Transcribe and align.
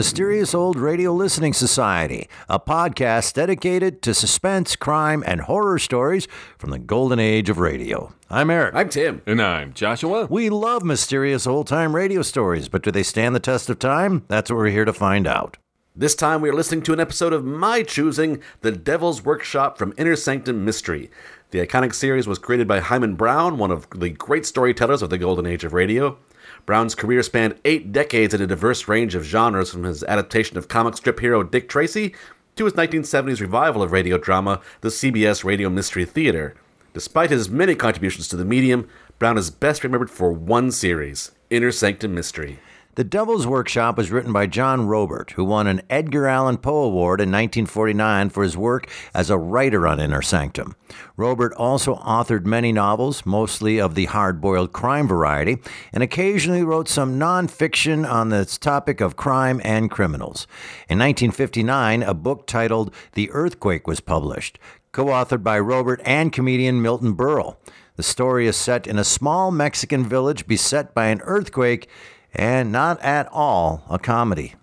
Mysterious 0.00 0.54
Old 0.54 0.78
Radio 0.78 1.12
Listening 1.12 1.52
Society, 1.52 2.26
a 2.48 2.58
podcast 2.58 3.34
dedicated 3.34 4.00
to 4.00 4.14
suspense, 4.14 4.74
crime, 4.74 5.22
and 5.26 5.42
horror 5.42 5.78
stories 5.78 6.26
from 6.56 6.70
the 6.70 6.78
golden 6.78 7.18
age 7.18 7.50
of 7.50 7.58
radio. 7.58 8.10
I'm 8.30 8.48
Eric. 8.48 8.74
I'm 8.74 8.88
Tim. 8.88 9.20
And 9.26 9.42
I'm 9.42 9.74
Joshua. 9.74 10.26
we 10.30 10.48
love 10.48 10.84
mysterious 10.84 11.46
old 11.46 11.66
time 11.66 11.94
radio 11.94 12.22
stories, 12.22 12.70
but 12.70 12.82
do 12.82 12.90
they 12.90 13.02
stand 13.02 13.34
the 13.34 13.40
test 13.40 13.68
of 13.68 13.78
time? 13.78 14.24
That's 14.28 14.50
what 14.50 14.56
we're 14.56 14.70
here 14.70 14.86
to 14.86 14.94
find 14.94 15.26
out. 15.26 15.58
This 15.94 16.14
time 16.14 16.40
we 16.40 16.48
are 16.48 16.54
listening 16.54 16.80
to 16.84 16.94
an 16.94 17.00
episode 17.00 17.34
of 17.34 17.44
my 17.44 17.82
choosing, 17.82 18.40
The 18.62 18.72
Devil's 18.72 19.22
Workshop 19.22 19.76
from 19.76 19.92
Inner 19.98 20.16
Sanctum 20.16 20.64
Mystery. 20.64 21.10
The 21.50 21.58
iconic 21.66 21.92
series 21.92 22.26
was 22.26 22.38
created 22.38 22.66
by 22.66 22.80
Himan 22.80 23.16
Brown, 23.16 23.58
one 23.58 23.70
of 23.70 23.86
the 23.94 24.08
great 24.08 24.46
storytellers 24.46 25.02
of 25.02 25.10
the 25.10 25.18
golden 25.18 25.44
age 25.44 25.62
of 25.62 25.74
radio. 25.74 26.16
Brown's 26.66 26.94
career 26.94 27.22
spanned 27.22 27.58
eight 27.64 27.92
decades 27.92 28.34
in 28.34 28.42
a 28.42 28.46
diverse 28.46 28.88
range 28.88 29.14
of 29.14 29.24
genres, 29.24 29.70
from 29.70 29.84
his 29.84 30.04
adaptation 30.04 30.56
of 30.56 30.68
comic 30.68 30.96
strip 30.96 31.20
hero 31.20 31.42
Dick 31.42 31.68
Tracy 31.68 32.14
to 32.56 32.64
his 32.64 32.74
1970s 32.74 33.40
revival 33.40 33.82
of 33.82 33.92
radio 33.92 34.18
drama, 34.18 34.60
the 34.80 34.88
CBS 34.88 35.44
Radio 35.44 35.70
Mystery 35.70 36.04
Theater. 36.04 36.54
Despite 36.92 37.30
his 37.30 37.48
many 37.48 37.74
contributions 37.74 38.28
to 38.28 38.36
the 38.36 38.44
medium, 38.44 38.88
Brown 39.18 39.38
is 39.38 39.50
best 39.50 39.84
remembered 39.84 40.10
for 40.10 40.32
one 40.32 40.70
series, 40.70 41.32
Inner 41.50 41.72
Sanctum 41.72 42.14
Mystery. 42.14 42.58
The 42.96 43.04
Devil's 43.04 43.46
Workshop 43.46 43.96
was 43.96 44.10
written 44.10 44.32
by 44.32 44.48
John 44.48 44.88
Roeburt, 44.88 45.30
who 45.32 45.44
won 45.44 45.68
an 45.68 45.80
Edgar 45.88 46.26
Allan 46.26 46.58
Poe 46.58 46.82
Award 46.82 47.20
in 47.20 47.28
1949 47.28 48.30
for 48.30 48.42
his 48.42 48.56
work 48.56 48.90
as 49.14 49.30
a 49.30 49.38
writer 49.38 49.86
on 49.86 50.00
Inner 50.00 50.22
Sanctum. 50.22 50.74
Roeburt 51.16 51.52
also 51.56 51.94
authored 51.94 52.44
many 52.46 52.72
novels, 52.72 53.24
mostly 53.24 53.80
of 53.80 53.94
the 53.94 54.06
hard 54.06 54.40
boiled 54.40 54.72
crime 54.72 55.06
variety, 55.06 55.58
and 55.92 56.02
occasionally 56.02 56.64
wrote 56.64 56.88
some 56.88 57.16
nonfiction 57.16 58.04
on 58.10 58.30
the 58.30 58.44
topic 58.44 59.00
of 59.00 59.14
crime 59.14 59.60
and 59.62 59.88
criminals. 59.88 60.48
In 60.88 60.98
1959, 60.98 62.02
a 62.02 62.12
book 62.12 62.44
titled 62.48 62.92
The 63.12 63.30
Earthquake 63.30 63.86
was 63.86 64.00
published, 64.00 64.58
co 64.90 65.06
authored 65.06 65.44
by 65.44 65.60
Roeburt 65.60 66.02
and 66.04 66.32
comedian 66.32 66.82
Milton 66.82 67.14
Berle. 67.14 67.56
The 67.94 68.02
story 68.02 68.48
is 68.48 68.56
set 68.56 68.88
in 68.88 68.98
a 68.98 69.04
small 69.04 69.52
Mexican 69.52 70.04
village 70.04 70.48
beset 70.48 70.92
by 70.92 71.06
an 71.06 71.20
earthquake 71.22 71.88
and 72.34 72.70
not 72.70 73.00
at 73.02 73.28
all 73.32 73.84
a 73.90 73.98
comedy. 73.98 74.54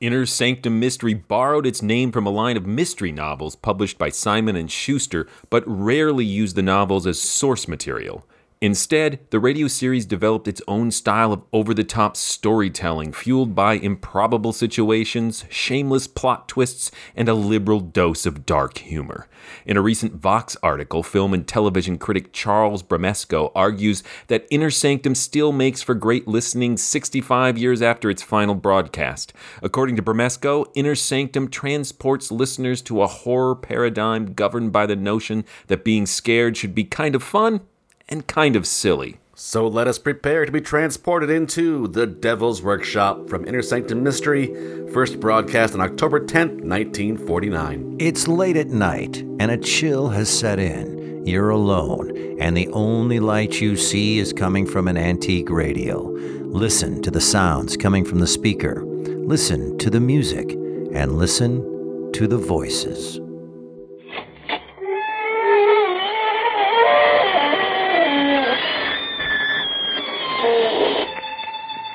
Inner 0.00 0.26
Sanctum 0.26 0.78
Mystery 0.78 1.14
borrowed 1.14 1.66
its 1.66 1.80
name 1.80 2.12
from 2.12 2.26
a 2.26 2.30
line 2.30 2.56
of 2.56 2.66
mystery 2.66 3.12
novels 3.12 3.56
published 3.56 3.96
by 3.96 4.10
Simon 4.10 4.56
and 4.56 4.70
Schuster, 4.70 5.26
but 5.48 5.64
rarely 5.66 6.24
used 6.24 6.56
the 6.56 6.62
novels 6.62 7.06
as 7.06 7.18
source 7.18 7.66
material. 7.66 8.26
Instead, 8.64 9.18
the 9.28 9.38
radio 9.38 9.68
series 9.68 10.06
developed 10.06 10.48
its 10.48 10.62
own 10.66 10.90
style 10.90 11.34
of 11.34 11.42
over 11.52 11.74
the 11.74 11.84
top 11.84 12.16
storytelling, 12.16 13.12
fueled 13.12 13.54
by 13.54 13.74
improbable 13.74 14.54
situations, 14.54 15.44
shameless 15.50 16.06
plot 16.06 16.48
twists, 16.48 16.90
and 17.14 17.28
a 17.28 17.34
liberal 17.34 17.78
dose 17.78 18.24
of 18.24 18.46
dark 18.46 18.78
humor. 18.78 19.28
In 19.66 19.76
a 19.76 19.82
recent 19.82 20.14
Vox 20.14 20.56
article, 20.62 21.02
film 21.02 21.34
and 21.34 21.46
television 21.46 21.98
critic 21.98 22.32
Charles 22.32 22.82
Bramesco 22.82 23.52
argues 23.54 24.02
that 24.28 24.46
Inner 24.50 24.70
Sanctum 24.70 25.14
still 25.14 25.52
makes 25.52 25.82
for 25.82 25.94
great 25.94 26.26
listening 26.26 26.78
65 26.78 27.58
years 27.58 27.82
after 27.82 28.08
its 28.08 28.22
final 28.22 28.54
broadcast. 28.54 29.34
According 29.60 29.96
to 29.96 30.02
Bramesco, 30.02 30.70
Inner 30.74 30.94
Sanctum 30.94 31.48
transports 31.48 32.32
listeners 32.32 32.80
to 32.80 33.02
a 33.02 33.08
horror 33.08 33.56
paradigm 33.56 34.32
governed 34.32 34.72
by 34.72 34.86
the 34.86 34.96
notion 34.96 35.44
that 35.66 35.84
being 35.84 36.06
scared 36.06 36.56
should 36.56 36.74
be 36.74 36.84
kind 36.84 37.14
of 37.14 37.22
fun 37.22 37.60
and 38.08 38.26
kind 38.26 38.56
of 38.56 38.66
silly. 38.66 39.18
So 39.36 39.66
let 39.66 39.88
us 39.88 39.98
prepare 39.98 40.46
to 40.46 40.52
be 40.52 40.60
transported 40.60 41.28
into 41.28 41.88
The 41.88 42.06
Devil's 42.06 42.62
Workshop 42.62 43.28
from 43.28 43.44
Inner 43.46 43.62
Sanctum 43.62 44.02
Mystery, 44.02 44.46
first 44.92 45.18
broadcast 45.18 45.74
on 45.74 45.80
October 45.80 46.20
10th, 46.20 46.62
1949. 46.62 47.96
It's 47.98 48.28
late 48.28 48.56
at 48.56 48.68
night, 48.68 49.18
and 49.40 49.50
a 49.50 49.58
chill 49.58 50.10
has 50.10 50.28
set 50.28 50.60
in. 50.60 51.26
You're 51.26 51.50
alone, 51.50 52.36
and 52.38 52.56
the 52.56 52.68
only 52.68 53.18
light 53.18 53.60
you 53.60 53.76
see 53.76 54.18
is 54.18 54.32
coming 54.32 54.66
from 54.66 54.86
an 54.86 54.96
antique 54.96 55.50
radio. 55.50 56.02
Listen 56.02 57.02
to 57.02 57.10
the 57.10 57.20
sounds 57.20 57.76
coming 57.76 58.04
from 58.04 58.20
the 58.20 58.26
speaker. 58.28 58.84
Listen 58.84 59.76
to 59.78 59.90
the 59.90 60.00
music, 60.00 60.52
and 60.92 61.18
listen 61.18 62.12
to 62.12 62.28
the 62.28 62.38
voices. 62.38 63.18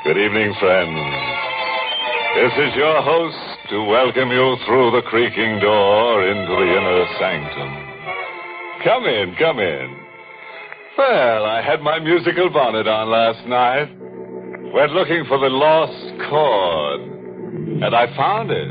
Good 0.01 0.17
evening, 0.17 0.55
friends. 0.61 0.95
This 2.35 2.53
is 2.53 2.75
your 2.77 3.01
host 3.03 3.35
to 3.69 3.83
welcome 3.83 4.31
you 4.31 4.55
through 4.65 4.91
the 4.91 5.01
creaking 5.01 5.59
door 5.59 6.23
into 6.23 6.53
the 6.55 6.71
inner 6.71 7.05
sanctum. 7.19 7.71
Come 8.85 9.05
in, 9.05 9.35
come 9.35 9.59
in. 9.59 9.97
Well, 10.97 11.43
I 11.43 11.61
had 11.61 11.81
my 11.81 11.99
musical 11.99 12.49
bonnet 12.49 12.87
on 12.87 13.09
last 13.09 13.45
night. 13.45 13.91
Went 14.73 14.93
looking 14.93 15.25
for 15.27 15.37
the 15.37 15.49
lost 15.51 16.29
chord, 16.29 17.01
and 17.83 17.93
I 17.93 18.07
found 18.15 18.51
it. 18.51 18.69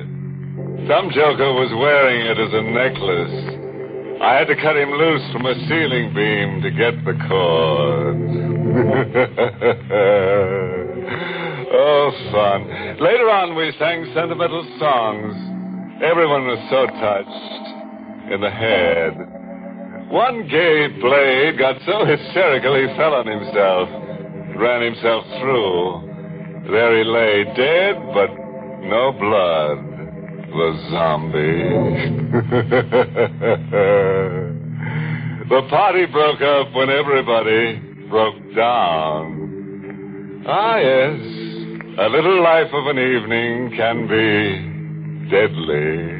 Some 0.88 1.10
joker 1.10 1.52
was 1.52 1.68
wearing 1.76 2.24
it 2.24 2.38
as 2.40 2.54
a 2.54 2.62
necklace. 2.72 3.68
I 4.22 4.32
had 4.32 4.46
to 4.48 4.56
cut 4.56 4.78
him 4.78 4.92
loose 4.92 5.30
from 5.32 5.44
a 5.44 5.54
ceiling 5.68 6.14
beam 6.14 6.62
to 6.62 6.70
get 6.70 7.04
the 7.04 7.12
chord. 7.28 8.16
We 13.68 13.74
sang 13.78 14.00
sentimental 14.14 14.64
songs. 14.80 15.34
Everyone 16.02 16.46
was 16.46 16.58
so 16.70 16.86
touched. 16.86 18.32
In 18.32 18.40
the 18.40 18.48
head. 18.48 19.12
One 20.08 20.48
gay 20.48 20.88
blade 20.98 21.58
got 21.58 21.76
so 21.84 22.06
hysterical 22.06 22.74
he 22.80 22.86
fell 22.96 23.12
on 23.12 23.26
himself, 23.26 23.90
ran 24.56 24.80
himself 24.80 25.22
through. 25.38 26.00
There 26.72 26.96
he 26.96 27.04
lay, 27.04 27.44
dead, 27.54 27.96
but 28.14 28.30
no 28.88 29.12
blood. 29.12 29.84
The 30.48 30.88
zombie. 30.88 31.68
the 35.50 35.62
party 35.68 36.06
broke 36.06 36.40
up 36.40 36.72
when 36.72 36.88
everybody 36.88 37.76
broke 38.08 38.54
down. 38.56 40.42
Ah, 40.48 40.78
yes. 40.78 41.47
A 42.00 42.08
little 42.08 42.40
life 42.44 42.72
of 42.72 42.86
an 42.86 42.96
evening 42.96 43.72
can 43.76 44.06
be 44.06 45.28
deadly. 45.28 46.14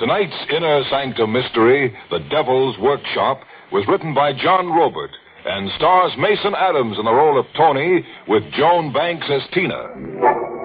Tonight's 0.00 0.34
Inner 0.50 0.82
Sanctum 0.90 1.32
Mystery, 1.32 1.94
The 2.10 2.18
Devil's 2.30 2.76
Workshop, 2.80 3.42
was 3.70 3.86
written 3.86 4.12
by 4.12 4.32
John 4.32 4.66
Roeburt 4.66 5.12
and 5.44 5.70
stars 5.76 6.10
Mason 6.18 6.56
Adams 6.56 6.98
in 6.98 7.04
the 7.04 7.12
role 7.12 7.38
of 7.38 7.46
Tony 7.56 8.04
with 8.26 8.42
Joan 8.54 8.92
Banks 8.92 9.26
as 9.30 9.42
Tina. 9.54 10.55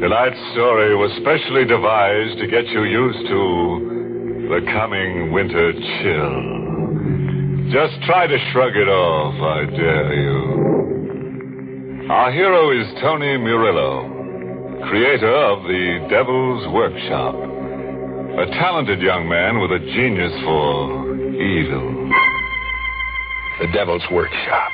Tonight's 0.00 0.38
story 0.52 0.94
was 0.94 1.10
specially 1.16 1.64
devised 1.64 2.38
to 2.38 2.46
get 2.46 2.68
you 2.68 2.84
used 2.84 3.26
to 3.28 4.48
the 4.52 4.60
coming 4.70 5.32
winter 5.32 5.72
chill. 5.72 7.72
Just 7.72 7.98
try 8.04 8.26
to 8.26 8.38
shrug 8.52 8.76
it 8.76 8.88
off, 8.88 9.34
I 9.40 9.64
dare 9.74 10.12
you. 10.12 12.06
Our 12.10 12.30
hero 12.30 12.72
is 12.78 12.86
Tony 13.00 13.38
Murillo, 13.38 14.82
creator 14.86 15.34
of 15.34 15.62
The 15.62 16.06
Devil's 16.10 16.68
Workshop. 16.74 17.34
A 17.34 18.44
talented 18.52 19.00
young 19.00 19.26
man 19.26 19.60
with 19.60 19.72
a 19.72 19.78
genius 19.78 20.32
for 20.44 21.16
evil. 21.40 22.10
The 23.60 23.68
Devil's 23.72 24.04
Workshop. 24.12 24.72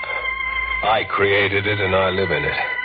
I 0.82 1.04
created 1.08 1.68
it 1.68 1.80
and 1.80 1.94
I 1.94 2.10
live 2.10 2.32
in 2.32 2.44
it. 2.44 2.81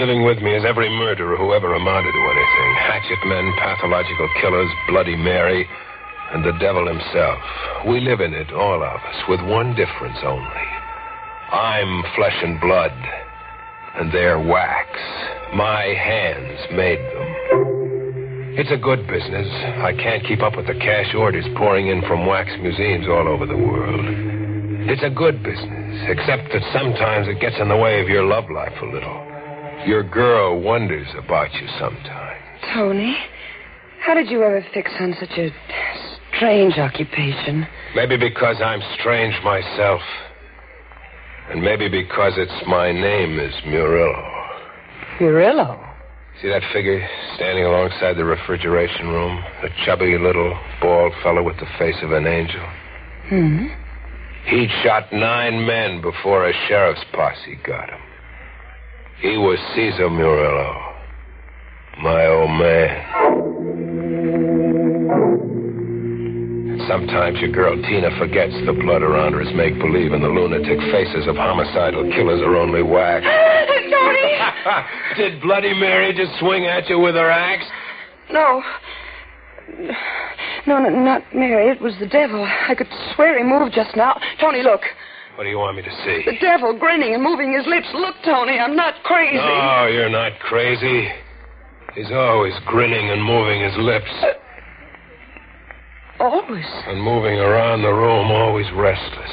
Living 0.00 0.24
with 0.24 0.40
me 0.40 0.56
is 0.56 0.64
every 0.64 0.88
murderer 0.88 1.36
who 1.36 1.52
ever 1.52 1.74
amounted 1.74 2.14
to 2.14 2.24
anything 2.32 2.72
hatchet 2.88 3.18
men, 3.26 3.52
pathological 3.58 4.30
killers, 4.40 4.70
Bloody 4.88 5.14
Mary, 5.14 5.68
and 6.32 6.42
the 6.42 6.56
devil 6.58 6.88
himself. 6.88 7.38
We 7.86 8.00
live 8.00 8.20
in 8.20 8.32
it, 8.32 8.50
all 8.50 8.82
of 8.82 8.96
us, 8.96 9.16
with 9.28 9.42
one 9.42 9.76
difference 9.76 10.16
only. 10.24 10.66
I'm 11.52 12.02
flesh 12.16 12.38
and 12.40 12.58
blood, 12.62 12.96
and 13.96 14.10
they're 14.10 14.40
wax. 14.40 14.88
My 15.52 15.84
hands 15.92 16.58
made 16.72 17.00
them. 17.12 18.56
It's 18.56 18.72
a 18.72 18.80
good 18.80 19.06
business. 19.06 19.48
I 19.84 19.92
can't 19.92 20.24
keep 20.24 20.40
up 20.40 20.56
with 20.56 20.66
the 20.66 20.80
cash 20.80 21.14
orders 21.14 21.44
pouring 21.58 21.88
in 21.88 22.00
from 22.08 22.24
wax 22.24 22.48
museums 22.62 23.04
all 23.06 23.28
over 23.28 23.44
the 23.44 23.54
world. 23.54 24.00
It's 24.88 25.04
a 25.04 25.10
good 25.10 25.42
business, 25.42 26.08
except 26.08 26.48
that 26.54 26.64
sometimes 26.72 27.28
it 27.28 27.38
gets 27.38 27.56
in 27.60 27.68
the 27.68 27.76
way 27.76 28.00
of 28.00 28.08
your 28.08 28.24
love 28.24 28.48
life 28.48 28.80
a 28.80 28.86
little. 28.86 29.29
Your 29.86 30.02
girl 30.02 30.60
wonders 30.60 31.08
about 31.16 31.52
you 31.54 31.66
sometimes. 31.78 32.42
Tony, 32.74 33.16
how 34.04 34.14
did 34.14 34.30
you 34.30 34.42
ever 34.42 34.64
fix 34.74 34.90
on 35.00 35.14
such 35.18 35.38
a 35.38 35.50
strange 36.36 36.78
occupation? 36.78 37.66
Maybe 37.94 38.16
because 38.16 38.60
I'm 38.62 38.80
strange 38.98 39.34
myself. 39.42 40.00
And 41.50 41.62
maybe 41.62 41.88
because 41.88 42.34
it's 42.36 42.66
my 42.66 42.92
name 42.92 43.40
is 43.40 43.54
Murillo. 43.66 44.30
Murillo? 45.20 45.86
See 46.40 46.48
that 46.48 46.62
figure 46.72 47.06
standing 47.34 47.64
alongside 47.64 48.16
the 48.16 48.24
refrigeration 48.24 49.08
room? 49.08 49.42
A 49.62 49.68
chubby 49.84 50.16
little 50.16 50.58
bald 50.80 51.12
fellow 51.22 51.42
with 51.42 51.56
the 51.58 51.66
face 51.78 51.96
of 52.02 52.12
an 52.12 52.26
angel. 52.26 52.66
Hmm. 53.28 53.66
He'd 54.46 54.70
shot 54.82 55.12
nine 55.12 55.66
men 55.66 56.00
before 56.00 56.48
a 56.48 56.52
sheriff's 56.68 57.04
posse 57.12 57.58
got 57.64 57.90
him. 57.90 58.00
He 59.20 59.36
was 59.36 59.58
Caesar 59.74 60.08
Murillo. 60.08 60.94
My 62.02 62.26
old 62.26 62.50
man. 62.56 63.06
Sometimes 66.88 67.38
your 67.38 67.50
girl 67.52 67.76
Tina 67.82 68.08
forgets 68.18 68.54
the 68.64 68.72
blood 68.72 69.02
around 69.02 69.34
her 69.34 69.42
is 69.42 69.54
make 69.54 69.78
believe 69.78 70.14
and 70.14 70.24
the 70.24 70.28
lunatic 70.28 70.80
faces 70.90 71.28
of 71.28 71.36
homicidal 71.36 72.10
killers 72.10 72.40
are 72.40 72.56
only 72.56 72.82
wax. 72.82 73.26
Tony! 73.90 74.38
Did 75.16 75.42
Bloody 75.42 75.74
Mary 75.74 76.14
just 76.14 76.38
swing 76.40 76.64
at 76.64 76.88
you 76.88 76.98
with 76.98 77.14
her 77.14 77.30
axe? 77.30 77.66
No. 78.32 78.62
No, 80.66 80.78
no, 80.78 80.88
not 80.88 81.22
Mary. 81.34 81.68
It 81.70 81.82
was 81.82 81.94
the 82.00 82.06
devil. 82.06 82.42
I 82.44 82.74
could 82.74 82.88
swear 83.14 83.36
he 83.36 83.44
moved 83.44 83.74
just 83.74 83.94
now. 83.96 84.18
Tony, 84.40 84.62
look. 84.62 84.80
What 85.40 85.44
do 85.44 85.50
you 85.52 85.56
want 85.56 85.74
me 85.74 85.82
to 85.82 85.96
see? 86.04 86.20
The 86.26 86.36
devil 86.38 86.78
grinning 86.78 87.14
and 87.14 87.22
moving 87.22 87.56
his 87.56 87.64
lips. 87.66 87.86
Look, 87.94 88.14
Tony, 88.26 88.58
I'm 88.58 88.76
not 88.76 88.92
crazy. 89.04 89.40
No, 89.40 89.88
you're 89.90 90.10
not 90.10 90.38
crazy. 90.38 91.08
He's 91.94 92.12
always 92.12 92.52
grinning 92.66 93.08
and 93.08 93.24
moving 93.24 93.64
his 93.64 93.72
lips. 93.78 94.10
Always. 96.20 96.66
And 96.84 97.00
moving 97.00 97.38
around 97.40 97.80
the 97.80 97.88
room, 97.88 98.30
always 98.30 98.66
restless. 98.76 99.30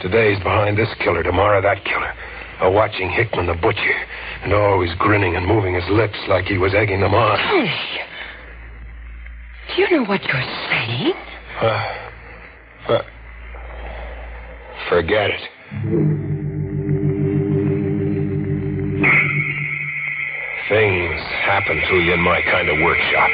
Today 0.00 0.32
he's 0.32 0.42
behind 0.42 0.78
this 0.78 0.88
killer, 1.04 1.22
tomorrow 1.22 1.60
that 1.60 1.84
killer. 1.84 2.14
Or 2.62 2.72
watching 2.72 3.10
Hickman 3.10 3.44
the 3.44 3.52
butcher. 3.52 4.00
And 4.42 4.54
always 4.54 4.94
grinning 4.98 5.36
and 5.36 5.44
moving 5.44 5.74
his 5.74 5.84
lips 5.90 6.16
like 6.26 6.46
he 6.46 6.56
was 6.56 6.72
egging 6.74 7.00
them 7.00 7.12
on. 7.12 7.36
Tony. 7.36 7.70
Do 9.76 9.82
you 9.82 9.90
know 9.90 10.04
what 10.08 10.22
you're 10.22 10.42
saying? 10.70 11.12
Uh, 11.60 12.92
uh, 12.94 13.02
forget 14.90 15.30
it. 15.30 15.40
Things 20.68 21.18
happen 21.46 21.78
to 21.78 21.94
you 22.02 22.14
in 22.14 22.20
my 22.20 22.42
kind 22.42 22.68
of 22.68 22.78
workshop. 22.82 23.30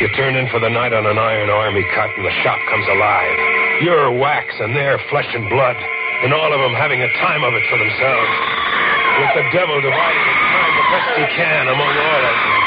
You 0.00 0.08
turn 0.16 0.36
in 0.36 0.48
for 0.48 0.58
the 0.60 0.68
night 0.68 0.92
on 0.92 1.04
an 1.04 1.18
iron 1.18 1.50
army 1.50 1.84
cut, 1.94 2.08
and 2.16 2.24
the 2.24 2.32
shop 2.42 2.58
comes 2.72 2.88
alive. 2.88 3.36
You're 3.84 4.12
wax, 4.16 4.48
and 4.60 4.74
they're 4.76 4.98
flesh 5.08 5.28
and 5.32 5.48
blood, 5.48 5.76
and 6.24 6.32
all 6.32 6.52
of 6.52 6.60
them 6.60 6.72
having 6.72 7.00
a 7.00 7.08
time 7.20 7.44
of 7.44 7.52
it 7.52 7.64
for 7.68 7.76
themselves. 7.76 8.32
With 9.20 9.36
the 9.36 9.44
devil 9.52 9.76
dividing 9.80 10.24
his 10.32 10.40
time 10.48 10.72
the 10.80 10.86
best 10.92 11.12
he 11.16 11.26
can 11.36 11.68
among 11.68 11.92
all 11.96 12.24
of 12.24 12.36
them. 12.40 12.60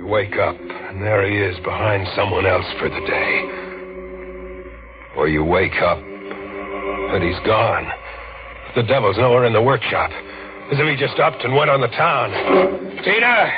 You 0.00 0.06
wake 0.08 0.36
up, 0.36 0.60
and 0.60 1.00
there 1.00 1.24
he 1.24 1.36
is 1.40 1.56
behind 1.64 2.08
someone 2.16 2.44
else 2.44 2.66
for 2.78 2.88
the 2.88 3.00
day. 3.08 3.53
Or 5.24 5.28
you 5.28 5.42
wake 5.42 5.80
up, 5.80 5.96
and 5.96 7.24
he's 7.24 7.40
gone. 7.46 7.88
The 8.76 8.82
devil's 8.82 9.16
nowhere 9.16 9.46
in 9.46 9.54
the 9.54 9.62
workshop. 9.62 10.10
As 10.68 10.76
if 10.76 10.84
he 10.84 11.00
just 11.00 11.18
upped 11.18 11.42
and 11.42 11.56
went 11.56 11.70
on 11.70 11.80
the 11.80 11.88
town. 11.88 12.28
Tina! 13.02 13.48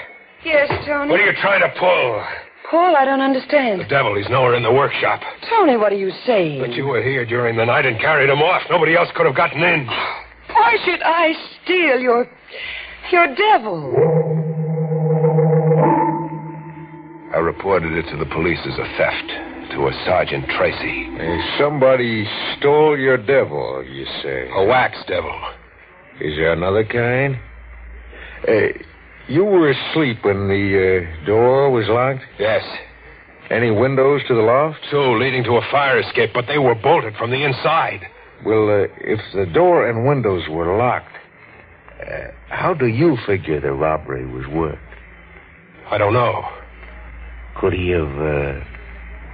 Yes, 0.45 0.71
Tony. 0.87 1.11
What 1.11 1.19
are 1.19 1.27
you 1.27 1.35
trying 1.43 1.63
to 1.63 1.75
pull? 1.77 2.23
Paul, 2.71 2.95
I 2.95 3.05
don't 3.05 3.21
understand. 3.21 3.81
The 3.81 3.91
devil, 3.91 4.15
he's 4.15 4.29
nowhere 4.31 4.55
in 4.55 4.63
the 4.63 4.71
workshop. 4.71 5.23
Tony, 5.51 5.77
what 5.77 5.93
are 5.93 5.99
you 5.99 6.13
saying? 6.25 6.61
But 6.61 6.71
you 6.75 6.85
were 6.85 7.03
here 7.03 7.27
during 7.27 7.57
the 7.57 7.65
night 7.65 7.85
and 7.85 7.99
carried 7.99 8.31
him 8.31 8.43
off. 8.43 8.63
Nobody 8.71 8.95
else 8.95 9.09
could 9.17 9.27
have 9.27 9.35
gotten 9.35 9.61
in. 9.61 9.89
Why 9.89 10.77
should 10.85 11.03
I 11.03 11.35
steal 11.65 11.99
your. 11.99 12.31
your 13.11 13.35
devil? 13.35 13.91
I 17.35 17.39
reported 17.39 17.91
it 17.91 18.09
to 18.13 18.17
the 18.17 18.31
police 18.31 18.61
as 18.65 18.79
a 18.79 18.87
theft. 18.97 19.46
To 19.77 19.89
a 19.89 19.93
Sergeant 20.07 20.47
Tracy. 20.57 21.07
somebody 21.59 22.27
stole 22.57 22.97
your 22.97 23.19
devil, 23.19 23.85
you 23.85 24.07
say? 24.23 24.49
A 24.51 24.65
wax 24.65 24.97
devil. 25.07 25.39
Is 26.19 26.35
there 26.37 26.55
another 26.55 26.83
kind? 26.83 27.39
Uh, 28.49 28.83
you 29.29 29.45
were 29.45 29.69
asleep 29.69 30.25
when 30.25 30.49
the 30.49 31.05
uh, 31.21 31.27
door 31.27 31.71
was 31.71 31.85
locked? 31.89 32.25
Yes. 32.39 32.63
Any 33.51 33.71
windows 33.71 34.23
to 34.29 34.35
the 34.35 34.41
loft? 34.41 34.79
Two 34.91 35.19
leading 35.19 35.45
to 35.45 35.57
a 35.57 35.71
fire 35.71 36.01
escape, 36.01 36.31
but 36.33 36.47
they 36.47 36.57
were 36.57 36.75
bolted 36.75 37.15
from 37.17 37.31
the 37.31 37.45
inside. 37.45 38.01
Well, 38.47 38.71
uh, 38.71 38.87
if 39.01 39.21
the 39.35 39.45
door 39.45 39.91
and 39.91 40.09
windows 40.09 40.49
were 40.49 40.75
locked, 40.79 41.13
uh, 42.01 42.29
how 42.49 42.73
do 42.73 42.87
you 42.87 43.19
figure 43.27 43.61
the 43.61 43.73
robbery 43.73 44.25
was 44.25 44.47
worked? 44.47 44.81
I 45.91 45.99
don't 45.99 46.15
know. 46.15 46.49
Could 47.61 47.75
he 47.75 47.91
have 47.91 48.09
uh, 48.09 48.76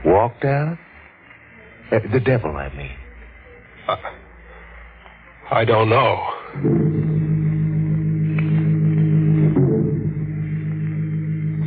walked 0.04 0.44
out? 0.44 0.78
Uh, 1.90 1.98
the 2.12 2.20
devil, 2.20 2.56
I 2.56 2.68
mean. 2.74 2.96
Uh, 3.88 3.96
I 5.50 5.64
don't 5.64 5.88
know. 5.88 6.16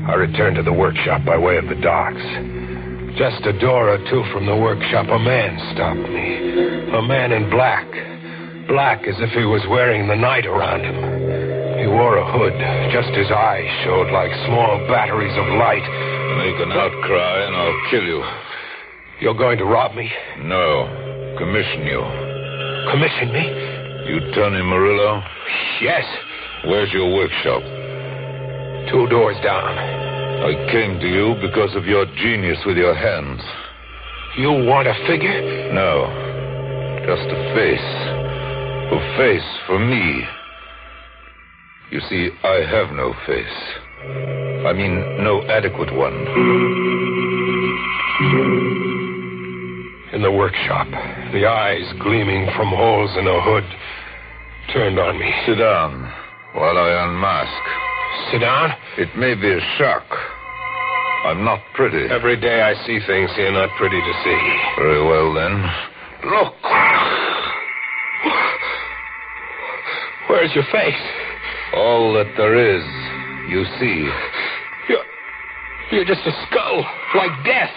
I 0.08 0.14
returned 0.16 0.56
to 0.58 0.64
the 0.64 0.74
workshop 0.74 1.26
by 1.26 1.38
way 1.38 1.58
of 1.58 1.68
the 1.68 1.76
docks. 1.82 2.22
Just 3.18 3.46
a 3.46 3.58
door 3.60 3.90
or 3.90 3.98
two 4.10 4.24
from 4.34 4.46
the 4.46 4.56
workshop, 4.56 5.08
a 5.10 5.20
man 5.20 5.58
stopped 5.74 6.10
me. 6.10 6.94
A 6.94 7.02
man 7.02 7.32
in 7.32 7.50
black. 7.50 7.88
Black 8.68 9.08
as 9.08 9.16
if 9.20 9.30
he 9.32 9.46
was 9.46 9.62
wearing 9.70 10.08
the 10.08 10.16
night 10.16 10.46
around 10.46 10.84
him. 10.84 10.98
He 11.80 11.88
wore 11.88 12.18
a 12.18 12.26
hood. 12.26 12.54
Just 12.92 13.14
his 13.18 13.32
eyes 13.32 13.70
showed 13.84 14.12
like 14.12 14.32
small 14.46 14.78
batteries 14.90 15.36
of 15.38 15.46
light. 15.58 15.86
Make 16.38 16.60
an 16.60 16.72
outcry 16.72 17.46
and 17.48 17.56
I'll 17.56 17.90
kill 17.90 18.04
you. 18.04 18.24
You're 19.22 19.38
going 19.38 19.58
to 19.60 19.66
rob 19.66 19.96
me? 19.96 20.12
No. 20.40 20.86
Commission 21.38 21.88
you. 21.88 22.02
Commission 22.92 23.32
me? 23.32 23.46
You 24.12 24.20
Tony 24.36 24.62
Murillo? 24.62 25.24
Yes. 25.82 26.04
Where's 26.66 26.92
your 26.92 27.14
workshop? 27.14 27.62
Two 28.92 29.08
doors 29.08 29.38
down. 29.44 29.78
I 30.44 30.54
came 30.72 31.00
to 31.00 31.08
you 31.08 31.36
because 31.42 31.76
of 31.76 31.86
your 31.86 32.06
genius 32.18 32.60
with 32.66 32.78
your 32.78 32.94
hands. 32.94 33.42
You 34.38 34.52
want 34.52 34.88
a 34.88 34.94
figure? 35.08 35.72
No. 35.74 36.06
Just 37.08 37.32
a 37.32 37.56
face. 37.56 37.90
A 38.92 39.18
face 39.18 39.60
for 39.66 39.80
me. 39.80 40.24
You 41.92 42.02
see, 42.10 42.30
I 42.44 42.66
have 42.70 42.92
no 42.92 43.14
face. 43.26 43.85
I 44.66 44.74
mean, 44.74 45.24
no 45.24 45.44
adequate 45.44 45.94
one. 45.96 46.16
In 50.14 50.22
the 50.22 50.32
workshop, 50.32 50.88
the 51.34 51.46
eyes 51.46 51.86
gleaming 52.02 52.48
from 52.56 52.70
holes 52.70 53.12
in 53.18 53.28
a 53.28 53.42
hood 53.42 53.66
turned 54.74 54.98
on 54.98 55.20
me. 55.20 55.32
Sit 55.46 55.56
down 55.56 56.12
while 56.54 56.78
I 56.78 57.06
unmask. 57.06 58.32
Sit 58.32 58.40
down? 58.40 58.72
It 58.98 59.16
may 59.18 59.36
be 59.36 59.52
a 59.52 59.60
shock. 59.78 60.04
I'm 61.26 61.44
not 61.44 61.60
pretty. 61.74 62.08
Every 62.10 62.40
day 62.40 62.62
I 62.62 62.74
see 62.86 63.00
things 63.06 63.30
you're 63.38 63.52
not 63.52 63.70
pretty 63.78 64.00
to 64.00 64.14
see. 64.24 64.40
Very 64.78 65.04
well, 65.04 65.34
then. 65.34 65.62
Look! 66.32 66.56
Where's 70.30 70.54
your 70.56 70.66
face? 70.72 71.02
All 71.74 72.14
that 72.14 72.32
there 72.38 72.56
is, 72.56 72.84
you 73.50 73.66
see. 73.80 74.10
You're, 74.90 75.06
you're 75.92 76.06
just 76.06 76.26
a 76.26 76.34
skull, 76.48 76.86
like 77.16 77.32
death. 77.46 77.74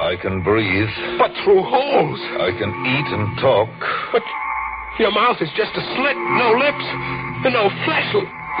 I 0.00 0.16
can 0.20 0.42
breathe. 0.42 0.90
But 1.18 1.32
through 1.44 1.62
holes. 1.62 2.20
I 2.40 2.50
can 2.56 2.70
eat 2.72 3.08
and 3.12 3.38
talk. 3.38 3.68
But 4.12 4.22
your 4.98 5.12
mouth 5.12 5.36
is 5.40 5.48
just 5.56 5.72
a 5.76 5.84
slit, 5.96 6.16
no 6.40 6.56
lips, 6.56 6.86
and 7.44 7.54
no 7.54 7.68
flesh, 7.84 8.08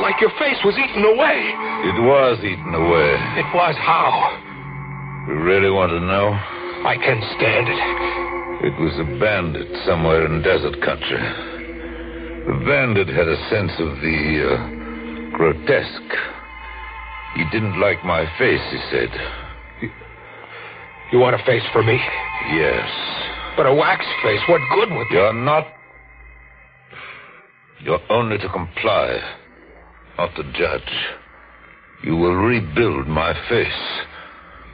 Like 0.00 0.20
your 0.20 0.32
face 0.38 0.60
was 0.64 0.76
eaten 0.76 1.04
away. 1.04 1.38
It 1.84 1.98
was 2.00 2.38
eaten 2.40 2.74
away. 2.74 3.12
It 3.40 3.48
was 3.52 3.76
how? 3.76 4.48
You 5.28 5.40
really 5.40 5.70
want 5.70 5.92
to 5.92 6.00
know? 6.00 6.32
I 6.88 6.96
can't 6.96 7.24
stand 7.36 7.68
it. 7.68 7.80
It 8.72 8.76
was 8.80 8.92
a 9.00 9.08
bandit 9.20 9.68
somewhere 9.84 10.24
in 10.24 10.42
desert 10.42 10.80
country. 10.80 11.20
The 12.46 12.56
bandit 12.64 13.08
had 13.08 13.28
a 13.28 13.36
sense 13.48 13.72
of 13.80 14.00
the 14.00 14.20
uh, 14.48 15.36
grotesque. 15.36 16.12
He 17.34 17.44
didn't 17.50 17.80
like 17.80 18.04
my 18.04 18.24
face, 18.38 18.62
he 18.70 18.78
said. 18.90 19.10
You 21.12 21.18
want 21.18 21.34
a 21.34 21.44
face 21.44 21.62
for 21.72 21.82
me? 21.82 21.98
Yes. 22.52 22.88
But 23.56 23.66
a 23.66 23.74
wax 23.74 24.04
face, 24.22 24.40
what 24.48 24.60
good 24.74 24.90
would? 24.96 25.06
You're 25.10 25.32
not. 25.32 25.66
You're 27.80 28.00
only 28.10 28.38
to 28.38 28.48
comply, 28.48 29.18
not 30.18 30.34
to 30.36 30.42
judge. 30.52 30.92
You 32.04 32.16
will 32.16 32.34
rebuild 32.34 33.08
my 33.08 33.34
face. 33.48 34.06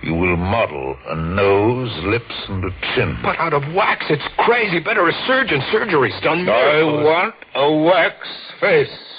You 0.02 0.14
will 0.14 0.36
model 0.36 0.96
a 1.08 1.16
nose, 1.16 1.90
lips, 2.04 2.34
and 2.48 2.64
a 2.64 2.70
chin. 2.94 3.18
But 3.22 3.38
out 3.38 3.54
of 3.54 3.62
wax, 3.74 4.04
it's 4.10 4.26
crazy. 4.38 4.78
Better 4.78 5.08
a 5.08 5.12
surgeon. 5.26 5.62
Surgery's 5.72 6.14
done 6.22 6.48
I 6.48 6.82
want 6.82 7.34
a 7.54 7.72
wax 7.82 8.14
face. 8.60 9.15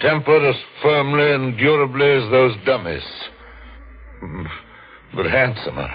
Tempered 0.00 0.42
as 0.44 0.60
firmly 0.82 1.32
and 1.32 1.56
durably 1.56 2.10
as 2.24 2.30
those 2.30 2.54
dummies. 2.66 3.02
Mm, 4.22 4.46
But 5.14 5.26
handsomer. 5.26 5.88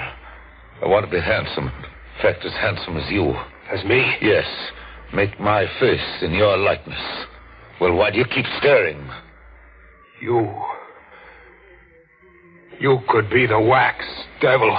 I 0.83 0.87
want 0.87 1.05
to 1.05 1.11
be 1.11 1.21
handsome. 1.21 1.67
In 1.67 2.21
fact, 2.21 2.43
as 2.45 2.53
handsome 2.53 2.97
as 2.97 3.09
you. 3.11 3.35
As 3.71 3.83
me? 3.85 4.03
Yes. 4.21 4.45
Make 5.13 5.39
my 5.39 5.65
face 5.79 6.23
in 6.23 6.33
your 6.33 6.57
likeness. 6.57 6.99
Well, 7.79 7.93
why 7.95 8.09
do 8.11 8.17
you 8.17 8.25
keep 8.25 8.45
staring? 8.59 9.07
You. 10.21 10.51
You 12.79 12.99
could 13.09 13.29
be 13.29 13.45
the 13.45 13.59
wax 13.59 14.03
devil. 14.41 14.75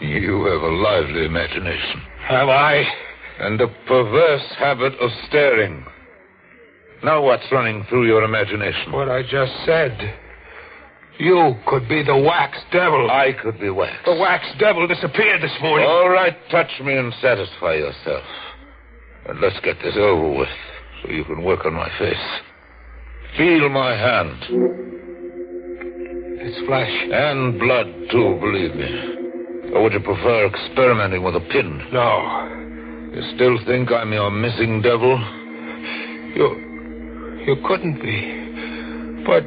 You 0.00 0.44
have 0.46 0.62
a 0.62 0.74
lively 0.74 1.24
imagination. 1.26 2.02
Have 2.28 2.48
I? 2.48 2.82
And 3.38 3.60
a 3.60 3.68
perverse 3.86 4.54
habit 4.58 4.94
of 5.00 5.10
staring. 5.28 5.84
Now 7.06 7.22
what's 7.22 7.46
running 7.52 7.86
through 7.88 8.08
your 8.08 8.24
imagination? 8.24 8.90
What 8.90 9.08
I 9.08 9.22
just 9.22 9.52
said. 9.64 9.96
You 11.20 11.54
could 11.64 11.88
be 11.88 12.02
the 12.02 12.16
wax 12.16 12.58
devil. 12.72 13.08
I 13.08 13.32
could 13.40 13.60
be 13.60 13.70
wax. 13.70 13.94
The 14.04 14.16
wax 14.16 14.44
devil 14.58 14.88
disappeared 14.88 15.40
this 15.40 15.54
morning. 15.62 15.86
All 15.86 16.10
right, 16.10 16.36
touch 16.50 16.68
me 16.84 16.96
and 16.96 17.14
satisfy 17.22 17.74
yourself. 17.74 18.24
And 19.28 19.40
let's 19.40 19.54
get 19.60 19.76
this 19.84 19.94
over 19.96 20.36
with 20.36 20.48
so 21.00 21.10
you 21.12 21.24
can 21.24 21.44
work 21.44 21.64
on 21.64 21.74
my 21.74 21.88
face. 21.96 22.16
Feel 23.38 23.68
my 23.68 23.92
hand. 23.92 24.42
It's 26.42 26.66
flesh. 26.66 26.90
And 26.90 27.60
blood, 27.60 27.86
too, 28.10 28.36
believe 28.40 28.74
me. 28.74 29.72
Or 29.74 29.84
would 29.84 29.92
you 29.92 30.00
prefer 30.00 30.46
experimenting 30.46 31.22
with 31.22 31.36
a 31.36 31.40
pin? 31.52 31.86
No. 31.92 33.14
You 33.14 33.22
still 33.36 33.64
think 33.64 33.92
I'm 33.92 34.12
your 34.12 34.32
missing 34.32 34.82
devil? 34.82 35.16
You. 36.34 36.65
You 37.46 37.54
couldn't 37.62 38.02
be. 38.02 38.18
But. 39.22 39.46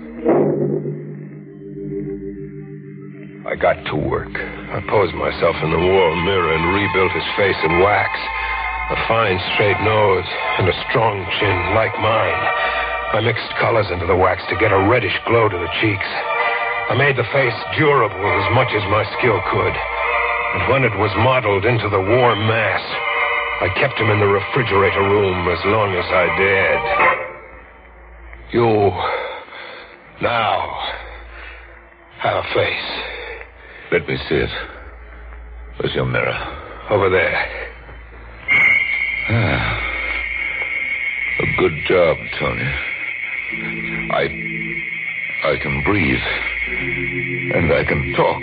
I 3.43 3.59
got 3.59 3.75
to 3.91 3.95
work. 3.99 4.31
I 4.31 4.79
posed 4.87 5.11
myself 5.19 5.59
in 5.59 5.67
the 5.67 5.83
wall 5.83 6.15
mirror 6.23 6.55
and 6.55 6.79
rebuilt 6.79 7.11
his 7.11 7.27
face 7.35 7.59
in 7.59 7.83
wax. 7.83 8.15
A 8.95 8.97
fine, 9.11 9.35
straight 9.51 9.75
nose 9.83 10.23
and 10.63 10.71
a 10.71 10.79
strong 10.87 11.27
chin 11.43 11.75
like 11.75 11.91
mine. 11.99 12.39
I 13.11 13.19
mixed 13.19 13.51
colors 13.59 13.91
into 13.91 14.07
the 14.07 14.15
wax 14.15 14.47
to 14.47 14.55
get 14.63 14.71
a 14.71 14.87
reddish 14.87 15.19
glow 15.27 15.51
to 15.51 15.59
the 15.59 15.73
cheeks. 15.83 16.09
I 16.87 16.95
made 16.95 17.19
the 17.19 17.27
face 17.35 17.59
durable 17.75 18.15
as 18.15 18.47
much 18.55 18.71
as 18.79 18.83
my 18.87 19.03
skill 19.19 19.43
could. 19.51 19.75
And 19.75 20.71
when 20.71 20.87
it 20.87 20.95
was 20.95 21.11
modeled 21.19 21.67
into 21.67 21.91
the 21.91 21.99
warm 21.99 22.47
mass, 22.47 22.85
I 23.59 23.67
kept 23.75 23.99
him 23.99 24.07
in 24.07 24.23
the 24.23 24.31
refrigerator 24.31 25.03
room 25.03 25.51
as 25.51 25.59
long 25.67 25.91
as 25.99 26.07
I 26.07 26.25
dared. 26.39 27.18
You 28.51 28.91
now 30.23 30.79
have 32.17 32.37
a 32.37 32.53
face. 32.55 32.91
Let 33.91 34.07
me 34.07 34.17
see 34.27 34.35
it. 34.35 34.49
Where's 35.77 35.93
your 35.93 36.05
mirror? 36.05 36.87
Over 36.89 37.09
there. 37.11 37.45
Ah. 39.29 39.79
A 41.41 41.61
good 41.61 41.73
job, 41.87 42.17
Tony. 42.39 42.73
I. 44.11 44.27
I 45.45 45.55
can 45.61 45.83
breathe. 45.85 46.19
And 47.55 47.71
I 47.71 47.83
can 47.87 48.13
talk. 48.17 48.41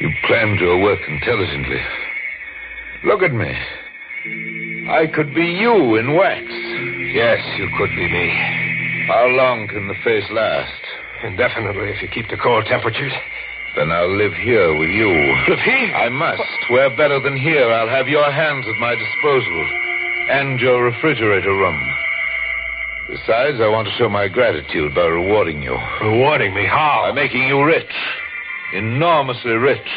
You 0.00 0.10
planned 0.26 0.58
your 0.58 0.82
work 0.82 1.00
intelligently. 1.08 1.80
Look 3.04 3.22
at 3.22 3.32
me. 3.32 3.54
I 4.90 5.06
could 5.14 5.34
be 5.34 5.44
you 5.44 5.96
in 5.96 6.14
wax. 6.16 6.69
Yes, 7.12 7.42
you 7.58 7.68
could 7.76 7.90
be 7.90 8.06
me. 8.06 8.30
How 9.08 9.26
long 9.26 9.66
can 9.66 9.88
the 9.88 9.98
face 10.04 10.24
last? 10.30 10.80
Indefinitely, 11.24 11.90
if 11.90 12.02
you 12.02 12.08
keep 12.08 12.30
the 12.30 12.36
cold 12.36 12.66
temperatures. 12.66 13.12
Then 13.74 13.90
I'll 13.90 14.16
live 14.16 14.32
here 14.34 14.78
with 14.78 14.90
you. 14.90 15.10
Live 15.48 15.58
here? 15.58 15.94
I 15.94 16.08
must. 16.08 16.42
Where 16.70 16.90
better 16.96 17.18
than 17.20 17.36
here? 17.36 17.70
I'll 17.70 17.88
have 17.88 18.06
your 18.06 18.30
hands 18.30 18.64
at 18.68 18.78
my 18.80 18.94
disposal. 18.94 19.68
And 20.30 20.60
your 20.60 20.84
refrigerator 20.84 21.50
room. 21.50 21.80
Besides, 23.08 23.58
I 23.60 23.66
want 23.66 23.88
to 23.88 23.94
show 23.98 24.08
my 24.08 24.28
gratitude 24.28 24.94
by 24.94 25.02
rewarding 25.02 25.62
you. 25.62 25.76
Rewarding 26.00 26.54
me? 26.54 26.64
How? 26.64 27.10
By 27.10 27.12
making 27.12 27.42
you 27.42 27.64
rich. 27.64 27.90
Enormously 28.72 29.58
rich. 29.58 29.90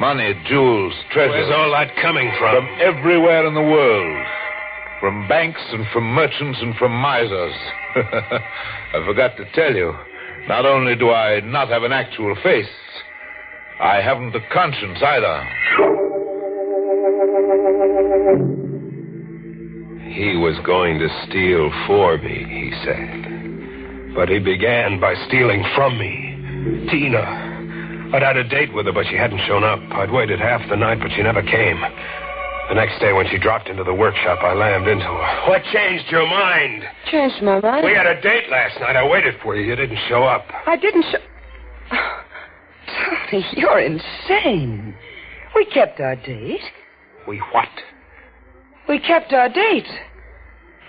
Money, 0.00 0.32
jewels, 0.48 0.94
treasures. 1.12 1.32
Where's 1.32 1.52
all 1.52 1.70
that 1.72 1.94
coming 2.00 2.32
from? 2.38 2.64
From 2.64 2.80
everywhere 2.80 3.46
in 3.46 3.54
the 3.54 3.60
world. 3.60 4.26
From 5.00 5.28
banks 5.28 5.60
and 5.72 5.86
from 5.92 6.04
merchants 6.04 6.58
and 6.62 6.74
from 6.76 6.92
misers. 6.92 7.54
I 7.96 9.04
forgot 9.04 9.36
to 9.36 9.44
tell 9.52 9.74
you. 9.74 9.92
Not 10.48 10.64
only 10.64 10.94
do 10.94 11.10
I 11.10 11.40
not 11.40 11.68
have 11.68 11.82
an 11.82 11.92
actual 11.92 12.34
face, 12.42 12.66
I 13.80 14.00
haven't 14.00 14.34
a 14.34 14.40
conscience 14.52 14.98
either. 15.02 15.44
He 20.14 20.36
was 20.36 20.56
going 20.64 20.98
to 20.98 21.08
steal 21.28 21.70
for 21.86 22.16
me, 22.18 22.44
he 22.48 22.72
said. 22.84 24.14
But 24.14 24.30
he 24.30 24.38
began 24.38 24.98
by 24.98 25.14
stealing 25.26 25.62
from 25.74 25.98
me. 25.98 26.88
Tina. 26.90 28.10
I'd 28.14 28.22
had 28.22 28.36
a 28.36 28.44
date 28.48 28.72
with 28.72 28.86
her, 28.86 28.92
but 28.92 29.04
she 29.10 29.16
hadn't 29.16 29.40
shown 29.46 29.62
up. 29.62 29.80
I'd 29.90 30.10
waited 30.10 30.38
half 30.38 30.62
the 30.70 30.76
night, 30.76 31.00
but 31.00 31.10
she 31.14 31.22
never 31.22 31.42
came. 31.42 31.82
The 32.68 32.74
next 32.74 32.98
day, 32.98 33.12
when 33.12 33.28
she 33.30 33.38
dropped 33.38 33.68
into 33.68 33.84
the 33.84 33.94
workshop, 33.94 34.40
I 34.42 34.52
lammed 34.54 34.88
into 34.88 35.04
her. 35.04 35.48
What 35.48 35.62
changed 35.72 36.10
your 36.10 36.26
mind? 36.26 36.82
Changed 37.10 37.40
my 37.42 37.60
mind. 37.60 37.84
We 37.84 37.94
had 37.94 38.06
a 38.06 38.20
date 38.20 38.50
last 38.50 38.80
night. 38.80 38.96
I 38.96 39.06
waited 39.06 39.34
for 39.42 39.54
you. 39.54 39.64
You 39.64 39.76
didn't 39.76 39.98
show 40.08 40.24
up. 40.24 40.46
I 40.66 40.76
didn't 40.76 41.04
show. 41.04 41.18
Tony, 43.30 43.46
you're 43.52 43.78
insane. 43.78 44.94
We 45.54 45.64
kept 45.66 46.00
our 46.00 46.16
date. 46.16 46.60
We 47.28 47.38
what? 47.52 47.68
We 48.88 48.98
kept 48.98 49.32
our 49.32 49.48
date. 49.48 49.88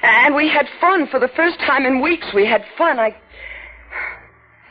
And 0.01 0.35
we 0.35 0.49
had 0.49 0.67
fun 0.81 1.07
for 1.11 1.19
the 1.19 1.29
first 1.35 1.59
time 1.59 1.85
in 1.85 2.01
weeks. 2.01 2.27
We 2.33 2.45
had 2.45 2.63
fun. 2.77 2.99
I. 2.99 3.15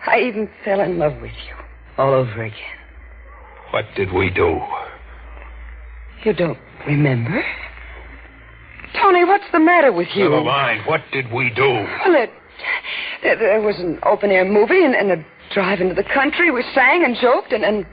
I 0.06 0.20
even 0.20 0.48
fell 0.64 0.80
in 0.80 0.98
love 0.98 1.20
with 1.20 1.32
you 1.48 1.54
all 1.98 2.12
over 2.12 2.42
again. 2.42 2.58
What 3.70 3.84
did 3.96 4.12
we 4.12 4.30
do? 4.30 4.60
You 6.26 6.32
don't 6.32 6.58
remember? 6.88 7.40
Tony, 9.00 9.24
what's 9.24 9.44
the 9.52 9.60
matter 9.60 9.92
with 9.92 10.08
you? 10.16 10.24
Never 10.24 10.42
mind. 10.42 10.84
What 10.84 11.02
did 11.12 11.32
we 11.32 11.50
do? 11.50 11.62
Well, 11.62 12.16
it, 12.16 12.30
there, 13.22 13.36
there 13.36 13.60
was 13.60 13.78
an 13.78 14.00
open 14.04 14.32
air 14.32 14.44
movie 14.44 14.84
and, 14.84 14.96
and 14.96 15.12
a 15.12 15.24
drive 15.54 15.80
into 15.80 15.94
the 15.94 16.02
country. 16.02 16.50
We 16.50 16.64
sang 16.74 17.04
and 17.04 17.16
joked 17.22 17.52
and, 17.52 17.62
and 17.64 17.86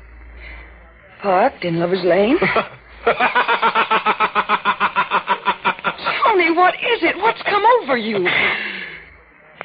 parked 1.21 1.63
in 1.63 1.79
Lover's 1.79 2.03
Lane. 2.03 2.39
Tony, 6.25 6.49
what 6.57 6.73
is 6.73 7.03
it? 7.03 7.15
What's 7.17 7.43
come 7.43 7.63
over 7.83 7.95
you? 7.97 8.27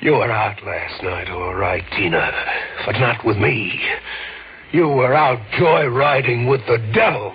You 0.02 0.12
were 0.12 0.30
out 0.30 0.62
last 0.62 1.02
night, 1.02 1.30
all 1.30 1.54
right, 1.54 1.84
Tina. 1.96 2.30
But 2.84 2.98
not 2.98 3.24
with 3.24 3.38
me. 3.38 3.80
You 4.72 4.88
were 4.88 5.14
out 5.14 5.38
joyriding 5.58 6.50
with 6.50 6.60
the 6.66 6.76
devil. 6.92 7.32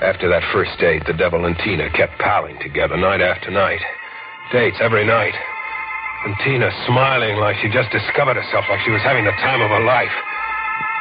After 0.00 0.30
that 0.30 0.42
first 0.52 0.72
date, 0.80 1.02
the 1.06 1.12
devil 1.12 1.44
and 1.44 1.56
Tina 1.58 1.90
kept 1.90 2.18
palling 2.18 2.58
together 2.62 2.96
night 2.96 3.20
after 3.20 3.50
night. 3.50 3.80
Dates 4.50 4.78
every 4.80 5.04
night. 5.04 5.34
And 6.24 6.34
Tina 6.42 6.70
smiling 6.86 7.36
like 7.36 7.56
she 7.62 7.68
just 7.68 7.90
discovered 7.90 8.34
herself, 8.34 8.64
like 8.70 8.80
she 8.84 8.90
was 8.90 9.02
having 9.02 9.24
the 9.24 9.36
time 9.38 9.60
of 9.60 9.70
her 9.70 9.84
life. 9.84 10.14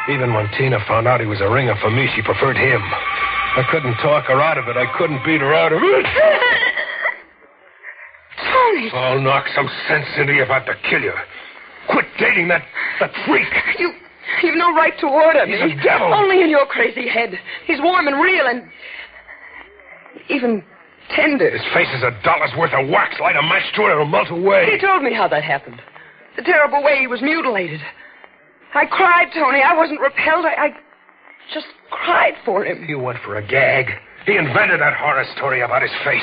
Even 0.09 0.33
when 0.33 0.49
Tina 0.57 0.77
found 0.87 1.07
out 1.07 1.19
he 1.19 1.25
was 1.25 1.41
a 1.41 1.49
ringer 1.49 1.75
for 1.81 1.89
me, 1.89 2.07
she 2.15 2.21
preferred 2.21 2.57
him. 2.57 2.81
I 3.57 3.65
couldn't 3.71 3.95
talk 4.03 4.25
her 4.25 4.41
out 4.41 4.57
of 4.57 4.67
it. 4.67 4.77
I 4.77 4.85
couldn't 4.97 5.23
beat 5.25 5.41
her 5.41 5.53
out 5.53 5.73
of 5.73 5.81
it. 5.81 6.05
Tony! 8.37 8.89
I'll 8.93 9.21
knock 9.21 9.45
some 9.55 9.69
sense 9.87 10.05
into 10.17 10.33
you 10.33 10.43
if 10.43 10.49
I 10.49 10.59
have 10.59 10.65
to 10.65 10.75
kill 10.89 11.01
you. 11.01 11.13
Quit 11.89 12.05
dating 12.19 12.47
that, 12.49 12.63
that 12.99 13.11
freak. 13.25 13.47
You, 13.79 13.93
you've 14.43 14.57
no 14.57 14.73
right 14.75 14.93
to 14.99 15.07
order 15.07 15.45
me. 15.45 15.53
He's 15.53 15.79
a 15.79 15.83
devil. 15.83 16.13
Only 16.13 16.41
in 16.41 16.49
your 16.49 16.65
crazy 16.65 17.07
head. 17.07 17.37
He's 17.65 17.79
warm 17.81 18.07
and 18.07 18.21
real 18.21 18.45
and 18.47 18.69
even 20.29 20.63
tender. 21.15 21.49
His 21.49 21.61
face 21.73 21.87
is 21.95 22.03
a 22.03 22.11
dollar's 22.23 22.51
worth 22.57 22.73
of 22.73 22.89
wax. 22.89 23.19
Light 23.19 23.35
a 23.35 23.41
match 23.41 23.73
to 23.75 23.87
it, 23.87 23.91
it'll 23.91 24.05
melt 24.05 24.29
away. 24.29 24.71
He 24.71 24.85
told 24.85 25.03
me 25.03 25.13
how 25.13 25.27
that 25.29 25.43
happened. 25.43 25.81
The 26.35 26.43
terrible 26.43 26.83
way 26.83 26.99
he 26.99 27.07
was 27.07 27.21
mutilated. 27.21 27.81
I 28.73 28.85
cried, 28.85 29.29
Tony. 29.33 29.61
I 29.61 29.75
wasn't 29.75 29.99
repelled. 29.99 30.45
I, 30.45 30.67
I 30.67 30.69
just 31.53 31.67
cried 31.89 32.33
for 32.45 32.65
him. 32.65 32.85
You 32.87 32.99
went 32.99 33.19
for 33.23 33.37
a 33.37 33.47
gag. 33.47 33.87
He 34.25 34.35
invented 34.35 34.81
that 34.81 34.93
horror 34.93 35.25
story 35.35 35.61
about 35.61 35.81
his 35.81 35.91
face. 36.03 36.21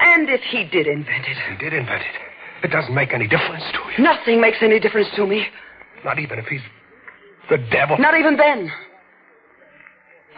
And 0.00 0.28
if 0.28 0.40
he 0.42 0.64
did 0.64 0.86
invent 0.86 1.26
it, 1.26 1.36
He 1.50 1.56
did 1.56 1.72
invent 1.72 2.02
it. 2.02 2.66
It 2.66 2.70
doesn't 2.70 2.94
make 2.94 3.12
any 3.12 3.28
difference 3.28 3.64
to 3.72 3.78
you. 3.96 4.02
nothing 4.02 4.40
makes 4.40 4.58
any 4.62 4.80
difference 4.80 5.08
to 5.16 5.26
me. 5.26 5.46
Not 6.04 6.18
even 6.18 6.38
if 6.38 6.46
he's 6.46 6.62
the 7.50 7.58
devil. 7.70 7.98
Not 7.98 8.16
even 8.18 8.36
then. 8.36 8.72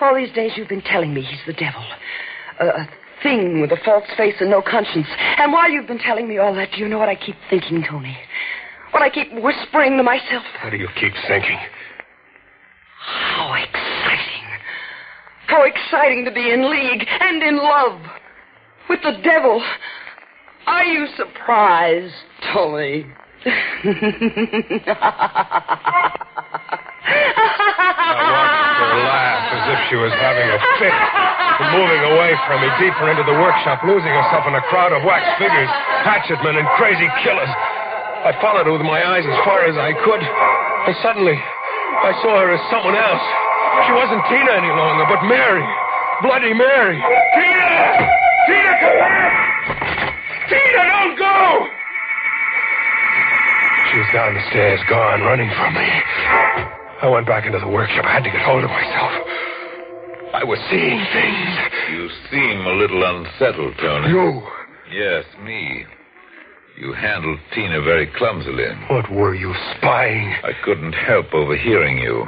All 0.01 0.15
these 0.15 0.33
days 0.33 0.53
you've 0.57 0.69
been 0.69 0.83
telling 0.83 1.15
me 1.15 1.23
he's 1.23 1.41
the 1.47 1.53
devil. 1.53 1.83
A, 2.61 2.89
thing 3.23 3.61
with 3.61 3.73
a 3.73 3.79
false 3.85 4.05
face 4.17 4.35
and 4.41 4.51
no 4.51 4.61
conscience. 4.61 5.07
And 5.39 5.53
while 5.53 5.71
you've 5.71 5.87
been 5.87 5.99
telling 5.99 6.29
me 6.29 6.39
all 6.39 6.55
that, 6.55 6.69
do 6.73 6.79
you 6.79 6.89
know 6.89 6.99
what 6.99 7.09
I 7.09 7.15
keep 7.15 7.37
thinking, 7.49 7.85
Tony? 7.89 8.17
What 8.91 9.03
I 9.03 9.11
keep 9.11 9.33
whispering 9.33 9.97
to 9.97 10.03
myself? 10.03 10.45
What 10.63 10.71
do 10.71 10.77
you 10.77 10.89
keep 11.01 11.13
thinking? 11.27 11.59
How 12.99 13.55
exciting. 13.55 14.45
How 15.47 15.63
exciting 15.63 16.25
to 16.25 16.31
be 16.33 16.51
in 16.51 16.71
league 16.71 17.07
and 17.09 17.43
in 17.43 17.57
love 17.57 18.01
with 18.88 19.00
the 19.02 19.19
devil. 19.23 19.62
Are 20.66 20.85
you 20.85 21.07
surprised, 21.16 22.14
Tony? 22.52 23.07
I 23.47 23.52
watched 28.26 28.78
her 28.83 28.95
laugh 29.07 29.47
as 29.55 29.64
if 29.71 29.78
she 29.90 29.97
was 29.97 30.11
having 30.19 30.49
a 30.50 30.59
fit. 30.83 30.97
And 31.57 31.73
moving 31.73 32.02
away 32.12 32.35
from 32.45 32.61
me, 32.61 32.69
deeper 32.83 33.09
into 33.09 33.23
the 33.25 33.38
workshop, 33.38 33.81
losing 33.87 34.11
herself 34.11 34.45
in 34.50 34.55
a 34.55 34.64
crowd 34.69 34.93
of 34.93 35.07
wax 35.07 35.25
figures, 35.38 35.71
hatchetmen, 36.05 36.59
and 36.59 36.69
crazy 36.76 37.09
killers. 37.23 37.49
I 38.26 38.35
followed 38.43 38.66
her 38.66 38.73
with 38.75 38.83
my 38.83 39.00
eyes 39.07 39.25
as 39.25 39.38
far 39.47 39.64
as 39.64 39.78
I 39.78 39.95
could. 40.02 40.21
And 40.21 40.97
suddenly, 41.00 41.38
I 41.38 42.12
saw 42.21 42.43
her 42.43 42.50
as 42.50 42.61
someone 42.69 42.99
else. 42.99 43.23
She 43.87 43.93
wasn't 43.95 44.21
Tina 44.26 44.52
any 44.59 44.75
longer, 44.75 45.07
but 45.07 45.23
Mary. 45.25 45.64
Bloody 46.23 46.52
Mary. 46.52 46.99
Tina! 46.99 48.15
Tina, 48.47 48.73
come 48.81 48.97
back! 48.99 49.33
Tina, 50.49 50.83
don't 50.87 51.19
go! 51.19 51.67
She 53.91 53.99
was 53.99 54.11
down 54.12 54.35
the 54.35 54.45
stairs, 54.50 54.81
gone, 54.88 55.23
running 55.23 55.50
from 55.57 55.75
me. 55.75 55.91
I 57.03 57.09
went 57.09 57.26
back 57.26 57.47
into 57.47 57.59
the 57.59 57.69
workshop. 57.69 58.05
I 58.05 58.12
had 58.12 58.25
to 58.25 58.31
get 58.31 58.41
hold 58.43 58.65
of 58.65 58.71
myself. 58.71 59.12
I 60.35 60.45
was 60.45 60.59
seeing 60.71 61.00
things. 61.12 61.50
You 61.93 62.09
seem 62.31 62.67
a 62.67 62.75
little 62.75 63.03
unsettled, 63.03 63.75
Tony. 63.79 64.09
You. 64.09 64.43
Yes, 64.93 65.25
me. 65.43 65.85
You 66.79 66.93
handled 66.93 67.41
Tina 67.55 67.81
very 67.81 68.07
clumsily. 68.19 68.67
What 68.91 69.11
were 69.11 69.35
you 69.35 69.55
spying? 69.76 70.35
I 70.45 70.53
couldn't 70.62 70.93
help 70.93 71.33
overhearing 71.33 71.99
you. 71.99 72.26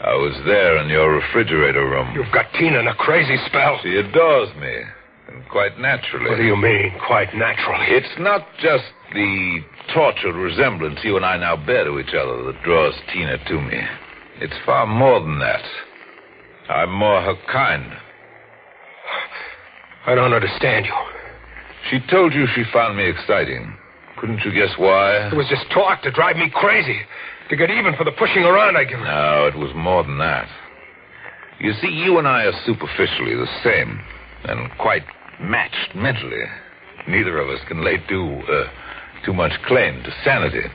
I 0.00 0.14
was 0.14 0.34
there 0.46 0.78
in 0.78 0.88
your 0.88 1.12
refrigerator 1.14 1.88
room. 1.88 2.14
You've 2.14 2.32
got 2.32 2.46
Tina 2.58 2.80
in 2.80 2.88
a 2.88 2.94
crazy 2.94 3.36
spell. 3.46 3.78
She 3.82 3.96
adores 3.96 4.54
me, 4.56 4.82
and 5.30 5.48
quite 5.48 5.78
naturally. 5.78 6.28
What 6.28 6.36
do 6.36 6.44
you 6.44 6.56
mean, 6.56 6.92
quite 7.06 7.34
naturally? 7.34 7.86
It's 7.88 8.18
not 8.18 8.46
just 8.60 8.84
the 9.12 9.60
tortured 9.94 10.34
resemblance 10.34 11.00
you 11.02 11.16
and 11.16 11.24
I 11.24 11.36
now 11.36 11.56
bear 11.56 11.84
to 11.84 11.98
each 11.98 12.14
other 12.14 12.44
that 12.44 12.62
draws 12.62 12.94
Tina 13.12 13.38
to 13.48 13.60
me. 13.60 13.80
It's 14.40 14.56
far 14.64 14.86
more 14.86 15.20
than 15.20 15.38
that. 15.38 15.62
I'm 16.68 16.92
more 16.92 17.20
her 17.20 17.34
kind. 17.50 17.92
I 20.06 20.14
don't 20.14 20.32
understand 20.32 20.86
you. 20.86 20.94
She 21.90 21.98
told 22.10 22.32
you 22.32 22.46
she 22.54 22.64
found 22.72 22.96
me 22.96 23.08
exciting. 23.08 23.76
Couldn't 24.18 24.40
you 24.44 24.52
guess 24.52 24.70
why? 24.76 25.28
It 25.28 25.36
was 25.36 25.48
just 25.48 25.70
talk 25.72 26.02
to 26.02 26.10
drive 26.10 26.36
me 26.36 26.50
crazy. 26.54 27.00
To 27.48 27.56
get 27.56 27.70
even 27.70 27.96
for 27.96 28.04
the 28.04 28.12
pushing 28.12 28.44
around 28.44 28.76
I 28.76 28.84
give 28.84 28.98
her. 28.98 29.04
No, 29.04 29.46
it 29.46 29.58
was 29.58 29.74
more 29.74 30.04
than 30.04 30.18
that. 30.18 30.48
You 31.58 31.72
see, 31.82 31.88
you 31.88 32.18
and 32.18 32.28
I 32.28 32.44
are 32.44 32.52
superficially 32.64 33.34
the 33.34 33.48
same, 33.62 34.00
and 34.44 34.70
quite 34.78 35.02
matched 35.40 35.94
mentally. 35.94 36.44
Neither 37.08 37.38
of 37.38 37.48
us 37.48 37.60
can 37.66 37.84
lay 37.84 37.96
too, 38.08 38.42
uh, 38.48 38.64
too 39.24 39.32
much 39.32 39.52
claim 39.66 40.02
to 40.02 40.10
sanity. 40.24 40.68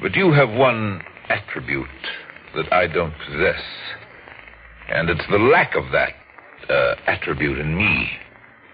But 0.00 0.14
you 0.14 0.32
have 0.32 0.50
one 0.50 1.02
attribute 1.28 1.88
that 2.54 2.72
I 2.72 2.86
don't 2.86 3.14
possess. 3.26 3.60
And 4.88 5.10
it's 5.10 5.26
the 5.30 5.38
lack 5.38 5.74
of 5.74 5.84
that 5.92 6.12
uh, 6.70 6.94
attribute 7.06 7.58
in 7.58 7.76
me 7.76 8.10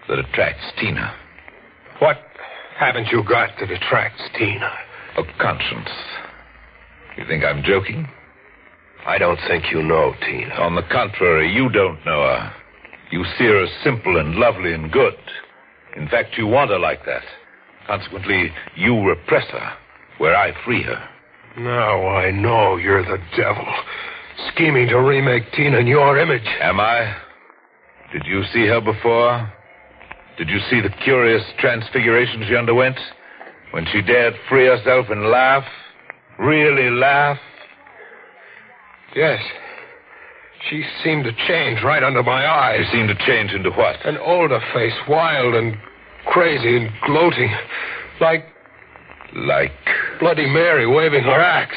that 0.07 0.19
attracts 0.19 0.63
Tina. 0.79 1.15
What 1.99 2.17
haven't 2.77 3.07
you 3.07 3.23
got 3.23 3.49
that 3.59 3.71
attracts 3.71 4.21
Tina? 4.37 4.71
A 5.17 5.23
conscience. 5.39 5.89
You 7.17 7.25
think 7.27 7.43
I'm 7.43 7.63
joking? 7.63 8.07
I 9.05 9.17
don't 9.17 9.39
think 9.47 9.65
you 9.71 9.83
know 9.83 10.13
Tina. 10.25 10.55
On 10.55 10.75
the 10.75 10.83
contrary, 10.91 11.51
you 11.51 11.69
don't 11.69 12.03
know 12.05 12.23
her. 12.23 12.53
You 13.11 13.23
see 13.37 13.45
her 13.45 13.63
as 13.63 13.69
simple 13.83 14.17
and 14.17 14.35
lovely 14.35 14.73
and 14.73 14.91
good. 14.91 15.15
In 15.95 16.07
fact, 16.07 16.37
you 16.37 16.47
want 16.47 16.71
her 16.71 16.79
like 16.79 17.05
that. 17.05 17.23
Consequently, 17.87 18.51
you 18.75 19.01
repress 19.01 19.47
her, 19.49 19.73
where 20.17 20.35
I 20.35 20.51
free 20.65 20.83
her. 20.83 21.09
Now 21.57 22.07
I 22.07 22.31
know 22.31 22.77
you're 22.77 23.03
the 23.03 23.21
devil. 23.37 23.65
Scheming 24.51 24.87
to 24.89 24.99
remake 24.99 25.51
Tina 25.53 25.77
in 25.77 25.87
your 25.87 26.17
image. 26.17 26.47
Am 26.61 26.79
I? 26.79 27.15
Did 28.11 28.23
you 28.25 28.43
see 28.51 28.65
her 28.67 28.81
before? 28.81 29.51
Did 30.37 30.49
you 30.49 30.59
see 30.69 30.81
the 30.81 30.89
curious 31.03 31.43
transfiguration 31.59 32.43
she 32.47 32.55
underwent? 32.55 32.97
When 33.71 33.85
she 33.91 34.01
dared 34.01 34.33
free 34.49 34.65
herself 34.65 35.07
and 35.09 35.29
laugh? 35.29 35.65
Really 36.39 36.89
laugh? 36.89 37.37
Yes. 39.15 39.39
She 40.69 40.83
seemed 41.03 41.25
to 41.25 41.33
change 41.47 41.83
right 41.83 42.03
under 42.03 42.23
my 42.23 42.47
eyes. 42.47 42.85
She 42.85 42.97
seemed 42.97 43.09
to 43.09 43.25
change 43.25 43.51
into 43.51 43.69
what? 43.71 44.05
An 44.05 44.17
older 44.17 44.61
face, 44.73 44.93
wild 45.09 45.55
and 45.55 45.77
crazy 46.27 46.77
and 46.77 46.89
gloating. 47.05 47.53
Like 48.21 48.45
Like. 49.35 49.71
Bloody 50.19 50.45
Mary 50.45 50.87
waving 50.87 51.23
her 51.23 51.39
axe. 51.41 51.75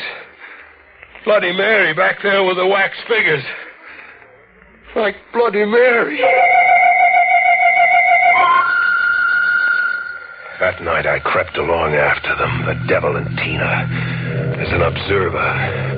Bloody 1.25 1.53
Mary 1.53 1.95
back 1.95 2.19
there 2.23 2.45
with 2.45 2.57
the 2.57 2.67
wax 2.67 2.95
figures. 3.09 3.43
Like 4.95 5.17
Bloody 5.33 5.65
Mary. 5.65 6.21
That 10.61 10.83
night 10.83 11.07
I 11.07 11.19
crept 11.19 11.59
along 11.59 11.95
after 11.95 12.35
them, 12.37 12.65
the 12.65 12.89
devil 12.89 13.17
and 13.17 13.29
Tina, 13.37 14.57
as 14.59 14.73
an 14.73 14.81
observer, 14.81 15.96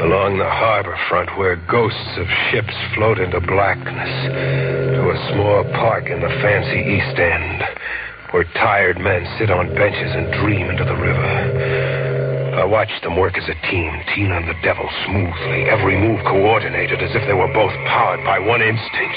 along 0.00 0.40
the 0.40 0.48
harbor 0.48 0.96
front 1.08 1.28
where 1.36 1.60
ghosts 1.68 2.12
of 2.16 2.26
ships 2.48 2.72
float 2.96 3.20
into 3.20 3.40
blackness, 3.44 4.12
to 4.96 5.02
a 5.12 5.18
small 5.32 5.60
park 5.76 6.08
in 6.08 6.20
the 6.24 6.32
fancy 6.40 6.80
East 6.80 7.20
End, 7.20 7.60
where 8.32 8.48
tired 8.56 8.96
men 8.96 9.28
sit 9.36 9.52
on 9.52 9.68
benches 9.76 10.12
and 10.16 10.32
dream 10.40 10.72
into 10.72 10.84
the 10.84 10.96
river. 10.96 11.28
I 12.56 12.64
watched 12.64 13.02
them 13.04 13.16
work 13.20 13.36
as 13.36 13.44
a 13.44 13.56
team, 13.68 13.92
Tina 14.14 14.40
and 14.40 14.48
the 14.48 14.56
devil, 14.64 14.88
smoothly, 15.04 15.68
every 15.68 16.00
move 16.00 16.24
coordinated 16.24 17.04
as 17.04 17.12
if 17.12 17.20
they 17.28 17.36
were 17.36 17.52
both 17.52 17.72
powered 17.84 18.24
by 18.24 18.38
one 18.38 18.62
instinct. 18.62 19.16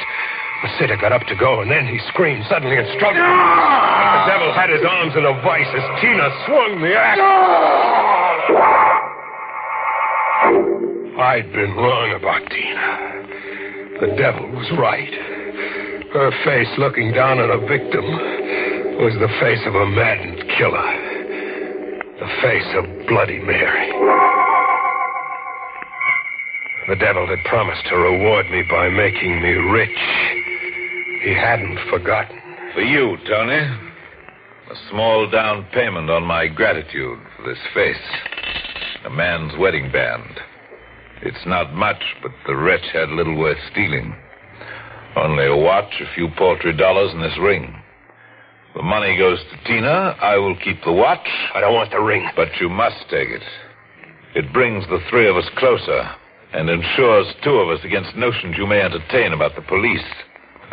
Sitter 0.80 0.96
got 0.96 1.12
up 1.12 1.28
to 1.28 1.36
go, 1.36 1.60
and 1.60 1.69
then 1.69 1.88
he 1.88 2.00
screamed 2.08 2.43
suddenly 2.48 2.78
and 2.78 2.88
struggled. 2.96 3.19
But 3.19 4.24
the 4.24 4.32
devil 4.32 4.54
had 4.56 4.69
his 4.72 4.84
arms 4.88 5.12
in 5.15 5.26
a 5.28 5.36
vice 5.43 5.67
as 5.76 5.84
Tina 6.00 6.28
swung 6.48 6.80
the 6.80 6.96
axe. 6.96 7.19
Ah! 7.19 8.34
I'd 11.19 11.52
been 11.54 11.76
wrong 11.78 12.17
about 12.17 12.41
Tina. 12.49 13.13
The 14.02 14.15
devil 14.17 14.49
was 14.49 14.65
right. 14.80 15.13
Her 16.12 16.32
face 16.43 16.67
looking 16.80 17.13
down 17.13 17.38
on 17.38 17.52
a 17.54 17.67
victim 17.67 18.02
was 18.97 19.13
the 19.21 19.30
face 19.39 19.62
of 19.67 19.76
a 19.76 19.86
maddened 19.93 20.41
killer. 20.58 20.89
The 22.17 22.30
face 22.41 22.65
of 22.73 23.08
Bloody 23.08 23.38
Mary. 23.38 23.93
The 26.89 26.97
devil 26.97 27.28
had 27.28 27.45
promised 27.45 27.86
to 27.89 27.95
reward 27.95 28.49
me 28.49 28.63
by 28.67 28.89
making 28.89 29.39
me 29.39 29.54
rich. 29.69 30.02
He 31.23 31.34
hadn't 31.38 31.78
forgotten. 31.91 32.39
For 32.73 32.82
you, 32.82 33.17
Tony. 33.30 33.62
A 33.62 34.76
small 34.89 35.30
down 35.30 35.67
payment 35.73 36.10
on 36.10 36.23
my 36.23 36.47
gratitude 36.47 37.19
for 37.38 37.47
this 37.47 37.62
face. 37.76 38.02
A 39.06 39.12
man's 39.12 39.54
wedding 39.60 39.91
band. 39.91 40.39
It's 41.25 41.45
not 41.45 41.73
much, 41.73 42.03
but 42.21 42.31
the 42.45 42.55
wretch 42.55 42.83
had 42.91 43.07
little 43.07 43.38
worth 43.38 43.57
stealing. 43.71 44.13
Only 45.15 45.45
a 45.45 45.55
watch, 45.55 46.01
a 46.01 46.13
few 46.15 46.27
paltry 46.38 46.75
dollars, 46.75 47.12
and 47.13 47.23
this 47.23 47.38
ring. 47.39 47.73
The 48.75 48.81
money 48.81 49.17
goes 49.17 49.39
to 49.39 49.63
Tina. 49.63 50.17
I 50.19 50.36
will 50.36 50.57
keep 50.57 50.83
the 50.83 50.91
watch. 50.91 51.25
I 51.53 51.62
don't 51.62 51.75
want 51.75 51.91
the 51.91 52.01
ring. 52.01 52.27
But 52.36 52.49
you 52.59 52.67
must 52.67 52.97
take 53.09 53.29
it. 53.29 53.43
It 54.36 54.51
brings 54.51 54.83
the 54.88 54.99
three 55.09 55.29
of 55.29 55.38
us 55.38 55.47
closer 55.57 56.09
and 56.53 56.69
ensures 56.69 57.27
two 57.41 57.55
of 57.55 57.69
us 57.69 57.86
against 57.86 58.17
notions 58.17 58.55
you 58.57 58.67
may 58.67 58.81
entertain 58.81 59.31
about 59.31 59.55
the 59.55 59.62
police. 59.62 60.03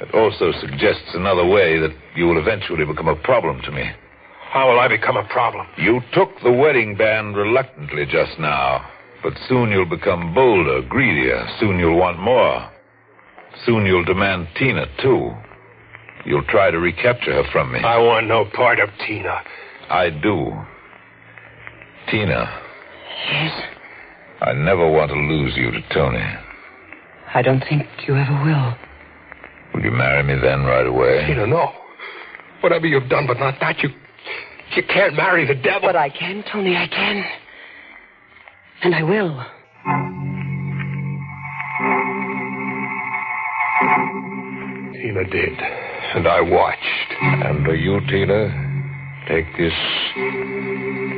it 0.00 0.14
also 0.14 0.52
suggests 0.58 1.10
another 1.14 1.46
way 1.46 1.78
that 1.78 1.94
you 2.16 2.24
will 2.24 2.40
eventually 2.40 2.86
become 2.86 3.08
a 3.08 3.16
problem 3.16 3.60
to 3.62 3.72
me. 3.72 3.90
How 4.50 4.70
will 4.70 4.80
I 4.80 4.88
become 4.88 5.16
a 5.16 5.28
problem? 5.28 5.66
You 5.76 6.00
took 6.14 6.30
the 6.42 6.52
wedding 6.52 6.96
band 6.96 7.36
reluctantly 7.36 8.06
just 8.06 8.38
now, 8.38 8.86
but 9.22 9.34
soon 9.48 9.70
you'll 9.70 9.86
become 9.88 10.34
bolder, 10.34 10.82
greedier. 10.88 11.46
Soon 11.60 11.78
you'll 11.78 11.98
want 11.98 12.18
more. 12.18 12.68
Soon 13.64 13.86
you'll 13.86 14.04
demand 14.04 14.48
Tina, 14.56 14.86
too. 15.00 15.30
You'll 16.24 16.44
try 16.44 16.70
to 16.70 16.78
recapture 16.78 17.32
her 17.42 17.50
from 17.52 17.72
me. 17.72 17.80
I 17.80 17.98
want 17.98 18.26
no 18.26 18.44
part 18.54 18.78
of 18.80 18.88
Tina. 19.06 19.40
I 19.90 20.10
do. 20.10 20.52
Tina, 22.10 22.58
Yes. 23.30 23.62
I 24.40 24.52
never 24.54 24.90
want 24.90 25.10
to 25.12 25.16
lose 25.16 25.52
you 25.56 25.70
to 25.70 25.80
Tony. 25.94 26.24
I 27.34 27.42
don't 27.42 27.60
think 27.68 27.86
you 28.08 28.16
ever 28.16 28.42
will. 28.44 28.74
Will 29.74 29.84
you 29.84 29.92
marry 29.92 30.22
me 30.24 30.34
then 30.42 30.64
right 30.64 30.86
away? 30.86 31.24
Tina, 31.26 31.46
no. 31.46 31.70
Whatever 32.60 32.86
you've 32.86 33.08
done, 33.08 33.26
but 33.26 33.38
not 33.38 33.54
that. 33.60 33.78
You, 33.82 33.90
you 34.76 34.82
can't 34.82 35.14
marry 35.14 35.46
the 35.46 35.54
devil. 35.54 35.88
But 35.88 35.96
I 35.96 36.08
can, 36.10 36.44
Tony, 36.50 36.76
I 36.76 36.88
can. 36.88 37.24
And 38.82 38.94
I 38.96 39.02
will. 39.04 39.30
Tina 44.92 45.24
did, 45.30 45.58
and 46.14 46.26
I 46.26 46.40
watched. 46.40 47.12
And 47.20 47.64
do 47.64 47.74
you, 47.74 48.00
Tina, 48.08 48.50
take 49.28 49.46
this 49.56 49.72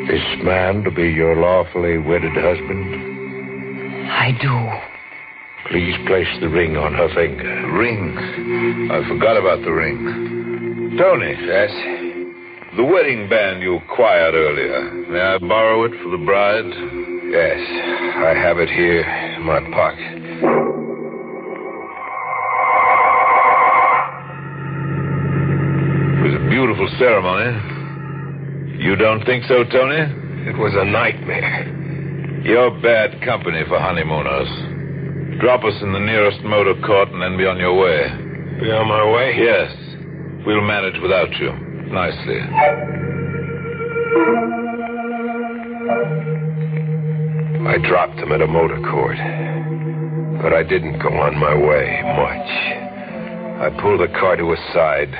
this 0.08 0.44
man 0.44 0.84
to 0.84 0.90
be 0.90 1.08
your 1.08 1.36
lawfully 1.36 1.96
wedded 1.98 2.34
husband? 2.34 4.10
I 4.10 4.32
do. 4.40 5.70
Please 5.70 5.96
place 6.06 6.28
the 6.40 6.50
ring 6.50 6.76
on 6.76 6.92
her 6.92 7.08
finger. 7.14 7.72
Ring? 7.72 8.90
I 8.90 9.08
forgot 9.08 9.38
about 9.38 9.62
the 9.62 9.72
ring. 9.72 10.98
Tony. 10.98 11.34
Yes? 11.40 11.70
The 12.76 12.84
wedding 12.84 13.28
band 13.30 13.62
you 13.62 13.76
acquired 13.76 14.34
earlier. 14.34 15.06
May 15.08 15.20
I 15.20 15.38
borrow 15.38 15.84
it 15.84 15.92
for 16.02 16.10
the 16.10 16.22
bride? 16.24 17.03
Yes. 17.30 17.58
I 18.16 18.34
have 18.36 18.58
it 18.58 18.68
here 18.68 19.00
in 19.36 19.42
my 19.44 19.60
pocket. 19.70 20.20
It 26.14 26.22
was 26.22 26.34
a 26.34 26.48
beautiful 26.48 26.88
ceremony. 26.98 28.82
You 28.82 28.96
don't 28.96 29.24
think 29.24 29.44
so, 29.44 29.64
Tony? 29.64 30.04
It 30.48 30.56
was 30.58 30.72
a 30.76 30.84
nightmare. 30.84 31.70
You're 32.44 32.70
bad 32.82 33.20
company 33.22 33.62
for 33.68 33.78
honeymooners. 33.78 34.48
Drop 35.40 35.64
us 35.64 35.74
in 35.82 35.92
the 35.92 35.98
nearest 36.00 36.42
motor 36.42 36.74
court 36.86 37.08
and 37.08 37.20
then 37.22 37.36
be 37.36 37.46
on 37.46 37.58
your 37.58 37.74
way. 37.74 38.08
Be 38.60 38.70
on 38.70 38.86
my 38.86 39.04
way? 39.10 39.34
Yes. 39.36 39.72
We'll 40.46 40.60
manage 40.62 41.00
without 41.00 41.32
you. 41.40 41.52
Nicely. 41.90 42.40
I 47.62 47.78
dropped 47.78 48.18
him 48.18 48.32
at 48.32 48.42
a 48.42 48.46
motor 48.46 48.80
court. 48.90 49.16
But 50.42 50.52
I 50.52 50.62
didn't 50.62 50.98
go 50.98 51.08
on 51.08 51.38
my 51.38 51.54
way 51.54 52.02
much. 52.02 52.50
I 53.62 53.70
pulled 53.80 54.00
the 54.00 54.12
car 54.18 54.36
to 54.36 54.52
a 54.52 54.56
side, 54.74 55.14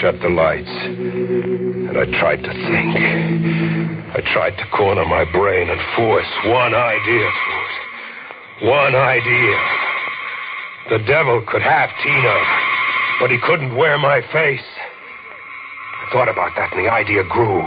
shut 0.00 0.14
the 0.22 0.30
lights, 0.30 0.70
and 0.70 1.98
I 1.98 2.06
tried 2.18 2.42
to 2.46 2.52
think. 2.52 2.94
I 4.14 4.22
tried 4.32 4.56
to 4.56 4.66
corner 4.70 5.04
my 5.04 5.26
brain 5.32 5.68
and 5.68 5.80
force 5.96 6.30
one 6.46 6.74
idea 6.74 7.26
through 7.26 7.66
it. 7.66 8.70
One 8.70 8.94
idea. 8.94 9.58
The 10.90 11.04
devil 11.06 11.42
could 11.46 11.62
have 11.62 11.90
Tina, 12.02 12.36
but 13.20 13.30
he 13.30 13.38
couldn't 13.44 13.76
wear 13.76 13.98
my 13.98 14.22
face. 14.32 14.68
I 16.06 16.12
thought 16.12 16.28
about 16.28 16.52
that, 16.56 16.72
and 16.72 16.86
the 16.86 16.90
idea 16.90 17.24
grew. 17.24 17.62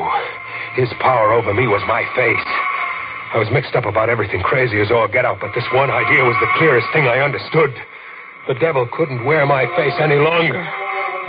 His 0.76 0.90
power 1.00 1.34
over 1.34 1.54
me 1.54 1.68
was 1.68 1.84
my 1.88 2.04
face. 2.16 2.73
I 3.34 3.42
was 3.42 3.50
mixed 3.50 3.74
up 3.74 3.86
about 3.86 4.10
everything 4.10 4.42
crazy 4.46 4.80
as 4.80 4.92
all 4.92 5.08
get 5.08 5.26
out, 5.26 5.42
but 5.42 5.50
this 5.56 5.66
one 5.74 5.90
idea 5.90 6.22
was 6.22 6.38
the 6.38 6.54
clearest 6.62 6.86
thing 6.94 7.10
I 7.10 7.18
understood. 7.26 7.74
The 8.48 8.54
devil 8.62 8.88
couldn't 8.94 9.26
wear 9.26 9.44
my 9.48 9.66
face 9.76 9.98
any 9.98 10.22
longer. 10.22 10.62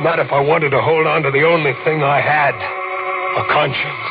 Not 0.04 0.20
if 0.20 0.30
I 0.30 0.40
wanted 0.40 0.68
to 0.76 0.82
hold 0.82 1.06
on 1.06 1.22
to 1.22 1.30
the 1.30 1.48
only 1.48 1.72
thing 1.80 2.02
I 2.04 2.20
had 2.20 2.52
a 2.52 3.44
conscience. 3.48 4.04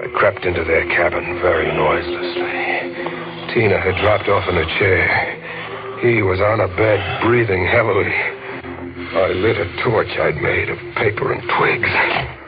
I 0.00 0.08
crept 0.16 0.46
into 0.48 0.64
their 0.64 0.88
cabin 0.88 1.36
very 1.44 1.68
noiselessly. 1.76 3.52
Tina 3.52 3.76
had 3.76 4.00
dropped 4.00 4.28
off 4.32 4.48
in 4.48 4.56
a 4.56 4.66
chair. 4.80 5.04
He 6.00 6.22
was 6.22 6.40
on 6.40 6.64
a 6.64 6.68
bed, 6.80 7.20
breathing 7.20 7.66
heavily. 7.66 8.08
I 8.08 9.36
lit 9.36 9.60
a 9.60 9.68
torch 9.84 10.16
I'd 10.16 10.40
made 10.40 10.70
of 10.70 10.78
paper 10.96 11.32
and 11.34 11.42
twigs. 11.60 12.41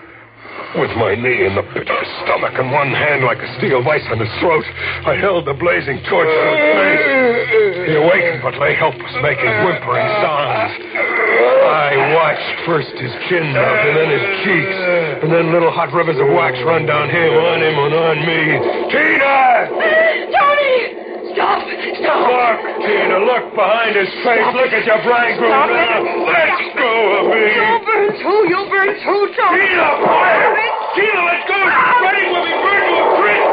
With 0.75 0.91
my 0.99 1.15
knee 1.15 1.47
in 1.47 1.55
the 1.55 1.63
pit 1.71 1.87
of 1.87 1.99
his 2.03 2.13
stomach 2.27 2.59
and 2.59 2.73
one 2.75 2.91
hand 2.91 3.23
like 3.23 3.39
a 3.39 3.47
steel 3.59 3.79
vice 3.83 4.03
on 4.11 4.19
his 4.19 4.29
throat, 4.43 4.67
I 5.07 5.15
held 5.15 5.47
the 5.47 5.55
blazing 5.55 6.03
torch 6.11 6.27
to 6.27 6.41
his 6.51 6.61
face. 6.75 7.89
He 7.89 7.95
awakened 7.95 8.43
but 8.43 8.59
lay 8.59 8.75
helpless, 8.75 9.15
making 9.23 9.55
whimpering 9.63 10.09
sounds. 10.19 10.75
I 10.75 11.95
watched 12.19 12.67
first 12.67 12.91
his 12.99 13.15
chin 13.31 13.55
melt 13.55 13.79
and 13.87 13.95
then 14.03 14.11
his 14.19 14.27
cheeks, 14.43 14.77
and 15.23 15.31
then 15.31 15.55
little 15.55 15.71
hot 15.71 15.95
rivers 15.95 16.19
of 16.19 16.27
wax 16.35 16.59
run 16.67 16.87
down 16.87 17.07
him, 17.07 17.33
on 17.39 17.63
him, 17.63 17.79
and 17.79 17.95
on 17.95 18.17
me. 18.27 18.43
Tina! 18.91 20.54
Stop! 21.35 21.67
Stop! 21.67 22.31
Look, 22.31 22.87
Tina, 22.87 23.19
look 23.27 23.59
behind 23.59 23.99
his 23.99 24.07
face. 24.23 24.47
Look 24.55 24.71
at 24.71 24.87
your 24.87 25.03
bridegroom 25.03 25.51
Stop 25.51 25.67
it. 25.67 25.91
Let 26.31 26.79
go 26.79 26.95
of 27.19 27.27
me. 27.27 27.43
You'll 27.59 27.83
burn 27.83 28.07
too! 28.23 28.39
You'll 28.47 28.71
burn 28.71 28.95
too, 29.03 29.23
Tony! 29.35 29.67
Tina, 29.67 29.99
quiet! 29.99 30.55
Tina, 30.95 31.27
let 31.27 31.43
go! 31.51 31.59
Ready 31.59 32.31
will 32.31 32.47
be 32.47 32.55
burned 32.55 32.87
to 32.87 33.03
a 33.03 33.19
crisp! 33.19 33.51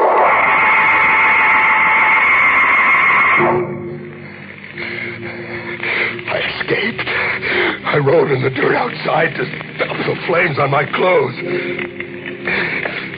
I 6.29 6.37
escaped. 6.53 7.09
I 7.81 7.97
rolled 7.97 8.29
in 8.29 8.43
the 8.43 8.53
dirt 8.53 8.75
outside 8.77 9.33
to 9.33 9.43
stop 9.75 9.97
the 10.05 10.15
flames 10.29 10.59
on 10.59 10.69
my 10.69 10.85
clothes. 10.85 11.33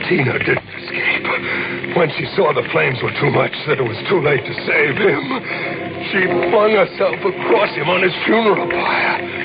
Tina 0.07 0.39
didn't 0.39 0.72
escape. 0.83 1.95
When 1.95 2.11
she 2.19 2.27
saw 2.35 2.51
the 2.51 2.67
flames 2.71 2.99
were 3.01 3.15
too 3.19 3.31
much, 3.31 3.55
that 3.67 3.79
it 3.79 3.87
was 3.87 3.97
too 4.11 4.19
late 4.19 4.43
to 4.43 4.55
save 4.67 4.95
him, 4.99 5.23
she 6.11 6.27
flung 6.51 6.75
herself 6.75 7.19
across 7.23 7.71
him 7.75 7.87
on 7.87 8.03
his 8.03 8.13
funeral 8.27 8.67
pyre. 8.67 9.43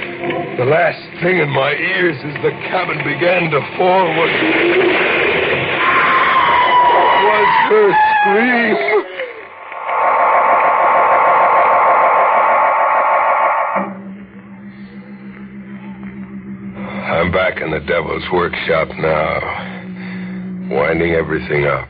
The 0.58 0.66
last 0.66 0.98
thing 1.22 1.38
in 1.38 1.48
my 1.50 1.70
ears 1.70 2.16
as 2.18 2.34
the 2.42 2.50
cabin 2.66 2.98
began 3.06 3.50
to 3.50 3.60
fall 3.78 4.06
was. 4.18 4.32
was 7.22 7.50
her 7.70 7.88
scream. 7.94 8.76
I'm 17.08 17.32
back 17.32 17.60
in 17.60 17.70
the 17.70 17.80
devil's 17.80 18.24
workshop 18.32 18.88
now, 18.98 19.57
winding 20.68 21.12
everything 21.12 21.66
up, 21.66 21.88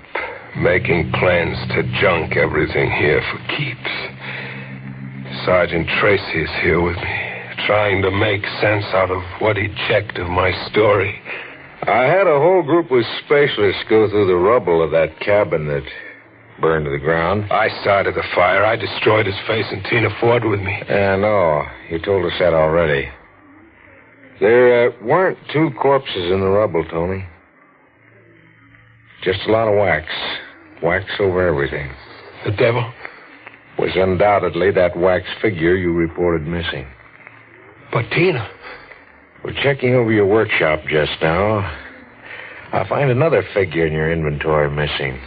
making 0.57 1.11
plans 1.13 1.57
to 1.75 1.83
junk 2.01 2.37
everything 2.37 2.91
here 2.91 3.23
for 3.31 3.39
keeps. 3.57 3.95
Sergeant 5.45 5.89
Tracy 6.01 6.43
is 6.43 6.51
here 6.63 6.81
with 6.81 6.97
me, 6.97 7.65
trying 7.67 8.03
to 8.03 8.11
make 8.11 8.43
sense 8.61 8.85
out 8.95 9.11
of 9.11 9.23
what 9.41 9.57
he 9.57 9.69
checked 9.89 10.19
of 10.19 10.29
my 10.29 10.53
story. 10.71 11.21
I 11.83 12.05
had 12.05 12.27
a 12.27 12.39
whole 12.39 12.63
group 12.63 12.91
of 12.91 13.05
specialists 13.25 13.83
go 13.89 14.09
through 14.09 14.27
the 14.27 14.37
rubble 14.37 14.83
of 14.83 14.91
that 14.93 15.19
cabin 15.21 15.67
that 15.69 15.85
burned 16.61 16.87
to 16.87 16.91
the 16.91 16.99
ground. 16.99 17.51
I 17.53 17.69
started 17.83 18.15
the 18.15 18.25
fire. 18.35 18.65
I 18.65 18.77
destroyed 18.77 19.27
his 19.27 19.39
face 19.47 19.67
and 19.71 19.85
Tina 19.85 20.09
Ford 20.21 20.45
with 20.45 20.61
me. 20.61 20.83
Yeah, 20.89 21.17
no, 21.17 21.65
you 21.89 21.99
told 22.01 22.27
us 22.27 22.39
that 22.41 22.53
already. 22.53 23.09
There 24.41 24.89
uh, 24.89 24.93
weren't 25.03 25.39
two 25.53 25.71
corpses 25.81 26.31
in 26.31 26.41
the 26.41 26.47
rubble, 26.47 26.85
Tony. 26.91 27.25
Just 29.23 29.41
a 29.47 29.53
lot 29.53 29.69
of 29.69 29.77
wax. 29.77 30.07
Wax 30.83 31.05
over 31.19 31.47
everything. 31.47 31.91
The 32.45 32.53
devil? 32.53 32.93
Was 33.79 33.91
undoubtedly 33.95 34.71
that 34.73 34.97
wax 34.97 35.25
figure 35.43 35.77
you 35.77 35.93
reported 35.93 36.47
missing. 36.47 36.87
But 37.93 38.05
Tina. 38.11 38.49
We're 39.45 39.55
checking 39.63 39.95
over 39.95 40.11
your 40.13 40.27
workshop 40.27 40.81
just 40.91 41.13
now. 41.23 41.59
I 42.73 42.85
find 42.89 43.11
another 43.11 43.45
figure 43.55 43.87
in 43.87 43.93
your 43.93 44.13
inventory 44.13 44.69
missing. 44.71 45.21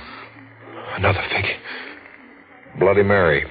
Another 0.95 1.23
figure. 1.33 1.57
Bloody 2.77 3.03
Mary. 3.03 3.45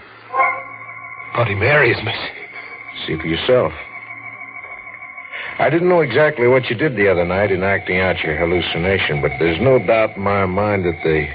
Bloody 1.35 1.55
Mary 1.55 1.90
is 1.90 1.98
missing. 2.05 3.07
See 3.07 3.16
for 3.16 3.26
yourself. 3.26 3.72
I 5.61 5.68
didn't 5.68 5.90
know 5.90 6.01
exactly 6.01 6.49
what 6.49 6.70
you 6.70 6.77
did 6.77 6.96
the 6.96 7.07
other 7.11 7.27
night 7.27 7.53
in 7.53 7.62
acting 7.62 8.01
out 8.01 8.18
your 8.20 8.35
hallucination, 8.35 9.20
but 9.20 9.33
there's 9.38 9.61
no 9.61 9.79
doubt 9.79 10.16
in 10.16 10.23
my 10.23 10.46
mind 10.46 10.87
that 10.87 10.99
the 11.05 11.27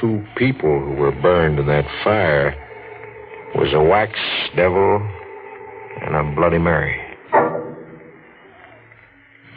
two 0.00 0.24
people 0.36 0.80
who 0.80 0.94
were 0.94 1.12
burned 1.12 1.58
in 1.58 1.66
that 1.66 1.84
fire 2.02 2.56
was 3.54 3.74
a 3.74 3.82
wax 3.82 4.18
devil 4.56 5.06
and 6.00 6.16
a 6.16 6.34
Bloody 6.34 6.56
Mary. 6.56 6.98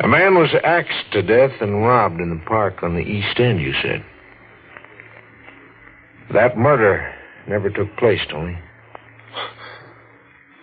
A 0.01 0.08
man 0.10 0.36
was 0.36 0.49
axed 0.65 1.13
to 1.13 1.21
death 1.21 1.62
and 1.62 1.81
robbed 1.81 2.19
in 2.19 2.29
the 2.31 2.45
park 2.45 2.84
on 2.84 2.95
the 2.95 3.01
East 3.01 3.39
End, 3.39 3.62
you 3.62 3.73
said. 3.81 4.03
That 6.34 6.58
murder 6.58 7.13
never 7.47 7.69
took 7.69 7.95
place, 7.95 8.19
Tony. 8.29 8.58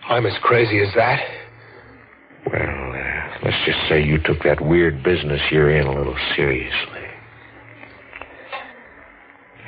I'm 0.07 0.27
as 0.27 0.37
crazy 0.43 0.79
as 0.81 0.93
that. 0.95 1.19
Well, 2.45 2.72
let's 3.43 3.57
just 3.65 3.79
say 3.89 4.03
you 4.03 4.17
took 4.19 4.41
that 4.43 4.61
weird 4.61 5.03
business 5.03 5.41
you're 5.51 5.75
in 5.75 5.85
a 5.85 5.93
little 5.93 6.17
seriously. 6.35 7.01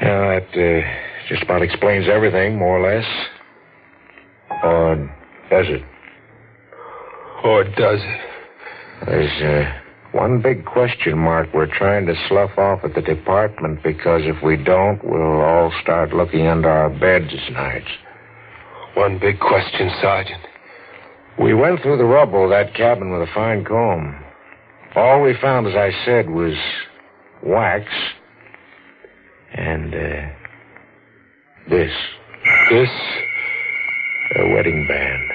Now, 0.01 0.39
that 0.39 0.47
uh, 0.53 1.29
just 1.29 1.43
about 1.43 1.61
explains 1.61 2.07
everything, 2.09 2.57
more 2.57 2.79
or 2.79 2.95
less. 2.95 3.05
Or 4.63 4.95
does 5.49 5.65
it? 5.69 5.83
Or 7.43 7.63
does 7.63 7.99
it? 8.01 8.19
There's 9.05 9.41
uh, 9.41 10.17
one 10.17 10.41
big 10.41 10.65
question 10.65 11.17
mark 11.17 11.49
we're 11.53 11.71
trying 11.77 12.05
to 12.07 12.15
slough 12.27 12.57
off 12.57 12.79
at 12.83 12.95
the 12.95 13.01
department 13.01 13.83
because 13.83 14.21
if 14.23 14.41
we 14.43 14.55
don't, 14.55 15.03
we'll 15.03 15.41
all 15.41 15.71
start 15.81 16.13
looking 16.13 16.47
under 16.47 16.69
our 16.69 16.89
beds 16.89 17.33
nights. 17.51 17.89
One 18.95 19.19
big 19.19 19.39
question, 19.39 19.91
Sergeant. 20.01 20.41
We 21.41 21.53
went 21.53 21.81
through 21.81 21.97
the 21.97 22.05
rubble 22.05 22.45
of 22.45 22.49
that 22.51 22.73
cabin 22.75 23.11
with 23.11 23.27
a 23.27 23.33
fine 23.33 23.65
comb. 23.65 24.23
All 24.95 25.21
we 25.21 25.35
found, 25.41 25.67
as 25.67 25.75
I 25.75 25.91
said, 26.05 26.29
was 26.29 26.53
wax 27.43 27.85
and 29.53 29.93
uh, 29.93 30.29
this. 31.69 31.91
This? 32.71 32.89
A 34.37 34.53
wedding 34.53 34.87
band. 34.87 35.31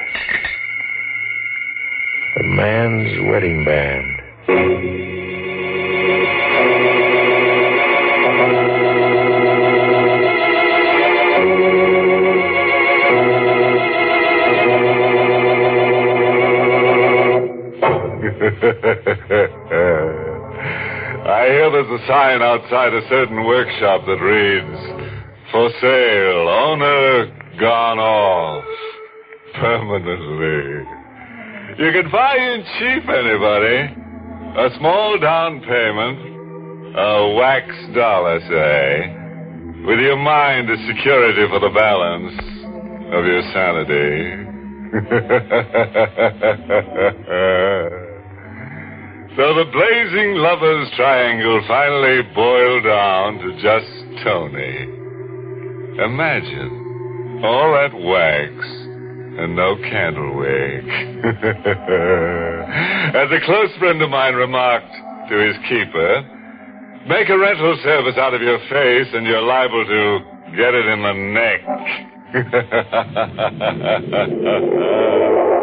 A 2.38 2.42
man's 2.44 3.30
wedding 3.30 3.64
band. 3.64 5.09
I 18.40 18.42
hear 21.52 21.68
there's 21.70 22.00
a 22.00 22.02
sign 22.08 22.40
outside 22.40 22.94
a 22.94 23.06
certain 23.10 23.44
workshop 23.44 24.06
that 24.06 24.16
reads, 24.16 24.80
For 25.52 25.68
sale, 25.78 26.48
owner 26.48 27.26
gone 27.60 27.98
off. 27.98 28.64
Permanently. 29.56 30.86
You 31.84 31.92
can 31.92 32.10
buy 32.10 32.36
in 32.36 32.64
cheap, 32.78 33.06
anybody. 33.10 33.94
A 34.56 34.70
small 34.78 35.18
down 35.18 35.60
payment, 35.60 36.18
a 36.96 37.34
wax 37.36 37.68
dollar, 37.94 38.40
say, 38.48 39.14
with 39.84 40.00
your 40.00 40.16
mind 40.16 40.70
as 40.70 40.78
security 40.86 41.46
for 41.50 41.60
the 41.60 41.68
balance 41.74 42.40
of 43.12 43.26
your 43.26 43.42
sanity. 43.52 44.46
So 49.40 49.48
the 49.54 49.64
blazing 49.72 50.34
lovers' 50.34 50.90
triangle 50.96 51.62
finally 51.66 52.20
boiled 52.34 52.84
down 52.84 53.38
to 53.38 53.52
just 53.62 53.88
Tony. 54.22 54.82
Imagine 55.96 57.40
all 57.42 57.72
that 57.72 57.94
wax 57.94 58.52
and 59.40 59.56
no 59.56 59.76
candle 59.76 60.36
wick. 60.36 60.84
As 63.16 63.32
a 63.32 63.40
close 63.46 63.74
friend 63.78 64.02
of 64.02 64.10
mine 64.10 64.34
remarked 64.34 64.92
to 65.30 65.38
his 65.38 65.56
keeper, 65.70 66.22
make 67.08 67.30
a 67.30 67.38
rental 67.38 67.78
service 67.82 68.18
out 68.18 68.34
of 68.34 68.42
your 68.42 68.58
face 68.68 69.08
and 69.14 69.26
you're 69.26 69.40
liable 69.40 69.86
to 69.86 70.18
get 70.54 70.74
it 70.74 70.84
in 70.84 71.00
the 71.00 71.14
neck. 71.32 71.62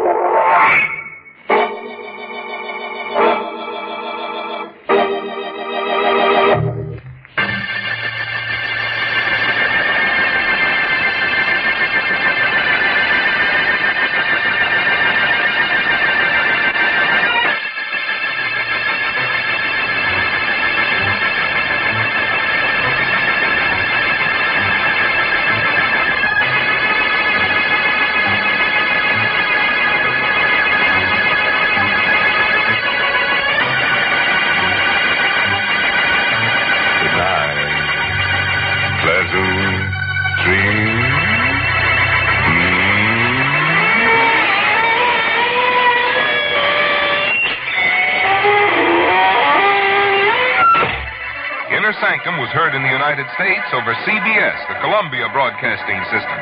States 53.38 53.70
over 53.72 53.94
CBS, 54.02 54.58
the 54.66 54.74
Columbia 54.82 55.30
Broadcasting 55.32 56.02
System, 56.10 56.40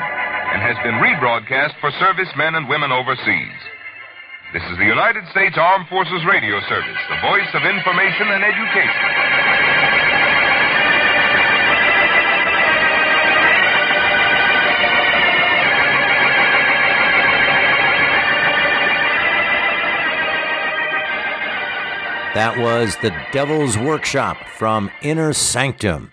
and 0.49 0.65
has 0.65 0.81
been 0.81 0.95
rebroadcast 0.97 1.77
for 1.79 1.91
servicemen 2.01 2.55
and 2.55 2.67
women 2.71 2.91
overseas. 2.91 3.61
This 4.55 4.63
is 4.73 4.79
the 4.79 4.87
United 4.87 5.29
States 5.29 5.59
Armed 5.61 5.87
Forces 5.89 6.25
Radio 6.25 6.59
Service, 6.73 6.97
the 7.13 7.21
voice 7.21 7.53
of 7.53 7.69
information 7.69 8.33
and 8.33 8.41
education. 8.41 9.05
That 22.33 22.57
was 22.57 22.97
The 23.03 23.13
Devil's 23.33 23.77
Workshop 23.77 24.39
from 24.57 24.91
Inner 25.03 25.35
Sanctum 25.35 26.11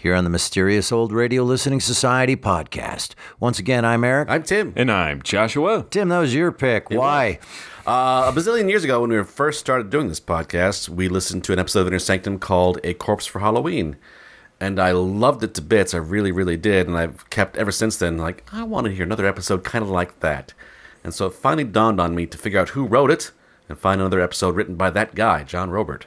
here 0.00 0.14
on 0.14 0.24
the 0.24 0.30
Mysterious 0.30 0.90
Old 0.90 1.12
Radio 1.12 1.42
Listening 1.42 1.78
Society 1.78 2.34
podcast. 2.34 3.12
Once 3.38 3.58
again, 3.58 3.84
I'm 3.84 4.02
Eric. 4.02 4.30
I'm 4.30 4.42
Tim. 4.42 4.72
And 4.74 4.90
I'm 4.90 5.20
Joshua. 5.20 5.84
Tim, 5.90 6.08
that 6.08 6.20
was 6.20 6.34
your 6.34 6.52
pick. 6.52 6.88
Why? 6.88 7.38
Uh, 7.86 8.24
a 8.26 8.32
bazillion 8.34 8.70
years 8.70 8.82
ago, 8.82 9.02
when 9.02 9.10
we 9.10 9.22
first 9.24 9.60
started 9.60 9.90
doing 9.90 10.08
this 10.08 10.18
podcast, 10.18 10.88
we 10.88 11.08
listened 11.08 11.44
to 11.44 11.52
an 11.52 11.58
episode 11.58 11.82
of 11.82 11.88
Inner 11.88 11.98
Sanctum 11.98 12.38
called 12.38 12.80
A 12.82 12.94
Corpse 12.94 13.26
for 13.26 13.40
Halloween. 13.40 13.96
And 14.58 14.80
I 14.80 14.92
loved 14.92 15.42
it 15.42 15.52
to 15.54 15.62
bits. 15.62 15.92
I 15.92 15.98
really, 15.98 16.32
really 16.32 16.56
did. 16.56 16.88
And 16.88 16.96
I've 16.96 17.28
kept 17.28 17.58
ever 17.58 17.70
since 17.70 17.98
then, 17.98 18.16
like, 18.16 18.42
I 18.50 18.62
want 18.62 18.86
to 18.86 18.94
hear 18.94 19.04
another 19.04 19.26
episode 19.26 19.64
kind 19.64 19.82
of 19.82 19.90
like 19.90 20.20
that. 20.20 20.54
And 21.04 21.12
so 21.12 21.26
it 21.26 21.34
finally 21.34 21.64
dawned 21.64 22.00
on 22.00 22.14
me 22.14 22.24
to 22.24 22.38
figure 22.38 22.58
out 22.58 22.70
who 22.70 22.86
wrote 22.86 23.10
it 23.10 23.32
and 23.68 23.78
find 23.78 24.00
another 24.00 24.20
episode 24.22 24.56
written 24.56 24.76
by 24.76 24.88
that 24.88 25.14
guy, 25.14 25.44
John 25.44 25.68
Roeburt. 25.68 26.04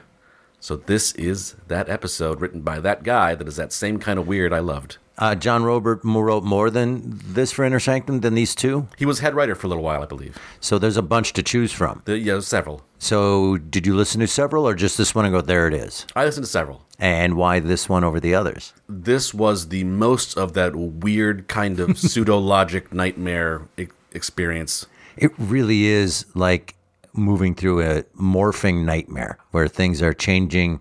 So 0.64 0.76
this 0.76 1.12
is 1.12 1.56
that 1.68 1.90
episode 1.90 2.40
written 2.40 2.62
by 2.62 2.80
that 2.80 3.02
guy 3.02 3.34
that 3.34 3.46
is 3.46 3.56
that 3.56 3.70
same 3.70 3.98
kind 3.98 4.18
of 4.18 4.26
weird 4.26 4.50
I 4.50 4.60
loved. 4.60 4.96
Uh, 5.18 5.34
John 5.34 5.62
Roeburt 5.62 6.00
wrote 6.04 6.42
more 6.42 6.70
than 6.70 7.20
this 7.22 7.52
for 7.52 7.66
Inner 7.66 7.78
Sanctum 7.78 8.20
than 8.20 8.32
these 8.34 8.54
two. 8.54 8.88
He 8.96 9.04
was 9.04 9.18
head 9.18 9.34
writer 9.34 9.54
for 9.54 9.66
a 9.66 9.68
little 9.68 9.84
while, 9.84 10.02
I 10.02 10.06
believe. 10.06 10.38
So 10.60 10.78
there's 10.78 10.96
a 10.96 11.02
bunch 11.02 11.34
to 11.34 11.42
choose 11.42 11.70
from. 11.70 12.02
Yeah, 12.06 12.40
several. 12.40 12.80
So 12.98 13.58
did 13.58 13.86
you 13.86 13.94
listen 13.94 14.22
to 14.22 14.26
several 14.26 14.66
or 14.66 14.74
just 14.74 14.96
this 14.96 15.14
one 15.14 15.26
and 15.26 15.34
go, 15.34 15.42
there 15.42 15.68
it 15.68 15.74
is? 15.74 16.06
I 16.16 16.24
listened 16.24 16.46
to 16.46 16.50
several. 16.50 16.86
And 16.98 17.36
why 17.36 17.60
this 17.60 17.86
one 17.86 18.02
over 18.02 18.18
the 18.18 18.34
others? 18.34 18.72
This 18.88 19.34
was 19.34 19.68
the 19.68 19.84
most 19.84 20.34
of 20.38 20.54
that 20.54 20.74
weird 20.74 21.46
kind 21.46 21.78
of 21.78 21.98
pseudo 21.98 22.38
logic 22.38 22.90
nightmare 22.90 23.68
e- 23.76 23.88
experience. 24.12 24.86
It 25.18 25.32
really 25.36 25.84
is 25.84 26.24
like 26.34 26.74
moving 27.14 27.54
through 27.54 27.80
a 27.80 28.02
morphing 28.18 28.84
nightmare 28.84 29.38
where 29.52 29.68
things 29.68 30.02
are 30.02 30.12
changing 30.12 30.80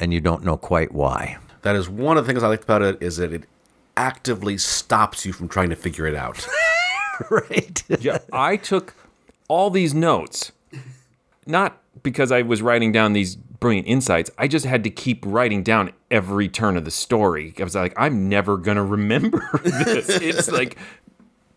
and 0.00 0.12
you 0.12 0.20
don't 0.20 0.44
know 0.44 0.56
quite 0.56 0.92
why. 0.92 1.36
That 1.62 1.76
is 1.76 1.88
one 1.88 2.16
of 2.16 2.26
the 2.26 2.32
things 2.32 2.42
I 2.42 2.48
liked 2.48 2.64
about 2.64 2.82
it 2.82 3.00
is 3.00 3.18
that 3.18 3.32
it 3.32 3.44
actively 3.96 4.58
stops 4.58 5.24
you 5.26 5.32
from 5.32 5.48
trying 5.48 5.70
to 5.70 5.76
figure 5.76 6.06
it 6.06 6.14
out. 6.14 6.46
right. 7.30 7.82
yeah, 8.00 8.18
I 8.32 8.56
took 8.56 8.94
all 9.48 9.70
these 9.70 9.94
notes, 9.94 10.52
not 11.46 11.80
because 12.02 12.32
I 12.32 12.42
was 12.42 12.62
writing 12.62 12.90
down 12.90 13.12
these 13.12 13.36
brilliant 13.36 13.86
insights. 13.86 14.30
I 14.38 14.48
just 14.48 14.64
had 14.64 14.82
to 14.84 14.90
keep 14.90 15.24
writing 15.26 15.62
down 15.62 15.92
every 16.10 16.48
turn 16.48 16.76
of 16.76 16.84
the 16.84 16.90
story. 16.90 17.54
I 17.58 17.64
was 17.64 17.74
like, 17.74 17.94
I'm 17.96 18.28
never 18.28 18.56
gonna 18.56 18.84
remember 18.84 19.60
this. 19.62 20.08
it's 20.08 20.50
like 20.50 20.78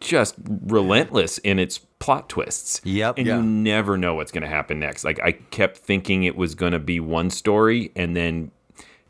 just 0.05 0.35
relentless 0.65 1.37
in 1.39 1.59
its 1.59 1.77
plot 1.77 2.29
twists. 2.29 2.81
Yep. 2.83 3.17
And 3.17 3.27
Yeah. 3.27 3.37
you 3.37 3.43
never 3.43 3.97
know 3.97 4.15
what's 4.15 4.31
gonna 4.31 4.47
happen 4.47 4.79
next. 4.79 5.03
Like 5.03 5.19
I 5.21 5.33
kept 5.33 5.77
thinking 5.77 6.23
it 6.23 6.35
was 6.35 6.55
gonna 6.55 6.79
be 6.79 6.99
one 6.99 7.29
story, 7.29 7.91
and 7.95 8.15
then 8.15 8.51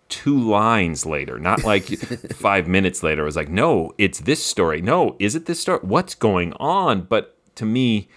two 0.08 0.40
lines 0.40 1.06
later, 1.06 1.40
not 1.40 1.64
like 1.64 1.86
five 2.36 2.68
minutes 2.68 3.02
later, 3.04 3.24
I 3.24 3.26
was 3.26 3.36
like, 3.36 3.50
no, 3.50 3.92
it's 3.98 4.20
this 4.20 4.44
story. 4.44 4.82
No, 4.82 5.16
is 5.20 5.36
it 5.36 5.46
this 5.48 5.60
story? 5.60 5.80
What's 5.82 6.14
going 6.16 6.54
on? 6.54 7.02
But 7.02 7.36
to 7.56 7.66
me, 7.66 8.08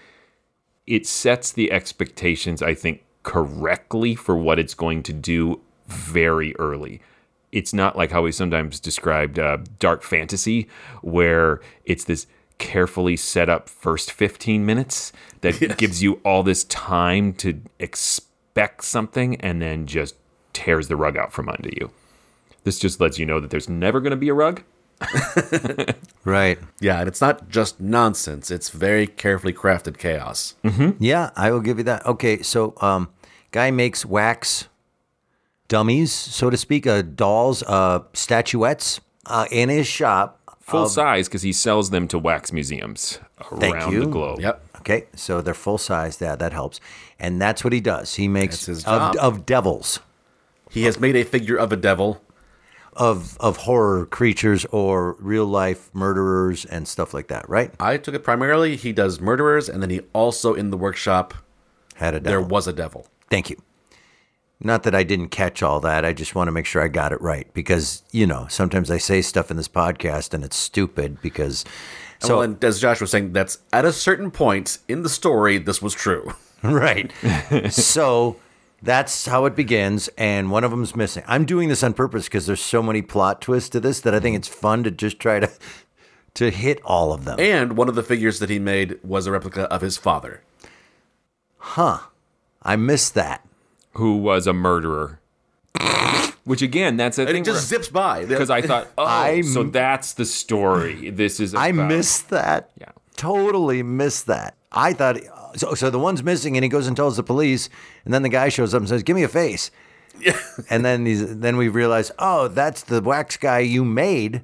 it 0.87 1.07
sets 1.07 1.51
the 1.53 1.73
expectations, 1.73 2.63
I 2.63 2.75
think, 2.75 3.05
correctly 3.23 4.15
for 4.15 4.37
what 4.37 4.59
it's 4.59 4.75
going 4.75 5.03
to 5.05 5.13
do 5.13 5.61
very 5.87 6.55
early. 6.57 7.01
It's 7.53 7.73
not 7.73 7.97
like 7.97 8.11
how 8.11 8.23
we 8.23 8.33
sometimes 8.33 8.79
described 8.81 9.39
uh, 9.39 9.59
dark 9.79 10.03
fantasy, 10.03 10.69
where 11.01 11.61
it's 11.87 12.05
this 12.05 12.27
carefully 12.59 13.17
set 13.17 13.49
up 13.49 13.69
first 13.69 14.13
15 14.13 14.67
minutes 14.67 15.13
that 15.41 15.79
gives 15.79 16.03
you 16.03 16.15
all 16.25 16.43
this 16.43 16.65
time 16.65 17.33
to 17.35 17.61
expect 17.79 18.85
something 18.85 19.37
and 19.41 19.63
then 19.63 19.87
just 19.87 20.17
tears 20.53 20.89
the 20.89 20.97
rug 20.97 21.17
out 21.17 21.33
from 21.33 21.49
under 21.49 21.71
you. 21.71 21.91
This 22.65 22.79
just 22.79 23.01
lets 23.01 23.19
you 23.19 23.25
know 23.27 23.41
that 23.41 23.51
there's 23.51 23.69
never 23.69 24.01
going 24.01 24.11
to 24.11 24.17
be 24.17 24.29
a 24.29 24.35
rug. 24.35 24.63
Right. 26.25 26.59
yeah, 26.81 26.99
and 26.99 27.09
it's 27.09 27.21
not 27.23 27.49
just 27.49 27.81
nonsense, 27.81 28.51
it's 28.51 28.69
very 28.69 29.07
carefully 29.07 29.53
crafted 29.55 29.97
chaos. 29.97 30.57
Yeah, 30.99 31.31
I 31.37 31.51
will 31.53 31.61
give 31.61 31.79
you 31.79 31.85
that. 31.85 32.05
Okay, 32.05 32.43
so 32.43 32.75
um, 32.83 33.09
guy 33.51 33.71
makes 33.71 34.05
wax 34.05 34.69
dummies, 35.69 36.13
so 36.13 36.51
to 36.51 36.57
speak, 36.57 36.87
uh, 36.87 37.03
dolls, 37.03 37.63
uh, 37.63 38.01
statuettes 38.13 39.01
uh, 39.27 39.47
in 39.51 39.69
his 39.69 39.87
shop. 39.87 40.38
Full 40.69 40.83
um, 40.83 40.89
size 40.89 41.29
because 41.29 41.43
he 41.43 41.53
sells 41.53 41.91
them 41.91 42.07
to 42.09 42.19
wax 42.19 42.53
museums 42.53 43.19
Thank 43.59 43.75
around 43.77 43.93
you. 43.93 44.01
the 44.01 44.07
globe. 44.07 44.41
Yep. 44.41 44.65
Okay, 44.81 45.07
so 45.15 45.41
they're 45.41 45.55
full 45.55 45.79
size. 45.79 46.19
Yeah, 46.21 46.37
that 46.37 46.53
helps. 46.53 46.79
And 47.19 47.41
that's 47.41 47.65
what 47.65 47.73
he 47.73 47.81
does. 47.81 48.15
He 48.15 48.29
makes 48.29 48.67
his 48.67 48.85
of, 48.85 49.17
of 49.17 49.45
devils, 49.47 50.01
He 50.71 50.85
has 50.85 51.01
made 51.01 51.17
a 51.17 51.25
figure 51.25 51.57
of 51.57 51.73
a 51.73 51.77
devil. 51.77 52.23
of 52.95 53.37
of 53.39 53.59
horror 53.59 54.07
creatures 54.07 54.65
or 54.67 55.13
real 55.21 55.47
life 55.47 55.91
murderers 55.95 56.65
and 56.65 56.87
stuff 56.89 57.13
like 57.15 57.29
that. 57.29 57.49
Right? 57.49 57.73
I 57.81 57.97
took 57.97 58.15
it 58.15 58.23
primarily 58.25 58.77
he 58.77 58.93
does 58.93 59.21
murderers, 59.21 59.69
and 59.69 59.83
then 59.83 59.91
he 59.91 60.01
also 60.13 60.55
in 60.55 60.71
the 60.71 60.77
workshop 60.77 61.35
Had 61.95 62.15
a 62.15 62.21
devil. 62.21 62.31
there 62.31 62.41
was 62.49 62.67
a 62.67 62.73
devil. 62.73 63.07
Thank 63.31 63.51
you. 63.51 63.57
Not 64.61 64.83
that 64.83 64.95
I 64.95 65.05
didn't 65.05 65.29
catch 65.29 65.63
all 65.63 65.79
that. 65.81 66.05
I 66.05 66.13
just 66.13 66.35
want 66.35 66.49
to 66.49 66.53
make 66.53 66.67
sure 66.67 66.83
I 66.83 66.89
got 66.89 67.13
it 67.13 67.21
right 67.21 67.53
because 67.55 68.03
you 68.11 68.27
know 68.27 68.47
sometimes 68.49 68.91
I 68.91 68.99
say 68.99 69.23
stuff 69.23 69.51
in 69.51 69.57
this 69.57 69.69
podcast 69.69 70.35
and 70.35 70.45
it's 70.45 70.57
stupid 70.57 71.21
because. 71.23 71.65
So, 72.21 72.39
well, 72.39 72.43
and 72.43 72.65
as 72.65 72.81
Josh 72.81 73.01
was 73.01 73.13
saying, 73.13 73.33
that's 73.33 73.59
at 73.73 73.85
a 73.85 73.93
certain 73.93 74.33
point 74.33 74.79
in 74.89 75.03
the 75.03 75.09
story, 75.09 75.59
this 75.59 75.81
was 75.81 75.95
true. 75.95 76.33
right. 76.63 77.13
so 77.71 78.37
that's 78.83 79.27
how 79.27 79.45
it 79.45 79.55
begins, 79.55 80.09
and 80.19 80.51
one 80.51 80.65
of 80.65 80.73
them's 80.73 80.97
missing. 80.97 81.23
I'm 81.27 81.45
doing 81.45 81.69
this 81.69 81.83
on 81.83 81.95
purpose 81.95 82.25
because 82.25 82.47
there's 82.47 82.61
so 82.61 82.83
many 82.83 83.03
plot 83.03 83.41
twists 83.41 83.71
to 83.71 83.81
this 83.81 84.01
that 84.01 84.15
I 84.15 84.21
think 84.21 84.37
it's 84.37 84.49
fun 84.49 84.83
to 84.85 84.91
just 84.91 85.21
try 85.21 85.41
to 85.41 85.51
to 86.35 86.51
hit 86.51 86.81
all 86.85 87.13
of 87.13 87.25
them. 87.25 87.39
And 87.41 87.77
one 87.77 87.89
of 87.89 87.97
the 87.97 88.03
figures 88.03 88.39
that 88.39 88.51
he 88.51 88.61
made 88.61 88.99
was 89.03 89.27
a 89.27 89.33
replica 89.33 89.63
of 89.73 89.81
his 89.81 89.97
father. 89.97 90.43
Huh. 91.59 91.99
I 92.63 92.77
missed 92.77 93.15
that. 93.15 93.45
Who 93.99 94.17
was 94.17 94.47
a 94.47 94.53
murderer. 94.53 95.21
Which 96.45 96.63
again, 96.63 96.97
that's 96.97 97.19
a 97.19 97.23
And 97.23 97.31
thing 97.31 97.43
it 97.43 97.45
just 97.45 97.69
zips 97.69 97.89
by. 97.89 98.25
because 98.25 98.49
I 98.49 98.63
thought, 98.63 98.89
oh, 98.99 99.05
I 99.05 99.43
so 99.43 99.65
that's 99.65 100.15
the 100.15 100.25
story. 100.25 101.11
This 101.11 101.41
is 101.41 101.55
I 101.55 101.73
missed 101.73 102.31
that. 102.31 102.71
Yeah. 102.81 102.93
Totally 103.17 103.83
missed 103.83 104.27
that. 104.29 104.57
I 104.73 104.93
thought 104.95 105.19
so. 105.57 105.75
So 105.75 105.91
the 105.91 105.99
one's 105.99 106.23
missing, 106.23 106.57
and 106.57 106.65
he 106.65 106.69
goes 106.71 106.87
and 106.87 106.97
tells 106.97 107.17
the 107.17 107.23
police, 107.23 107.69
and 108.05 108.15
then 108.15 108.23
the 108.23 108.29
guy 108.31 108.49
shows 108.49 108.73
up 108.73 108.81
and 108.81 108.89
says, 108.89 109.03
"Give 109.03 109.15
me 109.17 109.25
a 109.25 109.29
face." 109.29 109.71
Yeah. 110.21 110.39
and 110.71 110.85
then 110.85 111.05
he's 111.07 111.39
then 111.39 111.57
we 111.59 111.69
realize, 111.69 112.11
oh, 112.19 112.49
that's 112.49 112.83
the 112.83 113.01
wax 113.03 113.37
guy 113.37 113.59
you 113.61 113.85
made, 113.85 114.43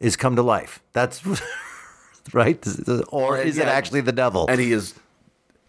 is 0.00 0.16
come 0.16 0.34
to 0.36 0.42
life. 0.42 0.80
That's 0.92 1.22
right, 2.32 2.58
or 3.08 3.38
is 3.38 3.58
it 3.58 3.66
actually 3.68 4.00
the 4.00 4.12
devil? 4.12 4.46
and 4.48 4.60
he 4.60 4.72
is 4.72 4.94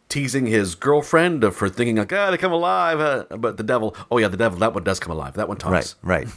teasing 0.10 0.48
his 0.48 0.76
girlfriend 0.76 1.54
for 1.54 1.70
thinking 1.70 1.96
like, 1.98 2.12
ah, 2.12 2.32
they 2.32 2.38
come 2.38 2.52
alive. 2.52 3.00
Uh, 3.00 3.26
but 3.38 3.58
the 3.58 3.64
devil, 3.64 3.96
oh 4.12 4.18
yeah, 4.18 4.28
the 4.28 4.38
devil, 4.38 4.60
that 4.60 4.74
one 4.74 4.84
does 4.84 5.00
come 5.00 5.12
alive. 5.12 5.36
That 5.36 5.48
one 5.48 5.58
talks. 5.58 5.96
right, 6.02 6.26
right. 6.26 6.34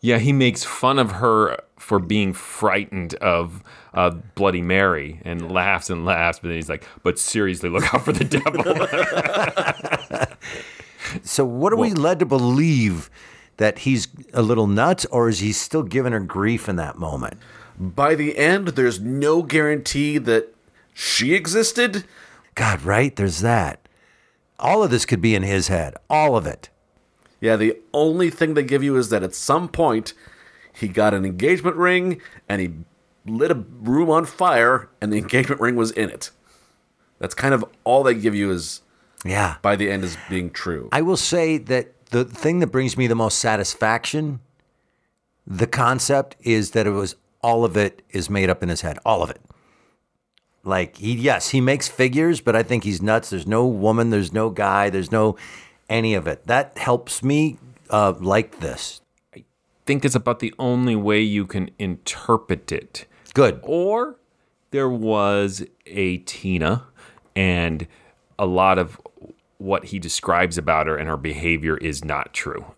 Yeah, 0.00 0.18
he 0.18 0.32
makes 0.32 0.62
fun 0.62 0.98
of 1.00 1.12
her 1.12 1.58
for 1.76 1.98
being 1.98 2.32
frightened 2.32 3.14
of 3.14 3.64
uh, 3.94 4.10
Bloody 4.36 4.62
Mary 4.62 5.20
and 5.24 5.50
laughs 5.50 5.90
and 5.90 6.04
laughs, 6.04 6.38
but 6.38 6.48
then 6.48 6.56
he's 6.56 6.68
like, 6.68 6.84
"But 7.02 7.18
seriously, 7.18 7.68
look 7.68 7.92
out 7.92 8.04
for 8.04 8.12
the 8.12 8.24
devil." 8.24 8.62
So 11.22 11.44
what 11.44 11.72
are 11.72 11.76
we 11.76 11.92
led 11.92 12.18
to 12.18 12.26
believe 12.26 13.08
that 13.56 13.80
he's 13.80 14.08
a 14.34 14.42
little 14.42 14.66
nuts, 14.66 15.06
or 15.06 15.28
is 15.28 15.38
he 15.40 15.52
still 15.52 15.82
giving 15.82 16.12
her 16.12 16.20
grief 16.20 16.68
in 16.68 16.76
that 16.76 16.98
moment? 16.98 17.38
By 17.78 18.14
the 18.14 18.36
end, 18.36 18.68
there's 18.68 19.00
no 19.00 19.42
guarantee 19.42 20.18
that 20.18 20.54
she 20.92 21.34
existed. 21.34 22.04
God, 22.58 22.82
right? 22.82 23.14
There's 23.14 23.40
that. 23.40 23.88
All 24.58 24.82
of 24.82 24.90
this 24.90 25.06
could 25.06 25.20
be 25.20 25.34
in 25.34 25.44
his 25.44 25.68
head. 25.68 25.94
All 26.10 26.36
of 26.36 26.46
it. 26.46 26.68
Yeah, 27.40 27.54
the 27.54 27.76
only 27.94 28.30
thing 28.30 28.54
they 28.54 28.64
give 28.64 28.82
you 28.82 28.96
is 28.96 29.10
that 29.10 29.22
at 29.22 29.34
some 29.34 29.68
point 29.68 30.12
he 30.72 30.88
got 30.88 31.14
an 31.14 31.24
engagement 31.24 31.76
ring 31.76 32.20
and 32.48 32.60
he 32.60 32.70
lit 33.24 33.52
a 33.52 33.54
room 33.54 34.10
on 34.10 34.24
fire 34.24 34.88
and 35.00 35.12
the 35.12 35.18
engagement 35.24 35.60
ring 35.60 35.76
was 35.76 35.92
in 35.92 36.10
it. 36.10 36.30
That's 37.20 37.34
kind 37.34 37.54
of 37.54 37.64
all 37.84 38.02
they 38.02 38.14
give 38.14 38.34
you 38.34 38.50
is 38.50 38.82
Yeah. 39.24 39.56
by 39.62 39.76
the 39.76 39.88
end 39.90 40.02
is 40.02 40.16
being 40.28 40.50
true. 40.50 40.88
I 40.90 41.02
will 41.02 41.16
say 41.16 41.58
that 41.58 41.92
the 42.10 42.24
thing 42.24 42.58
that 42.58 42.68
brings 42.68 42.96
me 42.96 43.06
the 43.06 43.14
most 43.14 43.38
satisfaction, 43.38 44.40
the 45.46 45.66
concept 45.68 46.34
is 46.40 46.72
that 46.72 46.86
it 46.88 46.90
was 46.90 47.14
all 47.40 47.64
of 47.64 47.76
it 47.76 48.02
is 48.10 48.28
made 48.28 48.50
up 48.50 48.64
in 48.64 48.68
his 48.68 48.80
head. 48.80 48.98
All 49.06 49.22
of 49.22 49.30
it. 49.30 49.40
Like 50.68 50.98
he 50.98 51.14
yes, 51.14 51.48
he 51.48 51.62
makes 51.62 51.88
figures, 51.88 52.42
but 52.42 52.54
I 52.54 52.62
think 52.62 52.84
he's 52.84 53.00
nuts. 53.00 53.30
There's 53.30 53.46
no 53.46 53.66
woman, 53.66 54.10
there's 54.10 54.34
no 54.34 54.50
guy, 54.50 54.90
there's 54.90 55.10
no 55.10 55.34
any 55.88 56.12
of 56.12 56.26
it. 56.26 56.46
That 56.46 56.76
helps 56.76 57.22
me 57.22 57.56
uh, 57.88 58.12
like 58.20 58.60
this. 58.60 59.00
I 59.34 59.44
think 59.86 60.04
it's 60.04 60.14
about 60.14 60.40
the 60.40 60.52
only 60.58 60.94
way 60.94 61.20
you 61.22 61.46
can 61.46 61.70
interpret 61.78 62.70
it. 62.70 63.06
Good. 63.32 63.60
Or 63.62 64.16
there 64.70 64.90
was 64.90 65.64
a 65.86 66.18
Tina, 66.18 66.84
and 67.34 67.86
a 68.38 68.44
lot 68.44 68.78
of 68.78 69.00
what 69.56 69.86
he 69.86 69.98
describes 69.98 70.58
about 70.58 70.86
her 70.86 70.98
and 70.98 71.08
her 71.08 71.16
behavior 71.16 71.78
is 71.78 72.04
not 72.04 72.34
true. 72.34 72.74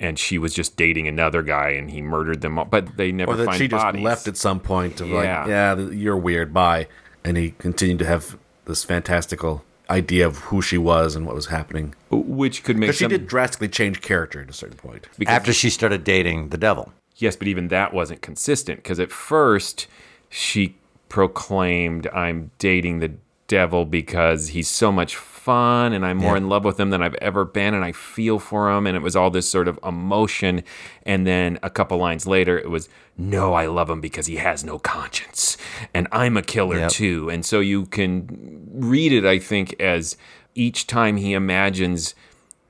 And 0.00 0.18
she 0.18 0.38
was 0.38 0.54
just 0.54 0.76
dating 0.76 1.06
another 1.08 1.42
guy, 1.42 1.70
and 1.70 1.90
he 1.90 2.00
murdered 2.00 2.40
them. 2.40 2.58
all. 2.58 2.64
But 2.64 2.96
they 2.96 3.12
never 3.12 3.32
or 3.32 3.36
that 3.36 3.44
find 3.44 3.58
she 3.58 3.68
just 3.68 3.94
left 3.96 4.26
at 4.28 4.38
some 4.38 4.60
point 4.60 5.02
of 5.02 5.08
Yeah. 5.08 5.40
like, 5.40 5.48
yeah, 5.48 5.76
you're 5.76 6.16
weird, 6.16 6.54
bye. 6.54 6.88
And 7.24 7.36
he 7.36 7.52
continued 7.52 7.98
to 8.00 8.06
have 8.06 8.36
this 8.66 8.84
fantastical 8.84 9.64
idea 9.90 10.26
of 10.26 10.38
who 10.38 10.62
she 10.62 10.78
was 10.78 11.14
and 11.16 11.26
what 11.26 11.34
was 11.34 11.46
happening. 11.46 11.94
which 12.10 12.62
could 12.64 12.76
make 12.76 12.88
Because 12.88 12.96
she 12.96 13.04
some, 13.04 13.10
did 13.10 13.26
drastically 13.26 13.68
change 13.68 14.00
character 14.00 14.40
at 14.40 14.48
a 14.48 14.52
certain 14.52 14.76
point. 14.76 15.06
because- 15.18 15.32
After 15.34 15.52
she 15.52 15.68
started 15.70 16.04
dating 16.04 16.48
the 16.50 16.56
devil. 16.58 16.92
Yes, 17.16 17.36
but 17.36 17.46
even 17.48 17.68
that 17.68 17.92
wasn't 17.94 18.22
consistent 18.22 18.82
because 18.82 18.98
at 18.98 19.10
first 19.12 19.86
she 20.30 20.74
proclaimed, 21.08 22.06
I'm 22.14 22.50
dating 22.58 22.98
the 23.00 23.12
devil 23.46 23.84
because 23.84 24.48
he's 24.48 24.68
so 24.68 24.90
much 24.90 25.16
fun 25.16 25.33
and 25.48 26.04
I'm 26.06 26.18
more 26.18 26.32
Yeah. 26.32 26.38
in 26.38 26.48
love 26.48 26.64
with 26.64 26.78
him 26.80 26.90
than 26.90 27.02
I've 27.02 27.14
ever 27.16 27.44
been 27.44 27.74
and 27.74 27.84
I 27.84 27.92
feel 27.92 28.38
for 28.38 28.70
him. 28.70 28.86
And 28.86 28.96
it 28.96 29.00
was 29.02 29.14
all 29.16 29.30
this 29.30 29.48
sort 29.48 29.68
of 29.68 29.78
emotion. 29.84 30.62
And 31.04 31.26
then 31.26 31.58
a 31.62 31.70
couple 31.70 31.98
lines 31.98 32.26
later, 32.26 32.58
it 32.58 32.70
was, 32.70 32.88
No, 33.18 33.52
I 33.54 33.66
love 33.66 33.88
him 33.90 34.00
because 34.00 34.26
he 34.26 34.36
has 34.36 34.64
no 34.64 34.78
conscience 34.78 35.56
and 35.92 36.08
I'm 36.12 36.36
a 36.36 36.42
killer 36.42 36.78
Yep. 36.78 36.90
too. 36.90 37.30
And 37.30 37.44
so 37.44 37.60
you 37.60 37.86
can 37.86 38.68
read 38.72 39.12
it, 39.12 39.24
I 39.24 39.38
think, 39.38 39.74
as 39.80 40.16
each 40.54 40.86
time 40.86 41.16
he 41.16 41.32
imagines 41.32 42.14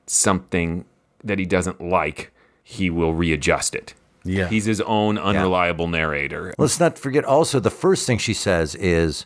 something 0.07 0.85
that 1.23 1.39
he 1.39 1.45
doesn't 1.45 1.81
like, 1.81 2.31
he 2.63 2.89
will 2.89 3.13
readjust 3.13 3.75
it. 3.75 3.93
Yeah. 4.23 4.47
He's 4.47 4.65
his 4.65 4.81
own 4.81 5.17
unreliable 5.17 5.87
narrator. 5.87 6.53
Let's 6.57 6.79
not 6.79 6.97
forget 6.97 7.23
also 7.25 7.59
the 7.59 7.69
first 7.69 8.07
thing 8.07 8.17
she 8.17 8.33
says 8.33 8.73
is, 8.75 9.25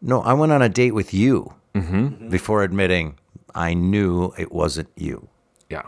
No, 0.00 0.20
I 0.22 0.32
went 0.34 0.50
on 0.52 0.62
a 0.62 0.68
date 0.68 0.94
with 0.94 1.14
you 1.14 1.54
Mm-hmm. 1.74 1.96
Mm-hmm. 1.96 2.28
before 2.28 2.62
admitting 2.62 3.18
I 3.54 3.72
knew 3.74 4.32
it 4.38 4.52
wasn't 4.52 4.90
you. 4.94 5.28
Yeah. 5.70 5.86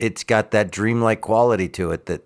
it's 0.00 0.24
got 0.24 0.50
that 0.50 0.72
dreamlike 0.72 1.20
quality 1.20 1.68
to 1.70 1.92
it 1.92 2.06
that 2.06 2.22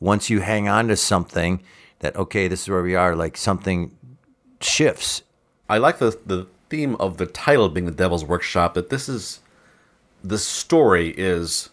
once 0.00 0.28
you 0.28 0.40
hang 0.40 0.66
on 0.68 0.88
to 0.88 0.96
something 0.96 1.62
that 2.00 2.16
okay, 2.16 2.48
this 2.48 2.62
is 2.62 2.68
where 2.68 2.82
we 2.82 2.96
are, 2.96 3.14
like 3.14 3.36
something 3.36 3.96
shifts. 4.60 5.22
I 5.68 5.78
like 5.78 5.98
the 5.98 6.18
the 6.26 6.48
theme 6.68 6.96
of 6.96 7.18
the 7.18 7.26
title 7.26 7.68
being 7.68 7.86
the 7.86 7.92
Devil's 7.92 8.24
Workshop. 8.24 8.74
That 8.74 8.90
this 8.90 9.08
is 9.08 9.38
the 10.24 10.38
story 10.38 11.14
is 11.16 11.70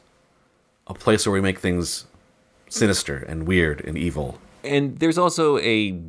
a 0.86 0.94
place 0.94 1.26
where 1.26 1.34
we 1.34 1.42
make 1.42 1.60
things 1.60 2.06
sinister 2.70 3.18
and 3.18 3.48
weird 3.48 3.84
and 3.86 3.98
evil. 3.98 4.40
And 4.64 5.00
there's 5.00 5.18
also 5.18 5.58
a 5.60 6.00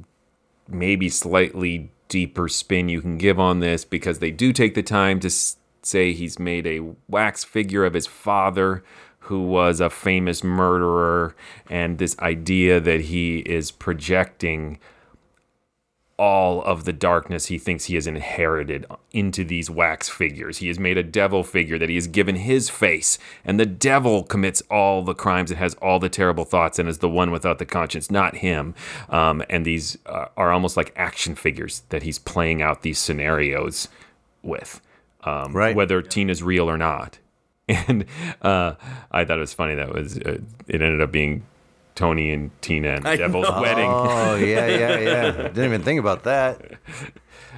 maybe 0.68 1.08
slightly 1.08 1.90
deeper 2.11 2.48
spin 2.48 2.90
you 2.90 3.00
can 3.00 3.16
give 3.16 3.40
on 3.40 3.61
this 3.61 3.86
because 3.86 4.18
they 4.18 4.30
do 4.30 4.52
take 4.52 4.74
the 4.74 4.82
time 4.82 5.18
to 5.20 5.30
say 5.82 6.12
he's 6.12 6.38
made 6.38 6.66
a 6.66 6.82
wax 7.08 7.42
figure 7.44 7.86
of 7.86 7.94
his 7.94 8.06
father 8.06 8.84
who 9.20 9.42
was 9.42 9.80
a 9.80 9.88
famous 9.88 10.42
murderer 10.44 11.34
and 11.70 11.98
this 11.98 12.18
idea 12.18 12.80
that 12.80 13.02
he 13.02 13.38
is 13.40 13.70
projecting 13.70 14.78
all 16.20 16.62
of 16.64 16.84
the 16.84 16.92
darkness 16.92 17.46
he 17.46 17.56
thinks 17.56 17.86
he 17.86 17.94
has 17.94 18.06
inherited 18.06 18.84
into 19.10 19.42
these 19.42 19.70
wax 19.70 20.10
figures. 20.10 20.58
He 20.58 20.68
has 20.68 20.78
made 20.78 20.98
a 20.98 21.02
devil 21.02 21.42
figure 21.42 21.78
that 21.78 21.88
he 21.88 21.94
has 21.94 22.06
given 22.06 22.36
his 22.36 22.68
face, 22.68 23.18
and 23.42 23.58
the 23.58 23.64
devil 23.64 24.22
commits 24.22 24.60
all 24.70 25.02
the 25.02 25.14
crimes 25.14 25.50
and 25.50 25.56
has 25.58 25.74
all 25.76 25.98
the 25.98 26.10
terrible 26.10 26.44
thoughts 26.44 26.78
and 26.78 26.90
is 26.90 26.98
the 26.98 27.08
one 27.08 27.30
without 27.30 27.58
the 27.58 27.64
conscience, 27.64 28.10
not 28.10 28.36
him. 28.36 28.74
Um, 29.08 29.42
and 29.48 29.64
these 29.64 29.96
uh, 30.04 30.26
are 30.36 30.52
almost 30.52 30.76
like 30.76 30.92
action 30.94 31.34
figures 31.34 31.84
that 31.88 32.02
he's 32.02 32.18
playing 32.18 32.60
out 32.60 32.82
these 32.82 32.98
scenarios 32.98 33.88
with, 34.42 34.82
um, 35.24 35.56
Right. 35.56 35.74
whether 35.74 36.02
Tina's 36.02 36.42
real 36.42 36.68
or 36.68 36.76
not. 36.76 37.18
And 37.88 38.04
uh, 38.42 38.74
I 39.12 39.24
thought 39.24 39.38
it 39.38 39.40
was 39.40 39.54
funny 39.54 39.76
that 39.76 39.94
was 39.94 40.18
uh, 40.18 40.38
it 40.66 40.82
ended 40.82 41.00
up 41.00 41.12
being 41.12 41.46
Tony 42.01 42.32
and 42.32 42.51
Tina 42.62 42.94
and 42.96 43.07
I 43.07 43.16
Devil's 43.16 43.48
know. 43.48 43.61
wedding. 43.61 43.90
Oh 43.90 44.34
yeah, 44.36 44.66
yeah, 44.66 44.98
yeah. 44.98 45.32
Didn't 45.53 45.64
even 45.64 45.82
think 45.82 46.01
about 46.01 46.24
that. 46.24 46.62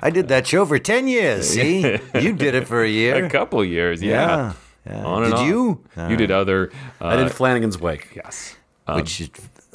I 0.03 0.11
did 0.11 0.27
that 0.29 0.47
show 0.49 0.67
for 0.67 0.79
ten 0.81 1.07
years. 1.07 1.49
See, 1.49 1.81
you 2.15 2.33
did 2.33 2.55
it 2.57 2.67
for 2.67 2.83
a 2.83 2.89
year. 2.89 3.25
a 3.25 3.31
couple 3.31 3.65
years, 3.65 4.03
yeah. 4.03 4.53
Yeah, 4.85 4.95
yeah. 4.97 5.05
On 5.05 5.23
and 5.23 5.33
Did 5.33 5.41
off. 5.41 5.47
you? 5.47 5.81
You 6.11 6.17
did 6.17 6.33
other. 6.33 6.73
Uh, 7.01 7.07
I 7.07 7.17
did 7.17 7.31
Flanagan's 7.31 7.79
Wake. 7.79 8.09
yes. 8.17 8.57
Which 8.89 9.21
is 9.21 9.31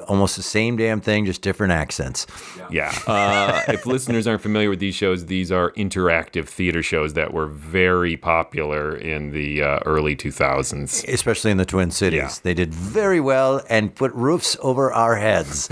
almost 0.08 0.36
the 0.36 0.43
same 0.43 0.78
damn 0.78 1.01
thing, 1.01 1.26
just 1.26 1.41
different 1.41 1.74
accents. 1.74 2.26
Yeah. 2.72 2.93
Uh, 3.08 3.62
if 3.70 3.86
listeners 3.86 4.28
aren't 4.28 4.41
familiar 4.41 4.70
with 4.70 4.80
these 4.80 4.95
shows, 4.95 5.26
these 5.28 5.51
are 5.51 5.72
interactive 5.74 6.47
theater 6.47 6.82
shows 6.84 7.14
that 7.14 7.34
were 7.34 7.47
very 7.47 8.18
popular 8.18 8.95
in 8.95 9.32
the 9.32 9.62
uh, 9.64 9.80
early 9.86 10.16
2000s. 10.16 11.08
Especially 11.08 11.51
in 11.51 11.58
the 11.58 11.66
Twin 11.66 11.91
Cities, 11.91 12.18
Yeah. 12.20 12.30
they 12.43 12.53
did 12.53 12.74
very 12.74 13.20
well 13.20 13.62
and 13.70 13.93
put 13.95 14.12
roofs 14.14 14.58
over 14.62 14.91
our 14.91 15.16
heads. 15.18 15.70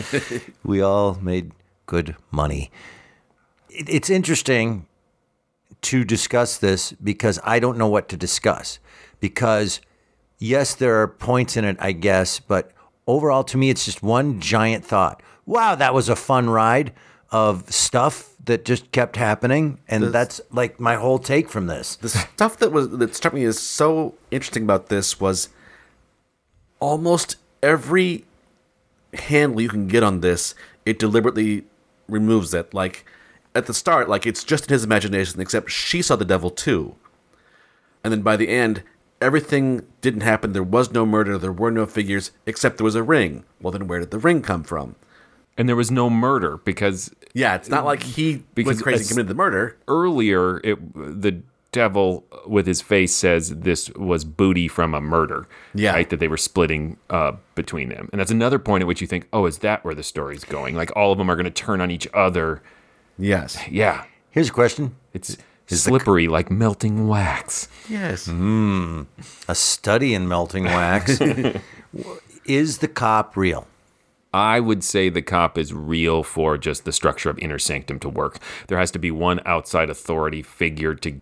we 0.63 0.81
all 0.81 1.15
made 1.21 1.51
good 1.85 2.15
money. 2.31 2.71
It- 3.69 3.89
It's 3.89 4.09
interesting 4.09 4.85
to 5.81 6.03
discuss 6.03 6.57
this 6.57 6.91
because 6.93 7.39
I 7.43 7.59
don't 7.59 7.77
know 7.77 7.87
what 7.87 8.09
to 8.09 8.17
discuss. 8.17 8.79
Because 9.19 9.81
yes, 10.39 10.73
there 10.75 11.01
are 11.01 11.07
points 11.07 11.55
in 11.57 11.63
it, 11.65 11.77
I 11.79 11.91
guess, 11.91 12.39
but 12.39 12.71
overall, 13.07 13.43
to 13.45 13.57
me, 13.57 13.69
it's 13.69 13.85
just 13.85 14.03
one 14.03 14.39
giant 14.39 14.85
thought. 14.85 15.21
Wow, 15.45 15.75
that 15.75 15.93
was 15.93 16.09
a 16.09 16.15
fun 16.15 16.49
ride 16.49 16.93
of 17.31 17.71
stuff 17.71 18.33
that 18.45 18.65
just 18.65 18.91
kept 18.91 19.15
happening, 19.15 19.79
and 19.87 20.13
that's 20.13 20.39
like 20.51 20.79
my 20.79 20.95
whole 20.95 21.19
take 21.19 21.49
from 21.49 21.67
this. 21.67 21.95
The 21.97 22.09
stuff 22.09 22.57
that 22.59 22.71
was 22.71 22.89
that 22.89 23.15
struck 23.15 23.33
me 23.33 23.43
as 23.45 23.59
so 23.59 24.15
interesting 24.31 24.63
about 24.63 24.89
this 24.89 25.19
was 25.19 25.49
almost 26.79 27.37
every 27.63 28.25
handle 29.13 29.61
you 29.61 29.69
can 29.69 29.87
get 29.87 30.03
on 30.03 30.21
this, 30.21 30.53
it 30.85 30.99
deliberately 30.99 31.63
removes 32.07 32.53
it. 32.53 32.73
Like 32.73 33.05
at 33.53 33.65
the 33.65 33.73
start, 33.73 34.09
like 34.09 34.25
it's 34.25 34.43
just 34.43 34.67
in 34.67 34.73
his 34.73 34.83
imagination, 34.83 35.39
except 35.41 35.71
she 35.71 36.01
saw 36.01 36.15
the 36.15 36.25
devil 36.25 36.49
too. 36.49 36.95
And 38.03 38.11
then 38.11 38.21
by 38.21 38.37
the 38.37 38.49
end, 38.49 38.83
everything 39.21 39.85
didn't 40.01 40.21
happen. 40.21 40.53
There 40.53 40.63
was 40.63 40.91
no 40.91 41.05
murder. 41.05 41.37
There 41.37 41.51
were 41.51 41.71
no 41.71 41.85
figures, 41.85 42.31
except 42.45 42.77
there 42.77 42.85
was 42.85 42.95
a 42.95 43.03
ring. 43.03 43.43
Well, 43.61 43.71
then 43.71 43.87
where 43.87 43.99
did 43.99 44.11
the 44.11 44.19
ring 44.19 44.41
come 44.41 44.63
from? 44.63 44.95
And 45.57 45.69
there 45.69 45.75
was 45.75 45.89
no 45.89 46.09
murder 46.09 46.57
because 46.57 47.11
Yeah, 47.33 47.55
it's 47.55 47.69
not 47.69 47.85
like 47.85 48.03
he 48.03 48.43
Because 48.55 48.75
went 48.75 48.83
crazy 48.83 49.01
and 49.03 49.09
committed 49.09 49.27
the 49.29 49.35
murder. 49.35 49.77
earlier 49.87 50.59
it, 50.65 50.77
the 50.93 51.41
devil 51.71 52.25
with 52.45 52.67
his 52.67 52.81
face 52.81 53.13
says 53.15 53.49
this 53.49 53.89
was 53.91 54.23
booty 54.25 54.67
from 54.67 54.93
a 54.93 54.99
murder. 55.01 55.47
Yeah. 55.73 55.93
Right? 55.93 56.09
That 56.09 56.19
they 56.19 56.27
were 56.27 56.37
splitting 56.37 56.97
uh, 57.09 57.33
between 57.55 57.87
them. 57.89 58.09
And 58.11 58.19
that's 58.19 58.31
another 58.31 58.59
point 58.59 58.81
at 58.81 58.87
which 58.87 58.99
you 59.01 59.07
think, 59.07 59.27
oh, 59.31 59.45
is 59.45 59.59
that 59.59 59.83
where 59.85 59.95
the 59.95 60.03
story's 60.03 60.43
going? 60.43 60.75
Like 60.75 60.91
all 60.95 61.13
of 61.13 61.17
them 61.17 61.29
are 61.31 61.35
going 61.35 61.45
to 61.45 61.51
turn 61.51 61.79
on 61.81 61.89
each 61.89 62.07
other. 62.13 62.61
Yes. 63.17 63.57
Yeah. 63.69 64.03
Here's 64.31 64.49
a 64.49 64.53
question. 64.53 64.95
It's 65.13 65.37
slippery 65.67 66.27
like 66.27 66.51
melting 66.51 67.07
wax. 67.07 67.67
Yes. 67.89 68.25
Hmm. 68.27 69.03
a 69.47 69.55
study 69.55 70.13
in 70.13 70.27
melting 70.27 70.65
wax. 70.65 71.19
is 72.45 72.79
the 72.79 72.87
cop 72.87 73.35
real? 73.37 73.67
I 74.33 74.59
would 74.59 74.83
say 74.83 75.07
the 75.09 75.21
cop 75.21 75.57
is 75.57 75.73
real 75.73 76.21
for 76.23 76.57
just 76.57 76.83
the 76.83 76.91
structure 76.91 77.29
of 77.29 77.39
inner 77.39 77.57
sanctum 77.59 77.99
to 77.99 78.09
work. 78.09 78.37
There 78.67 78.77
has 78.77 78.91
to 78.91 78.99
be 78.99 79.09
one 79.09 79.39
outside 79.45 79.89
authority 79.89 80.41
figure 80.41 80.93
to 80.95 81.21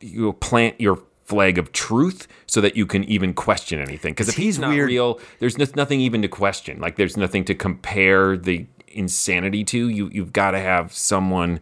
you 0.00 0.32
plant 0.34 0.80
your 0.80 1.02
flag 1.26 1.58
of 1.58 1.72
truth 1.72 2.26
so 2.46 2.60
that 2.62 2.76
you 2.76 2.86
can 2.86 3.04
even 3.04 3.34
question 3.34 3.78
anything. 3.80 4.12
Because 4.14 4.28
if 4.28 4.36
he's, 4.36 4.44
He's 4.56 4.58
not 4.60 4.70
weird. 4.70 4.88
real, 4.88 5.20
there's 5.38 5.58
no- 5.58 5.66
nothing 5.74 6.00
even 6.00 6.22
to 6.22 6.28
question. 6.28 6.80
Like 6.80 6.96
there's 6.96 7.16
nothing 7.16 7.44
to 7.46 7.54
compare 7.54 8.36
the 8.38 8.66
insanity 8.88 9.62
to. 9.64 9.88
You 9.88 10.08
you've 10.12 10.32
got 10.32 10.52
to 10.52 10.60
have 10.60 10.92
someone 10.94 11.60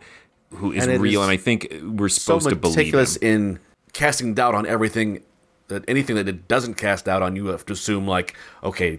who 0.56 0.72
is 0.72 0.86
And 0.86 1.02
real, 1.02 1.20
is 1.20 1.28
and 1.28 1.32
I 1.32 1.36
think 1.36 1.68
we're 1.82 2.08
so 2.08 2.38
supposed 2.38 2.48
to 2.50 2.56
believe 2.56 2.76
meticulous 2.76 3.16
in 3.16 3.58
casting 3.92 4.34
doubt 4.34 4.54
on 4.54 4.66
everything 4.66 5.22
that 5.68 5.84
anything 5.88 6.16
that 6.16 6.28
it 6.28 6.46
doesn't 6.48 6.74
cast 6.74 7.04
doubt 7.06 7.22
on 7.22 7.36
you 7.36 7.46
have 7.46 7.64
to 7.66 7.72
assume 7.72 8.06
like 8.06 8.36
okay 8.62 8.98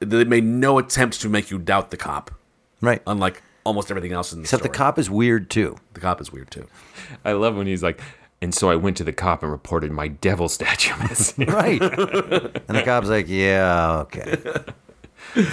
they 0.00 0.24
made 0.24 0.44
no 0.44 0.78
attempt 0.78 1.20
to 1.22 1.28
make 1.28 1.50
you 1.50 1.58
doubt 1.58 1.90
the 1.90 1.96
cop 1.96 2.30
Right. 2.80 3.00
unlike 3.06 3.42
almost 3.64 3.90
everything 3.90 4.12
else 4.12 4.32
in 4.32 4.40
the 4.40 4.44
Except 4.44 4.62
the 4.62 4.68
cop 4.68 4.98
is 4.98 5.08
weird 5.08 5.48
too. 5.48 5.76
the 5.94 6.00
cop 6.00 6.20
is 6.20 6.30
weird 6.32 6.50
too 6.50 6.66
I 7.24 7.32
love 7.32 7.56
when 7.56 7.66
he's 7.66 7.82
like. 7.82 8.00
And 8.42 8.54
so 8.54 8.68
I 8.68 8.76
went 8.76 8.98
to 8.98 9.04
the 9.04 9.12
cop 9.12 9.42
and 9.42 9.50
reported 9.50 9.90
my 9.90 10.08
devil 10.08 10.50
statue 10.50 10.92
missing. 11.08 11.46
Right. 11.48 11.80
and 11.80 12.76
the 12.76 12.82
cop's 12.84 13.08
like, 13.08 13.26
yeah, 13.26 14.00
okay. 14.00 14.36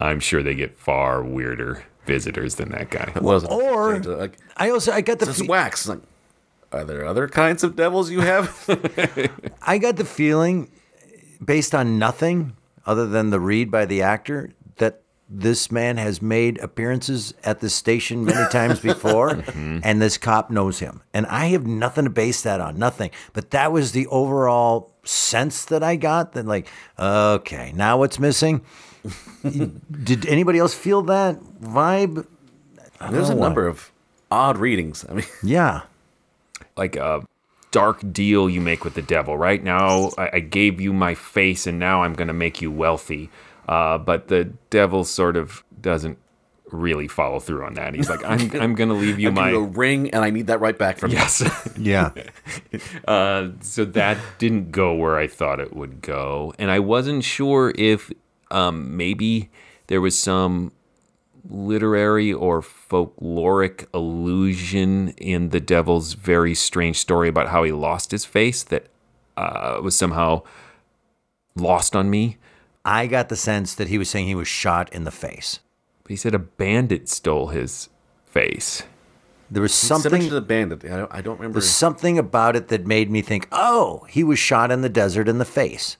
I'm 0.00 0.18
sure 0.18 0.42
they 0.42 0.54
get 0.54 0.74
far 0.78 1.22
weirder 1.22 1.84
visitors 2.06 2.56
than 2.56 2.70
that 2.70 2.90
guy. 2.90 3.12
it 3.14 3.22
wasn't. 3.22 3.52
Or- 3.52 3.98
like 4.00 4.38
I 4.56 4.70
also 4.70 4.92
I 4.92 5.00
got 5.00 5.18
the 5.18 5.26
fe- 5.32 5.46
wax. 5.46 5.86
Like 5.88 6.00
are 6.72 6.84
there 6.84 7.04
other 7.04 7.28
kinds 7.28 7.62
of 7.64 7.76
devils 7.76 8.10
you 8.10 8.20
have? 8.20 8.48
I 9.62 9.78
got 9.78 9.96
the 9.96 10.04
feeling 10.04 10.70
based 11.44 11.74
on 11.74 11.98
nothing 11.98 12.56
other 12.86 13.06
than 13.06 13.30
the 13.30 13.38
read 13.40 13.70
by 13.70 13.84
the 13.84 14.02
actor 14.02 14.50
that 14.76 15.02
this 15.34 15.70
man 15.72 15.96
has 15.96 16.20
made 16.20 16.58
appearances 16.58 17.32
at 17.42 17.60
this 17.60 17.74
station 17.74 18.24
many 18.24 18.48
times 18.50 18.80
before 18.90 19.30
mm-hmm. 19.30 19.78
and 19.82 20.00
this 20.02 20.18
cop 20.18 20.50
knows 20.50 20.78
him. 20.80 21.02
And 21.14 21.24
I 21.26 21.46
have 21.46 21.66
nothing 21.66 22.04
to 22.04 22.10
base 22.10 22.42
that 22.42 22.60
on, 22.60 22.78
nothing. 22.78 23.10
But 23.32 23.50
that 23.52 23.72
was 23.72 23.92
the 23.92 24.06
overall 24.08 24.92
sense 25.04 25.64
that 25.66 25.82
I 25.82 25.96
got 25.96 26.32
that 26.32 26.46
like, 26.46 26.68
okay, 26.98 27.72
now 27.74 27.98
what's 27.98 28.18
missing? 28.18 28.60
Did 29.42 30.26
anybody 30.26 30.58
else 30.58 30.74
feel 30.74 31.02
that 31.02 31.40
vibe? 31.60 32.26
there's 33.10 33.30
a 33.30 33.34
Oh. 33.34 33.38
number 33.38 33.66
of 33.66 33.90
odd 34.30 34.58
readings 34.58 35.04
i 35.08 35.12
mean 35.12 35.26
Yeah. 35.42 35.82
like 36.76 36.94
a 36.94 37.26
dark 37.72 38.00
deal 38.12 38.48
you 38.48 38.60
make 38.60 38.84
with 38.84 38.94
the 38.94 39.02
devil. 39.02 39.36
Right 39.36 39.64
now, 39.64 40.10
I, 40.18 40.30
I 40.34 40.40
gave 40.40 40.80
you 40.80 40.92
my 40.92 41.14
face, 41.14 41.66
and 41.66 41.78
now 41.78 42.02
I'm 42.02 42.12
going 42.12 42.28
to 42.28 42.34
make 42.34 42.60
you 42.62 42.70
wealthy. 42.70 43.30
Uh, 43.68 43.98
but 43.98 44.28
the 44.28 44.52
devil 44.70 45.04
sort 45.04 45.36
of 45.36 45.62
doesn't 45.80 46.18
really 46.70 47.06
follow 47.06 47.38
through 47.38 47.64
on 47.64 47.74
that. 47.74 47.94
He's 47.94 48.08
like, 48.08 48.24
I'm, 48.24 48.50
I'm 48.60 48.74
going 48.74 48.88
to 48.88 48.94
leave 48.94 49.18
you 49.20 49.28
I 49.28 49.30
give 49.30 49.34
my. 49.34 49.50
ring 49.50 50.10
and 50.10 50.24
i 50.24 50.30
need 50.30 50.46
that 50.46 50.60
right 50.60 50.76
back 50.78 50.96
from 50.98 51.10
you 51.10 51.18
Yes. 51.18 51.42
Yeah. 51.78 52.12
uh, 53.08 53.48
so 53.60 53.84
that 53.84 54.16
didn't 54.38 54.72
go 54.72 54.94
where 54.94 55.16
I 55.18 55.26
thought 55.26 55.60
it 55.60 55.74
would 55.76 56.00
go. 56.00 56.54
And 56.58 56.70
I 56.70 56.78
wasn't 56.78 57.24
sure 57.24 57.72
if 57.76 58.10
um, 58.50 58.96
maybe 58.96 59.50
there 59.88 60.00
was 60.00 60.18
some 60.18 60.72
literary 61.48 62.32
or 62.32 62.62
folkloric 62.62 63.86
allusion 63.92 65.08
in 65.18 65.50
the 65.50 65.60
devil's 65.60 66.14
very 66.14 66.54
strange 66.54 66.98
story 66.98 67.28
about 67.28 67.48
how 67.48 67.64
he 67.64 67.72
lost 67.72 68.12
his 68.12 68.24
face 68.24 68.62
that 68.64 68.86
uh, 69.36 69.78
was 69.82 69.96
somehow 69.96 70.42
lost 71.56 71.94
on 71.96 72.08
me. 72.10 72.38
I 72.84 73.06
got 73.06 73.28
the 73.28 73.36
sense 73.36 73.74
that 73.74 73.88
he 73.88 73.98
was 73.98 74.10
saying 74.10 74.26
he 74.26 74.34
was 74.34 74.48
shot 74.48 74.92
in 74.92 75.04
the 75.04 75.10
face. 75.10 75.60
But 76.02 76.10
he 76.10 76.16
said 76.16 76.34
a 76.34 76.38
bandit 76.38 77.08
stole 77.08 77.48
his 77.48 77.88
face. 78.26 78.82
There 79.50 79.62
was 79.62 79.74
something 79.74 80.10
something 80.10 80.28
to 80.28 80.34
the 80.34 80.40
bandit 80.40 80.84
I 80.84 80.96
don't, 80.96 81.14
I 81.14 81.20
don't 81.20 81.36
remember 81.36 81.60
There's 81.60 81.70
something 81.70 82.18
about 82.18 82.56
it 82.56 82.68
that 82.68 82.86
made 82.86 83.10
me 83.10 83.20
think, 83.20 83.46
oh, 83.52 84.06
he 84.08 84.24
was 84.24 84.38
shot 84.38 84.72
in 84.72 84.80
the 84.80 84.88
desert 84.88 85.28
in 85.28 85.38
the 85.38 85.44
face. 85.44 85.98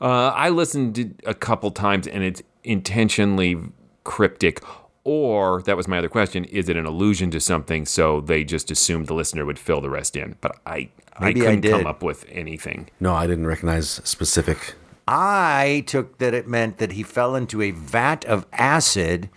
Uh, 0.00 0.28
I 0.34 0.48
listened 0.48 1.22
a 1.24 1.32
couple 1.34 1.70
times 1.70 2.08
and 2.08 2.24
it's 2.24 2.42
intentionally 2.64 3.56
cryptic. 4.04 4.62
Or 5.04 5.62
that 5.62 5.76
was 5.76 5.88
my 5.88 5.98
other 5.98 6.08
question: 6.08 6.44
Is 6.44 6.68
it 6.68 6.76
an 6.76 6.86
allusion 6.86 7.32
to 7.32 7.40
something? 7.40 7.86
So 7.86 8.20
they 8.20 8.44
just 8.44 8.70
assumed 8.70 9.08
the 9.08 9.14
listener 9.14 9.44
would 9.44 9.58
fill 9.58 9.80
the 9.80 9.90
rest 9.90 10.14
in. 10.14 10.36
But 10.40 10.60
I, 10.64 10.90
Maybe 11.20 11.40
I 11.40 11.44
I 11.44 11.46
couldn't 11.46 11.60
did. 11.62 11.72
come 11.72 11.86
up 11.88 12.04
with 12.04 12.24
anything. 12.28 12.88
No, 13.00 13.12
I 13.12 13.26
didn't 13.26 13.48
recognize 13.48 13.88
specific. 14.04 14.74
I 15.06 15.84
took 15.86 16.18
that 16.18 16.34
it 16.34 16.46
meant 16.46 16.78
that 16.78 16.92
he 16.92 17.02
fell 17.02 17.34
into 17.34 17.62
a 17.62 17.70
vat 17.70 18.24
of 18.24 18.46
acid 18.52 19.30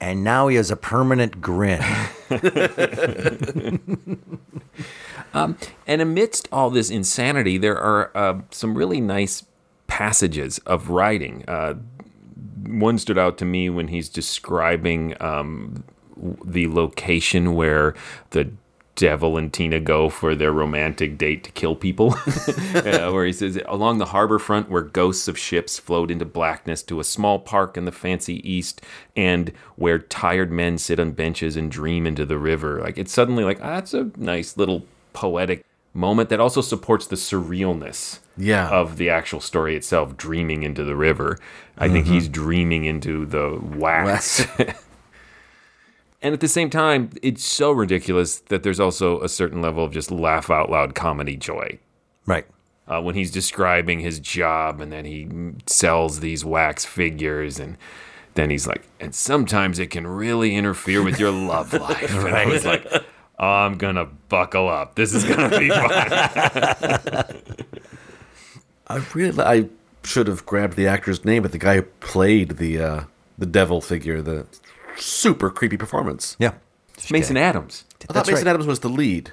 and 0.00 0.24
now 0.24 0.48
he 0.48 0.56
has 0.56 0.70
a 0.70 0.76
permanent 0.76 1.40
grin. 1.40 1.82
And 5.34 6.02
amidst 6.02 6.48
all 6.52 6.70
this 6.70 6.90
insanity, 6.90 7.58
there 7.58 7.78
are 7.78 8.16
uh, 8.16 8.40
some 8.50 8.76
really 8.76 9.00
nice 9.00 9.44
passages 9.86 10.58
of 10.58 10.90
writing. 10.90 11.44
Uh, 11.46 11.74
one 12.66 12.98
stood 12.98 13.18
out 13.18 13.38
to 13.38 13.44
me 13.44 13.68
when 13.68 13.88
he's 13.88 14.08
describing 14.08 15.14
um, 15.20 15.84
the 16.44 16.68
location 16.68 17.54
where 17.54 17.94
the 18.30 18.50
devil 18.96 19.36
and 19.36 19.52
Tina 19.52 19.80
go 19.80 20.08
for 20.08 20.34
their 20.34 20.52
romantic 20.52 21.18
date 21.18 21.44
to 21.44 21.50
kill 21.52 21.74
people. 21.74 22.14
uh, 22.74 23.10
where 23.10 23.24
he 23.26 23.32
says, 23.32 23.58
along 23.66 23.98
the 23.98 24.06
harbor 24.06 24.38
front 24.38 24.70
where 24.70 24.82
ghosts 24.82 25.28
of 25.28 25.38
ships 25.38 25.78
float 25.78 26.10
into 26.10 26.24
blackness 26.24 26.82
to 26.84 27.00
a 27.00 27.04
small 27.04 27.38
park 27.38 27.76
in 27.76 27.84
the 27.84 27.92
fancy 27.92 28.48
east, 28.48 28.80
and 29.16 29.52
where 29.76 29.98
tired 29.98 30.50
men 30.52 30.78
sit 30.78 31.00
on 31.00 31.12
benches 31.12 31.56
and 31.56 31.70
dream 31.70 32.06
into 32.06 32.24
the 32.24 32.38
river. 32.38 32.80
Like 32.80 32.98
it's 32.98 33.12
suddenly 33.12 33.44
like, 33.44 33.58
ah, 33.60 33.74
that's 33.76 33.94
a 33.94 34.10
nice 34.16 34.56
little 34.56 34.84
poetic 35.12 35.64
moment 35.96 36.28
that 36.28 36.40
also 36.40 36.60
supports 36.60 37.06
the 37.06 37.14
surrealness 37.14 38.18
Yeah. 38.36 38.68
of 38.68 38.96
the 38.96 39.08
actual 39.10 39.40
story 39.40 39.76
itself, 39.76 40.16
dreaming 40.16 40.64
into 40.64 40.82
the 40.82 40.96
river. 40.96 41.38
I 41.78 41.88
think 41.88 42.06
he's 42.06 42.28
dreaming 42.28 42.84
into 42.84 43.26
the 43.26 43.60
wax. 43.76 44.44
and 46.24 46.32
at 46.32 46.40
the 46.40 46.48
same 46.48 46.70
time, 46.70 47.10
it's 47.22 47.44
so 47.44 47.70
ridiculous 47.70 48.38
that 48.48 48.62
there's 48.62 48.80
also 48.80 49.20
a 49.20 49.28
certain 49.28 49.60
level 49.60 49.84
of 49.84 49.92
just 49.92 50.10
laugh 50.10 50.48
out 50.50 50.70
loud 50.70 50.94
comedy 50.94 51.36
joy. 51.36 51.78
right. 52.26 52.46
Uh, 52.86 53.00
when 53.00 53.14
he's 53.14 53.30
describing 53.30 54.00
his 54.00 54.20
job 54.20 54.78
and 54.78 54.92
then 54.92 55.06
he 55.06 55.26
sells 55.66 56.20
these 56.20 56.44
wax 56.44 56.84
figures 56.84 57.58
and 57.58 57.78
then 58.34 58.50
he's 58.50 58.66
like, 58.66 58.82
and 59.00 59.14
sometimes 59.14 59.78
it 59.78 59.86
can 59.86 60.06
really 60.06 60.54
interfere 60.54 61.02
with 61.02 61.18
your 61.18 61.30
love 61.50 61.72
life. 61.72 62.14
And 62.14 62.34
I 62.34 62.44
was 62.44 62.66
like, 62.66 62.86
oh, 63.38 63.46
I'm 63.46 63.78
gonna 63.78 64.04
buckle 64.28 64.68
up. 64.68 64.96
This 64.96 65.14
is 65.14 65.24
gonna 65.24 65.58
be 65.58 65.70
fun. 65.70 65.88
I 68.86 69.06
really, 69.14 69.42
I 69.42 69.68
should 70.04 70.26
have 70.26 70.44
grabbed 70.44 70.76
the 70.76 70.86
actor's 70.86 71.24
name, 71.24 71.42
but 71.42 71.52
the 71.52 71.58
guy 71.58 71.76
who 71.76 71.82
played 71.82 72.58
the 72.58 72.82
uh, 72.82 73.04
the 73.38 73.46
devil 73.46 73.80
figure, 73.80 74.20
the 74.20 74.46
super 74.96 75.50
creepy 75.50 75.76
performance. 75.76 76.36
Yeah. 76.38 76.52
Mason 77.10 77.36
Adams. 77.36 77.84
I 78.02 78.04
thought 78.06 78.14
That's 78.14 78.28
Mason 78.30 78.44
right. 78.46 78.50
Adams 78.52 78.66
was 78.66 78.80
the 78.80 78.88
lead. 78.88 79.32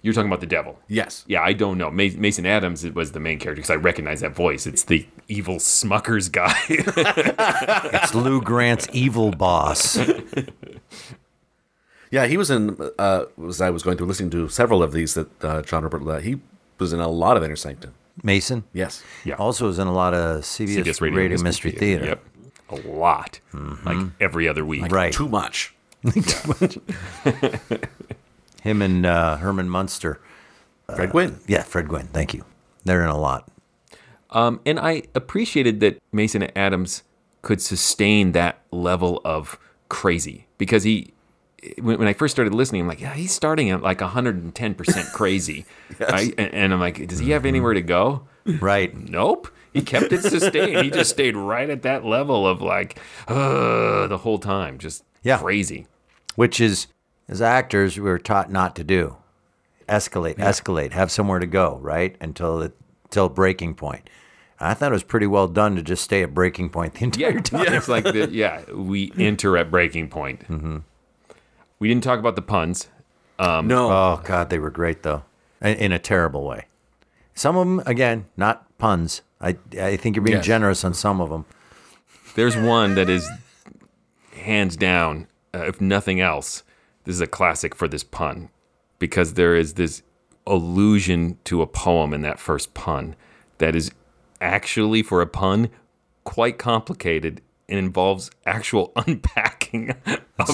You're 0.00 0.14
talking 0.14 0.28
about 0.28 0.40
the 0.40 0.46
devil. 0.46 0.80
Yes. 0.88 1.24
Yeah, 1.28 1.42
I 1.42 1.52
don't 1.52 1.78
know. 1.78 1.88
Ma- 1.90 2.08
Mason 2.16 2.44
Adams 2.44 2.84
was 2.90 3.12
the 3.12 3.20
main 3.20 3.38
character 3.38 3.60
because 3.60 3.70
I 3.70 3.76
recognize 3.76 4.20
that 4.20 4.34
voice. 4.34 4.66
It's 4.66 4.82
the 4.84 5.06
evil 5.28 5.56
Smuckers 5.56 6.30
guy. 6.30 6.54
It's 8.02 8.14
Lou 8.14 8.40
Grant's 8.40 8.88
evil 8.92 9.30
boss. 9.30 9.98
Yeah, 12.10 12.26
he 12.26 12.36
was 12.36 12.50
in. 12.50 12.76
Uh, 12.98 13.24
as 13.48 13.62
I 13.62 13.70
was 13.70 13.82
going 13.82 13.96
through 13.96 14.06
listening 14.06 14.28
to 14.32 14.46
several 14.50 14.82
of 14.82 14.92
these 14.92 15.14
that 15.14 15.42
uh, 15.42 15.62
John 15.62 15.82
Roeburt. 15.82 16.16
Uh, 16.16 16.20
he 16.20 16.40
was 16.78 16.92
in 16.92 17.00
a 17.00 17.08
lot 17.08 17.38
of 17.38 17.42
Inner 17.42 17.56
Sanctum. 17.56 17.94
Mason. 18.22 18.64
Yes. 18.74 19.02
Yeah. 19.24 19.36
Also 19.36 19.64
was 19.66 19.78
in 19.78 19.86
a 19.86 19.94
lot 19.94 20.12
of 20.12 20.42
CBS, 20.42 20.84
CBS 20.84 21.00
Radio, 21.00 21.40
Mystery, 21.42 21.70
Theater. 21.70 22.04
Yep. 22.04 22.24
A 22.72 22.88
lot. 22.88 23.40
Like 23.84 24.06
every 24.20 24.48
other 24.48 24.64
week. 24.64 24.90
Right. 24.90 25.12
Too 25.12 25.28
much. 25.28 25.74
too 26.12 26.54
much. 26.60 26.78
Him 28.62 28.82
and 28.82 29.04
uh, 29.04 29.36
Herman 29.36 29.68
Munster. 29.68 30.20
Fred 30.94 31.10
Gwynne. 31.10 31.40
Yeah, 31.46 31.62
Fred 31.62 31.88
Gwynne. 31.88 32.08
Thank 32.08 32.34
you. 32.34 32.44
They're 32.84 33.02
in 33.02 33.10
a 33.10 33.18
lot. 33.18 33.48
Um, 34.30 34.60
and 34.64 34.78
I 34.78 35.02
appreciated 35.14 35.80
that 35.80 35.98
Mason 36.12 36.48
Adams 36.56 37.02
could 37.42 37.60
sustain 37.60 38.32
that 38.32 38.60
level 38.70 39.20
of 39.24 39.58
crazy 39.88 40.46
because 40.58 40.84
he, 40.84 41.12
when, 41.80 41.98
when 41.98 42.08
I 42.08 42.12
first 42.12 42.32
started 42.32 42.54
listening, 42.54 42.82
I'm 42.82 42.88
like, 42.88 43.00
yeah, 43.00 43.14
he's 43.14 43.32
starting 43.32 43.70
at 43.70 43.82
like 43.82 43.98
110% 43.98 45.12
crazy. 45.12 45.66
right? 45.98 46.32
and, 46.38 46.54
and 46.54 46.72
I'm 46.72 46.80
like, 46.80 47.06
does 47.08 47.18
he 47.18 47.30
have 47.30 47.44
anywhere 47.44 47.74
to 47.74 47.82
go? 47.82 48.26
Right. 48.44 48.96
Nope. 48.96 49.48
He 49.72 49.82
kept 49.82 50.12
it 50.12 50.22
sustained. 50.22 50.82
he 50.84 50.90
just 50.90 51.10
stayed 51.10 51.36
right 51.36 51.68
at 51.70 51.82
that 51.82 52.04
level 52.04 52.46
of 52.46 52.60
like, 52.60 52.98
uh, 53.28 54.06
the 54.06 54.18
whole 54.18 54.38
time, 54.38 54.78
just 54.78 55.04
Yeah. 55.22 55.38
crazy. 55.38 55.86
Which 56.36 56.60
is, 56.60 56.86
as 57.28 57.40
actors, 57.42 57.96
we 57.96 58.02
were 58.02 58.18
taught 58.18 58.50
not 58.50 58.74
to 58.76 58.84
do. 58.84 59.16
Escalate, 59.88 60.36
escalate, 60.36 60.92
have 60.92 61.10
somewhere 61.10 61.38
to 61.38 61.46
go, 61.46 61.78
right? 61.82 62.16
Until 62.20 62.60
it, 62.62 62.72
till 63.10 63.28
breaking 63.28 63.74
point. 63.74 64.08
I 64.60 64.74
thought 64.74 64.92
it 64.92 64.94
was 64.94 65.02
pretty 65.02 65.26
well 65.26 65.48
done 65.48 65.74
to 65.76 65.82
just 65.82 66.04
stay 66.04 66.22
at 66.22 66.32
breaking 66.34 66.70
point 66.70 66.94
the 66.94 67.04
entire 67.04 67.32
Yeah, 67.32 67.40
time. 67.40 67.72
it's 67.74 67.88
like 67.88 68.04
the, 68.04 68.28
yeah, 68.32 68.62
we 68.72 69.12
enter 69.18 69.56
at 69.56 69.70
breaking 69.70 70.08
point. 70.08 70.40
Mm-hmm. 70.48 70.78
We 71.78 71.88
didn't 71.88 72.04
talk 72.04 72.18
about 72.20 72.36
the 72.36 72.42
puns. 72.42 72.88
no. 73.40 73.90
Oh 73.90 74.20
God, 74.24 74.50
they 74.50 74.58
were 74.60 74.70
great 74.70 75.02
though, 75.02 75.24
in, 75.60 75.74
in 75.76 75.92
a 75.92 75.98
terrible 75.98 76.44
way. 76.46 76.66
Some 77.34 77.56
of 77.56 77.66
them, 77.66 77.82
again, 77.86 78.26
not 78.36 78.66
puns. 78.78 79.22
I 79.42 79.56
I 79.80 79.96
think 79.96 80.16
you're 80.16 80.22
being 80.24 80.36
Yes. 80.38 80.46
generous 80.46 80.84
on 80.84 80.94
some 80.94 81.20
of 81.20 81.28
them. 81.30 81.44
There's 82.34 82.56
one 82.56 82.94
that 82.94 83.10
is 83.10 83.28
hands 84.34 84.76
down, 84.76 85.26
uh, 85.54 85.64
if 85.66 85.80
nothing 85.80 86.20
else, 86.20 86.62
this 87.04 87.14
is 87.16 87.20
a 87.20 87.26
classic 87.26 87.74
for 87.74 87.88
this 87.88 88.02
pun 88.04 88.48
because 88.98 89.34
there 89.34 89.54
is 89.54 89.74
this 89.74 90.02
allusion 90.46 91.38
to 91.44 91.62
a 91.62 91.66
poem 91.66 92.12
in 92.14 92.22
that 92.22 92.38
first 92.38 92.74
pun 92.74 93.14
that 93.58 93.76
is 93.76 93.90
actually, 94.40 95.02
for 95.02 95.20
a 95.20 95.26
pun, 95.26 95.68
quite 96.24 96.58
complicated 96.58 97.40
and 97.68 97.78
involves 97.78 98.30
actual 98.46 98.92
unpacking. 99.06 99.94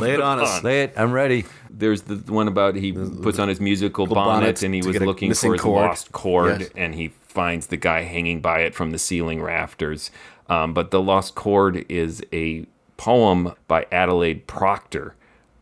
Lay 0.01 0.13
it 0.15 0.21
on 0.21 0.41
us. 0.41 0.61
Say 0.63 0.83
it. 0.83 0.93
I'm 0.97 1.13
ready. 1.13 1.45
There's 1.71 2.03
the 2.03 2.17
one 2.33 2.49
about 2.49 2.75
he 2.75 2.93
puts 2.93 3.39
on 3.39 3.49
his 3.49 3.61
musical 3.61 4.07
bonnet, 4.07 4.41
bonnet 4.41 4.63
and 4.63 4.75
he 4.75 4.83
was 4.83 4.99
looking 5.01 5.33
for 5.33 5.53
his 5.53 5.61
cord. 5.63 5.87
lost 5.87 6.13
cord, 6.13 6.61
Yes. 6.61 6.71
and 6.77 6.95
he 6.95 7.09
finds 7.39 7.69
the 7.69 7.77
guy 7.77 8.03
hanging 8.03 8.41
by 8.41 8.63
it 8.63 8.75
from 8.75 8.91
the 8.91 8.99
ceiling 8.99 9.41
rafters. 9.41 10.11
Um, 10.49 10.75
but 10.75 10.91
the 10.91 11.01
lost 11.01 11.37
cord 11.37 11.87
is 11.89 12.21
a 12.33 12.67
poem 12.97 13.55
by 13.69 13.87
Adelaide 13.93 14.49
Procter, 14.49 15.15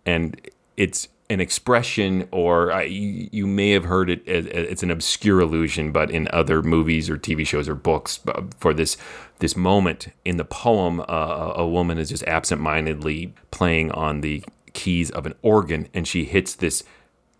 and 0.06 0.40
it's 0.78 1.08
an 1.28 1.38
expression, 1.38 2.28
or 2.30 2.72
uh, 2.72 2.80
you, 2.80 3.28
you 3.30 3.46
may 3.46 3.72
have 3.72 3.84
heard 3.84 4.08
it. 4.08 4.26
As, 4.26 4.46
it's 4.46 4.82
an 4.82 4.90
obscure 4.90 5.40
allusion, 5.40 5.92
but 5.92 6.10
in 6.10 6.28
other 6.32 6.62
movies 6.62 7.10
or 7.10 7.18
TV 7.18 7.46
shows 7.46 7.68
or 7.68 7.74
books, 7.74 8.20
for 8.58 8.72
this 8.72 8.96
this 9.40 9.54
moment 9.54 10.08
in 10.24 10.38
the 10.38 10.46
poem, 10.46 11.00
uh, 11.00 11.52
a 11.56 11.68
woman 11.68 11.98
is 11.98 12.08
just 12.08 12.24
absentmindedly 12.24 13.34
playing 13.50 13.90
on 13.90 14.22
the 14.22 14.42
keys 14.72 15.10
of 15.10 15.26
an 15.26 15.34
organ, 15.42 15.88
and 15.92 16.08
she 16.08 16.24
hits 16.24 16.54
this 16.54 16.84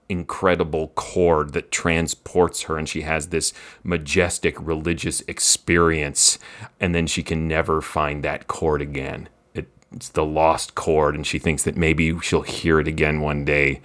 incredible 0.09 0.89
chord 0.95 1.53
that 1.53 1.71
transports 1.73 2.63
her 2.63 2.79
and 2.79 2.89
she 2.89 3.03
has 3.03 3.29
this 3.29 3.53
majestic 3.83 4.55
religious 4.61 5.21
experience 5.23 6.39
and 6.79 6.95
then 6.95 7.07
she 7.07 7.23
can 7.23 7.49
never 7.49 7.81
find 7.81 8.23
that 8.23 8.47
chord 8.47 8.81
again 8.81 9.29
it, 9.55 9.67
it's 9.93 10.11
the 10.11 10.25
lost 10.25 10.75
chord 10.77 11.15
and 11.17 11.27
she 11.27 11.39
thinks 11.41 11.65
that 11.65 11.77
maybe 11.77 12.17
she'll 12.21 12.43
hear 12.43 12.79
it 12.79 12.87
again 12.87 13.21
one 13.21 13.45
day 13.45 13.81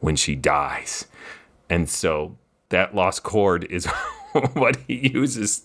when 0.00 0.16
she 0.16 0.34
dies 0.34 1.06
and 1.70 1.88
so 1.88 2.36
that 2.70 2.94
lost 2.94 3.22
chord 3.22 3.62
is 3.70 3.86
what 4.54 4.76
he 4.88 5.08
uses 5.14 5.62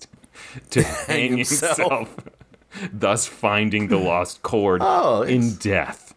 to 0.70 0.84
hang 1.08 1.38
himself. 1.38 1.78
himself 1.80 2.16
thus 2.94 3.26
finding 3.26 3.88
the 3.88 3.98
lost 3.98 4.44
chord 4.44 4.82
Oh, 4.84 5.24
in 5.24 5.56
death 5.56 6.14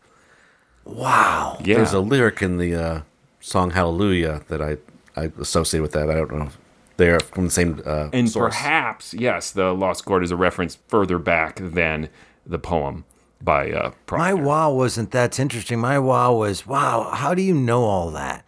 Wow. 0.85 1.57
yeah 1.65 1.77
There's 1.77 1.95
a 1.95 2.01
lyric 2.01 2.43
in 2.43 2.59
the 2.59 2.75
uh, 2.75 3.01
song 3.43 3.71
Hallelujah 3.71 4.43
that 4.49 4.63
I, 4.63 4.79
I 5.21 5.31
associate 5.39 5.81
with 5.81 5.93
that. 5.93 6.09
I 6.09 6.15
don't 6.15 6.33
know. 6.33 6.45
if 6.47 6.59
They're 6.97 7.21
from 7.21 7.45
the 7.47 7.51
same 7.51 7.83
uh, 7.85 8.09
And 8.13 8.31
source. 8.31 8.55
perhaps, 8.55 9.13
yes, 9.13 9.51
the 9.51 9.73
Lost 9.75 10.05
Chord 10.07 10.25
is 10.25 10.31
a 10.31 10.37
reference 10.37 10.79
further 10.89 11.19
back 11.19 11.57
than 11.61 12.09
the 12.47 12.59
poem 12.59 13.05
by 13.41 13.71
uh, 13.73 13.91
My 14.11 14.33
wow 14.33 14.73
wasn't 14.73 15.11
that's 15.11 15.39
interesting. 15.41 15.81
My 15.81 15.99
wow 15.99 16.33
was 16.35 16.67
wow. 16.67 17.11
How 17.13 17.35
do 17.35 17.43
you 17.43 17.55
know 17.55 17.83
all 17.85 18.11
that? 18.13 18.45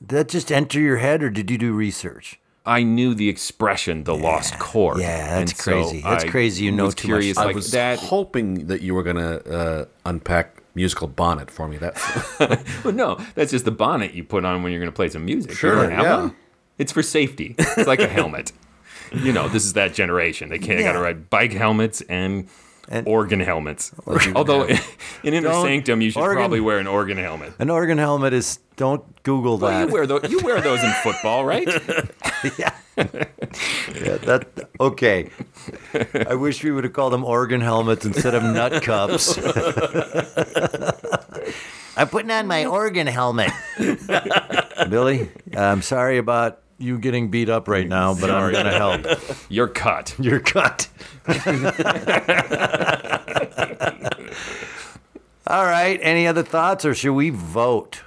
Did 0.00 0.08
that 0.08 0.28
just 0.28 0.50
enter 0.52 0.80
your 0.80 0.96
head, 0.98 1.22
or 1.22 1.30
did 1.30 1.50
you 1.50 1.56
do 1.56 1.72
research? 1.72 2.38
I 2.66 2.82
knew 2.82 3.14
the 3.14 3.28
expression, 3.28 4.04
the 4.04 4.14
Lost 4.16 4.58
Chord. 4.58 4.98
Yeah, 4.98 5.38
that's 5.38 5.52
And 5.52 5.56
so 5.56 5.72
crazy. 5.72 6.00
That's 6.02 6.24
I 6.24 6.28
crazy 6.28 6.64
you 6.64 6.72
know 6.72 6.86
was 6.86 6.94
too 6.96 7.08
much 7.08 7.20
curious. 7.20 7.38
I 7.38 7.44
like 7.44 7.54
was 7.54 7.70
that. 7.70 7.98
hoping 8.00 8.66
that 8.66 8.80
you 8.80 8.94
were 8.94 9.02
going 9.04 9.16
to 9.16 9.54
uh, 9.56 9.84
unpack 10.04 10.56
musical 10.74 11.06
bonnet 11.08 11.50
for 11.50 11.68
me. 11.68 11.76
That's 11.78 12.40
Well, 12.84 12.94
no, 12.94 13.18
that's 13.34 13.50
just 13.50 13.64
the 13.64 13.70
bonnet 13.70 14.14
you 14.14 14.24
put 14.24 14.44
on 14.44 14.62
when 14.62 14.72
you're 14.72 14.80
going 14.80 14.90
to 14.92 14.96
play 14.96 15.08
some 15.08 15.24
music. 15.24 15.52
Sure, 15.52 15.90
yeah. 15.90 16.16
one? 16.16 16.36
It's 16.78 16.92
for 16.92 17.02
safety. 17.02 17.54
It's 17.58 17.86
like 17.86 18.00
a 18.00 18.08
helmet. 18.08 18.52
you 19.12 19.32
know, 19.32 19.48
this 19.48 19.64
is 19.64 19.74
that 19.74 19.94
generation. 19.94 20.48
They 20.48 20.58
can't 20.58 20.80
got 20.80 20.92
to 20.92 21.00
ride 21.00 21.30
bike 21.30 21.52
helmets 21.52 22.00
and, 22.02 22.48
And- 22.88 23.06
organ 23.08 23.40
helmets. 23.40 23.92
Although 24.34 24.64
in 24.64 24.78
Inner 25.22 25.40
Don't- 25.48 25.64
Sanctum, 25.64 26.00
you 26.02 26.10
should 26.10 26.20
probably 26.22 26.60
wear 26.60 26.78
an 26.78 26.86
organ 26.86 27.16
helmet. 27.16 27.52
An 27.58 27.70
organ 27.70 27.98
helmet 27.98 28.32
is. 28.32 28.58
Don't 28.76 29.04
Google 29.22 29.56
Well, 29.58 29.70
that. 29.70 29.86
you 29.88 29.92
wear 29.94 30.04
those. 30.06 30.28
You 30.30 30.40
wear 30.40 30.60
those 30.60 30.82
in 30.82 30.90
football, 31.04 31.44
right? 31.44 31.66
yeah, 32.58 32.72
that 32.96 34.46
okay. 34.80 35.30
I 36.28 36.34
wish 36.34 36.64
we 36.64 36.72
would 36.72 36.82
have 36.82 36.92
called 36.92 37.12
them 37.12 37.22
organ 37.24 37.60
helmets 37.60 38.04
instead 38.04 38.34
of 38.34 38.42
nut 38.42 38.82
cups. 38.82 39.38
I'm 41.96 42.08
putting 42.08 42.32
on 42.32 42.48
my 42.48 42.64
organ 42.66 43.06
helmet. 43.06 43.52
Billy, 44.90 45.30
I'm 45.56 45.80
sorry 45.82 46.18
about 46.18 46.58
you 46.78 46.98
getting 46.98 47.30
beat 47.30 47.48
up 47.48 47.68
right 47.68 47.88
now, 47.88 48.14
but 48.14 48.30
I'm 48.30 48.52
going 48.52 48.64
to 48.66 48.72
help. 48.72 49.06
You're 49.48 49.68
cut. 49.68 50.14
You're 50.20 50.40
cut. 50.40 50.88
All 55.46 55.64
right. 55.64 55.98
Any 56.02 56.26
other 56.26 56.42
thoughts, 56.42 56.84
or 56.84 56.94
should 56.94 57.12
we 57.14 57.30
vote? 57.30 58.02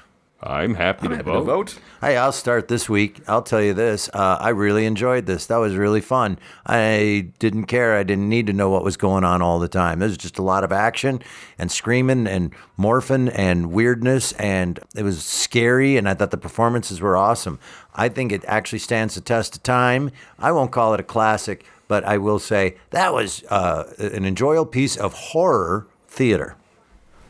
I'm 0.48 0.76
happy 0.76 1.10
to 1.10 1.16
Happy 1.16 1.26
vote. 1.26 1.40
to 1.40 1.46
vote. 1.46 1.80
Hey, 2.00 2.16
I'll 2.16 2.32
start 2.32 2.70
this 2.70 2.88
week. 2.88 3.20
I'll 3.28 3.42
tell 3.42 3.62
you 3.62 3.74
this. 3.74 4.10
Uh, 4.14 4.38
I 4.40 4.50
really 4.50 4.86
enjoyed 4.86 5.26
this. 5.26 5.46
That 5.48 5.58
was 5.58 5.76
really 5.76 6.00
fun. 6.00 6.40
I 6.66 7.28
didn't 7.38 7.66
care. 7.66 7.98
I 7.98 8.04
didn't 8.04 8.30
need 8.30 8.48
to 8.48 8.54
know 8.54 8.70
what 8.70 8.84
was 8.86 8.96
going 8.96 9.26
on 9.26 9.42
all 9.42 9.60
the 9.60 9.68
time. 9.68 10.00
There 10.00 10.08
was 10.08 10.18
just 10.18 10.40
a 10.40 10.44
lot 10.44 10.64
of 10.64 10.72
action 10.72 11.22
and 11.60 11.70
screaming 11.70 12.28
and 12.28 12.54
morphing 12.80 13.30
and 13.36 13.74
weirdness, 13.74 14.32
and 14.34 14.80
it 14.96 15.04
was 15.04 15.22
scary. 15.26 15.98
And 15.98 16.08
I 16.08 16.14
thought 16.14 16.32
the 16.32 16.38
performances 16.38 17.02
were 17.02 17.18
awesome. 17.18 17.60
I 17.94 18.08
think 18.08 18.32
it 18.32 18.46
actually 18.48 18.80
stands 18.80 19.16
the 19.16 19.22
test 19.22 19.58
of 19.58 19.64
time. 19.64 20.12
I 20.40 20.54
won't 20.54 20.72
call 20.72 20.94
it 20.94 21.00
a 21.02 21.04
classic, 21.04 21.66
but 21.90 22.06
I 22.06 22.18
will 22.18 22.40
say 22.40 22.78
that 22.92 23.14
was 23.14 23.44
uh, 23.50 23.92
an 23.98 24.24
enjoyable 24.24 24.66
piece 24.68 24.96
of 24.96 25.14
horror 25.14 25.88
theater. 26.08 26.56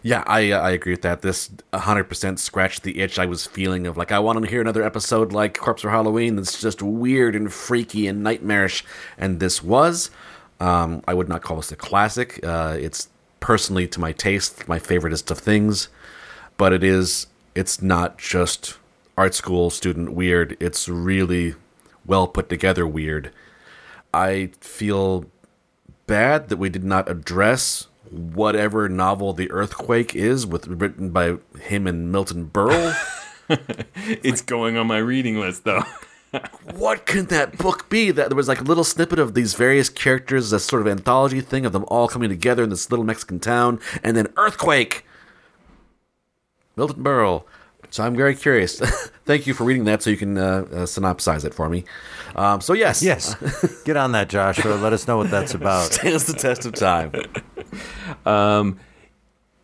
Yeah, 0.07 0.23
I 0.25 0.51
uh, 0.51 0.61
I 0.61 0.69
agree 0.71 0.93
with 0.93 1.01
that. 1.01 1.21
This 1.21 1.49
100% 1.73 2.39
scratched 2.39 2.83
the 2.83 3.01
itch 3.01 3.19
I 3.19 3.25
was 3.25 3.45
feeling 3.45 3.85
of 3.85 3.97
like 3.97 4.13
I 4.13 4.19
want 4.19 4.41
to 4.41 4.49
hear 4.49 4.61
another 4.61 4.81
episode 4.81 5.33
like 5.33 5.57
Corpse 5.57 5.81
for 5.81 5.89
Halloween 5.89 6.37
that's 6.37 6.61
just 6.61 6.81
weird 6.81 7.35
and 7.35 7.51
freaky 7.51 8.07
and 8.07 8.23
nightmarish, 8.23 8.85
and 9.17 9.41
this 9.41 9.61
was. 9.61 10.09
Um, 10.61 11.03
I 11.09 11.13
would 11.13 11.27
not 11.27 11.41
call 11.41 11.57
this 11.57 11.73
a 11.73 11.75
classic. 11.75 12.39
Uh, 12.41 12.77
it's 12.79 13.09
personally 13.41 13.85
to 13.89 13.99
my 13.99 14.13
taste 14.13 14.65
my 14.69 14.79
favoriteest 14.79 15.29
of 15.29 15.39
things, 15.39 15.89
but 16.55 16.71
it 16.71 16.85
is. 16.85 17.27
It's 17.53 17.81
not 17.81 18.17
just 18.17 18.77
art 19.17 19.35
school 19.35 19.69
student 19.69 20.13
weird. 20.13 20.55
It's 20.61 20.87
really 20.87 21.55
well 22.05 22.29
put 22.29 22.47
together 22.47 22.87
weird. 22.87 23.33
I 24.13 24.51
feel 24.61 25.25
bad 26.05 26.47
that 26.47 26.55
we 26.55 26.69
did 26.69 26.85
not 26.85 27.09
address 27.09 27.87
whatever 28.11 28.89
novel 28.89 29.33
The 29.33 29.51
Earthquake 29.51 30.15
is 30.15 30.45
with 30.45 30.67
written 30.67 31.09
by 31.09 31.37
him 31.59 31.87
and 31.87 32.11
Milton 32.11 32.49
Berle. 32.51 32.95
It's 33.95 34.41
going 34.41 34.75
on 34.75 34.87
my 34.87 34.97
reading 34.97 35.39
list, 35.39 35.63
though. 35.63 35.83
what 36.75 37.05
can 37.05 37.25
that 37.27 37.57
book 37.57 37.89
be? 37.89 38.11
That 38.11 38.29
there 38.29 38.35
was 38.35 38.47
like 38.47 38.59
a 38.59 38.63
little 38.65 38.83
snippet 38.83 39.19
of 39.19 39.33
these 39.33 39.53
various 39.53 39.89
characters, 39.89 40.51
a 40.51 40.59
sort 40.59 40.81
of 40.81 40.87
anthology 40.87 41.41
thing 41.41 41.65
of 41.65 41.71
them 41.71 41.85
all 41.87 42.07
coming 42.07 42.29
together 42.29 42.63
in 42.63 42.69
this 42.69 42.89
little 42.91 43.05
Mexican 43.05 43.39
town, 43.39 43.79
and 44.03 44.17
then 44.17 44.27
Earthquake. 44.35 45.05
Milton 46.75 47.03
Berle. 47.03 47.43
So 47.89 48.03
I'm 48.03 48.15
very 48.15 48.35
curious. 48.35 48.79
Thank 49.25 49.47
you 49.47 49.53
for 49.53 49.63
reading 49.63 49.85
that, 49.85 50.01
so 50.03 50.09
you 50.09 50.17
can 50.17 50.37
uh, 50.37 50.41
uh, 50.41 50.65
synopsize 50.85 51.45
it 51.45 51.53
for 51.53 51.69
me. 51.69 51.83
Um, 52.35 52.61
so 52.61 52.73
yes, 52.73 53.01
Yes. 53.01 53.35
Get 53.83 53.97
on 53.97 54.11
that, 54.11 54.29
Joshua. 54.29 54.75
Let 54.75 54.93
us 54.93 55.07
know 55.07 55.17
what 55.17 55.29
that's 55.31 55.53
about. 55.55 55.91
stands 55.93 56.25
the 56.25 56.33
test 56.33 56.65
of 56.65 56.73
time. 56.73 57.11
um, 58.25 58.79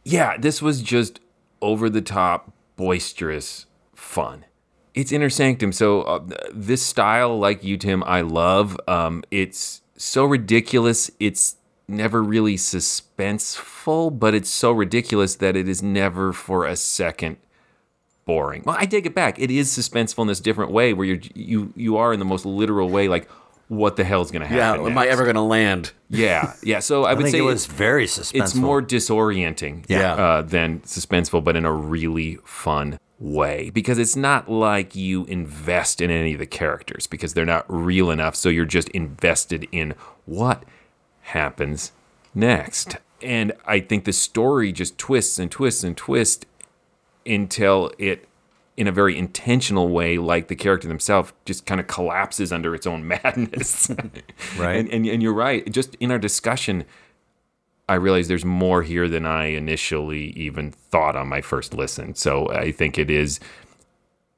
yeah, 0.03 0.38
this 0.38 0.61
was 0.61 0.82
just 0.82 1.19
over 1.61 1.89
the 1.89 2.01
top, 2.01 2.51
boisterous 2.76 3.65
fun. 3.93 4.45
It's 4.93 5.11
Inner 5.11 5.30
Sanctum. 5.30 5.71
So, 5.71 6.01
uh, 6.03 6.24
this 6.53 6.84
style, 6.84 7.38
like 7.39 7.63
you, 7.63 7.78
Tim, 7.78 8.03
I 8.03 8.21
love. 8.21 8.78
Um, 8.88 9.24
it's 9.32 9.82
so 9.97 10.24
ridiculous. 10.26 11.09
It's 11.19 11.55
never 11.88 12.21
really 12.21 12.55
suspenseful, 12.55 14.17
but 14.17 14.34
it's 14.34 14.49
so 14.49 14.71
ridiculous 14.71 15.36
that 15.36 15.55
it 15.55 15.67
is 15.67 15.82
never 15.82 16.32
for 16.34 16.65
a 16.65 16.76
second 16.76 17.38
boring. 18.26 18.63
Well, 18.65 18.76
I 18.80 18.86
take 18.86 19.05
it 19.05 19.13
back. 19.15 19.39
It 19.39 19.51
is 19.51 19.69
suspenseful 19.69 20.19
in 20.21 20.28
this 20.28 20.39
different 20.39 20.71
way 20.71 20.93
where 20.93 21.05
you're, 21.05 21.19
you, 21.34 21.74
you 21.76 21.97
are 21.97 22.13
in 22.13 22.19
the 22.19 22.26
most 22.26 22.45
literal 22.45 22.89
way, 22.89 23.07
like, 23.07 23.30
what 23.69 23.95
the 23.95 24.03
hell 24.03 24.21
is 24.21 24.30
going 24.30 24.41
to 24.41 24.47
happen? 24.47 24.57
Yeah, 24.57 24.71
happen? 24.74 24.86
am 24.91 24.97
I 24.97 25.07
ever 25.07 25.24
going 25.24 25.36
to 25.36 25.41
land? 25.41 25.93
Yeah, 26.09 26.53
yeah. 26.63 26.80
So 26.80 27.05
I, 27.05 27.11
I 27.11 27.13
would 27.13 27.24
think 27.24 27.34
say 27.34 27.39
it 27.39 27.43
was 27.43 27.65
very 27.65 28.05
suspenseful. 28.05 28.41
it's 28.43 28.55
more 28.55 28.82
disorienting 28.82 29.86
Yeah. 29.88 30.13
uh, 30.13 30.41
than 30.43 30.82
suspenseful, 30.82 31.43
but 31.43 31.55
in 31.55 31.65
a 31.65 31.71
really 31.71 32.38
fun 32.43 32.99
way 33.19 33.69
because 33.69 33.97
it's 33.97 34.17
not 34.17 34.51
like 34.51 34.95
you 34.95 35.24
invest 35.26 36.01
in 36.01 36.11
any 36.11 36.34
of 36.34 36.39
the 36.39 36.45
characters 36.45 37.07
because 37.07 37.34
they're 37.34 37.45
not 37.45 37.65
real 37.67 38.11
enough. 38.11 38.36
So 38.36 38.49
you're 38.49 38.65
just 38.65 38.89
invested 38.89 39.65
in 39.71 39.95
what 40.26 40.63
happens 41.21 41.93
next. 42.36 42.97
And 43.21 43.53
I 43.65 43.80
think 43.80 44.03
the 44.03 44.11
story 44.13 44.71
just 44.74 44.97
twists 44.97 45.39
and 45.39 45.49
twists 45.49 45.84
and 45.86 45.95
twists 45.95 46.45
until 47.26 47.91
it 47.97 48.28
in 48.76 48.88
a 48.88 48.91
very 48.91 49.17
intentional 49.17 49.89
way, 49.89 50.17
like 50.17 50.47
the 50.47 50.55
character 50.55 50.88
themselves, 50.88 51.32
just 51.45 51.65
kind 51.65 51.80
of 51.80 51.88
collapses 51.88 52.51
under 52.51 52.74
its 52.74 52.88
own 52.88 53.07
madness. 53.24 53.91
Right. 54.57 54.78
And, 54.78 54.89
and 54.89 55.05
and 55.05 55.24
you're 55.24 55.34
right. 55.34 55.69
Just 55.71 55.95
in 55.95 56.11
our 56.11 56.19
discussion, 56.19 56.86
I 57.89 57.95
realize 57.95 58.28
there's 58.28 58.45
more 58.45 58.84
here 58.84 59.07
than 59.07 59.26
I 59.26 59.45
initially 59.47 60.28
even 60.32 60.71
thought 60.71 61.15
on 61.15 61.28
my 61.28 61.41
first 61.41 61.74
listen. 61.74 62.13
So 62.13 62.49
I 62.49 62.71
think 62.71 62.99
it 62.99 63.09
is 63.09 63.39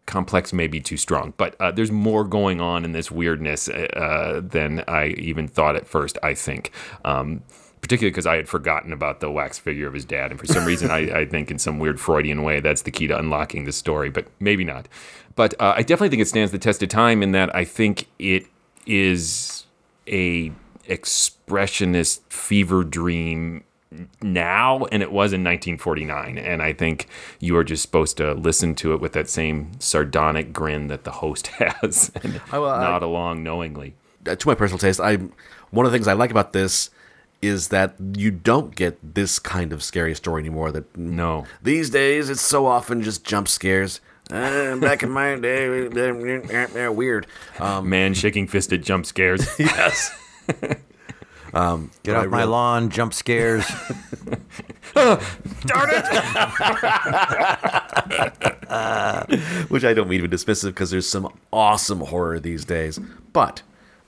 complex, 0.06 0.54
maybe 0.54 0.80
too 0.80 0.98
strong, 0.98 1.34
but 1.36 1.60
uh, 1.60 1.72
there's 1.72 1.92
more 1.92 2.24
going 2.24 2.62
on 2.62 2.86
in 2.86 2.94
this 2.94 3.12
weirdness 3.12 3.68
uh, 3.68 4.42
than 4.44 4.84
I 4.88 5.08
even 5.18 5.48
thought 5.48 5.76
at 5.76 5.88
first. 5.88 6.18
I 6.24 6.34
think. 6.34 6.72
Um, 7.04 7.44
Particularly 7.86 8.10
because 8.10 8.26
I 8.26 8.36
had 8.38 8.50
forgotten 8.50 8.92
about 8.92 9.20
the 9.20 9.30
wax 9.30 9.60
figure 9.60 9.86
of 9.86 9.94
his 9.94 10.06
dad, 10.06 10.32
and 10.32 10.40
for 10.40 10.48
some 10.48 10.66
reason, 10.66 10.90
I, 10.90 11.20
I 11.20 11.26
think 11.28 11.52
in 11.52 11.60
some 11.60 11.78
weird 11.78 12.00
Freudian 12.00 12.42
way 12.42 12.60
that's 12.60 12.82
the 12.82 12.90
key 12.90 13.06
to 13.06 13.16
unlocking 13.16 13.66
the 13.66 13.72
story, 13.72 14.10
but 14.10 14.26
maybe 14.40 14.64
not. 14.64 14.88
But 15.36 15.54
uh, 15.62 15.76
I 15.76 15.84
definitely 15.84 16.10
think 16.10 16.24
it 16.24 16.28
stands 16.28 16.52
the 16.52 16.58
test 16.58 16.82
of 16.82 16.90
time 16.90 17.22
in 17.22 17.32
that 17.34 17.56
I 17.56 17.64
think 17.64 18.08
it 18.18 18.48
is 18.88 19.68
a 20.08 20.52
expressionist 20.88 22.22
fever 22.28 22.84
dream 22.84 23.64
now 24.24 24.86
and 24.86 25.04
it 25.04 25.12
was 25.12 25.32
in 25.32 25.42
1949 25.42 26.38
and 26.38 26.62
i 26.62 26.74
think 26.74 27.08
you 27.40 27.56
are 27.56 27.64
just 27.64 27.82
supposed 27.82 28.18
to 28.18 28.34
listen 28.34 28.76
to 28.76 28.94
it 28.94 29.00
with 29.00 29.14
that 29.14 29.30
same 29.30 29.72
sardonic 29.80 30.52
grin 30.52 30.88
that 30.88 31.06
the 31.06 31.12
host 31.12 31.48
has 31.60 32.12
and 32.22 32.42
well, 32.52 32.66
I- 32.66 32.82
nod 32.84 33.04
along 33.04 33.42
knowingly 33.42 33.96
uh, 34.28 34.36
to 34.36 34.48
my 34.48 34.56
personal 34.56 34.80
taste, 34.80 35.00
I 35.00 35.18
one 35.72 35.86
of 35.86 35.92
the 35.92 35.96
things 35.96 36.08
I 36.08 36.14
like 36.14 36.32
about 36.32 36.54
this 36.54 36.90
is 37.42 37.68
that 37.70 37.96
you 38.16 38.32
don't 38.32 38.76
get 38.76 38.98
this 39.16 39.40
kind 39.40 39.72
of 39.74 39.84
scary 39.84 40.16
story 40.16 40.42
anymore. 40.42 40.72
That 40.72 40.96
no 40.98 41.46
these 41.62 41.90
days 41.90 42.30
it's 42.30 42.42
so 42.42 42.66
often 42.66 43.02
just 43.02 43.24
jump 43.24 43.48
scares. 43.48 44.00
Uh, 44.32 44.76
back 44.78 45.04
in 45.04 45.12
my 45.12 45.36
day, 45.36 45.88
they're 45.90 46.92
weird. 46.92 47.28
Um, 47.60 47.90
man 47.90 48.14
shaking 48.14 48.48
fisted 48.48 48.84
jump 48.84 49.06
scares 49.06 49.48
yes. 49.60 50.12
um, 51.54 51.92
Get 52.04 52.14
but 52.14 52.16
I 52.16 52.26
off 52.26 52.28
my 52.32 52.38
really- 52.40 52.52
lawn, 52.52 52.90
jump 52.90 53.14
scares. 53.14 53.66
darn 54.96 55.20
it 55.92 56.06
which 59.70 59.84
I 59.84 59.94
don't 59.94 60.08
mean 60.08 60.22
to 60.22 60.28
be 60.28 60.36
dismissive 60.36 60.68
because 60.70 60.90
there's 60.92 61.08
some 61.08 61.28
awesome 61.52 62.00
horror 62.00 62.40
these 62.40 62.66
days, 62.66 63.00
but 63.34 63.62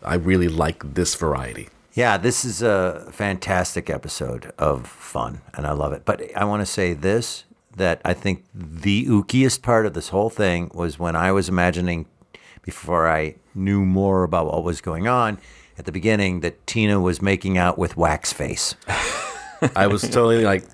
I 0.03 0.15
really 0.15 0.47
like 0.47 0.93
this 0.95 1.15
variety. 1.15 1.69
Yeah, 1.97 2.17
this 2.17 2.45
is 2.45 2.61
a 2.61 3.07
fantastic 3.11 3.89
episode 3.89 4.53
of 4.59 4.85
fun, 4.85 5.41
and 5.55 5.65
I 5.65 5.71
love 5.71 5.93
it. 5.93 6.03
But 6.05 6.21
I 6.37 6.45
want 6.45 6.61
to 6.61 6.65
say 6.67 6.93
this 6.93 7.43
that 7.75 8.01
I 8.05 8.13
think 8.13 8.45
the 8.53 9.07
ookiest 9.07 9.63
part 9.63 9.87
of 9.87 9.95
this 9.95 10.09
whole 10.09 10.29
thing 10.29 10.69
was 10.75 10.99
when 10.99 11.15
I 11.15 11.31
was 11.31 11.49
imagining, 11.49 12.05
before 12.61 13.09
I 13.09 13.37
knew 13.55 13.83
more 13.83 14.21
about 14.21 14.45
what 14.45 14.63
was 14.63 14.79
going 14.79 15.07
on 15.07 15.39
at 15.75 15.85
the 15.85 15.91
beginning, 15.91 16.41
that 16.41 16.67
Tina 16.67 16.99
was 16.99 17.19
making 17.19 17.57
out 17.57 17.79
with 17.79 17.97
Wax 17.97 18.31
Face. 18.31 18.75
I 19.75 19.87
was 19.87 20.03
totally 20.03 20.43
like, 20.43 20.65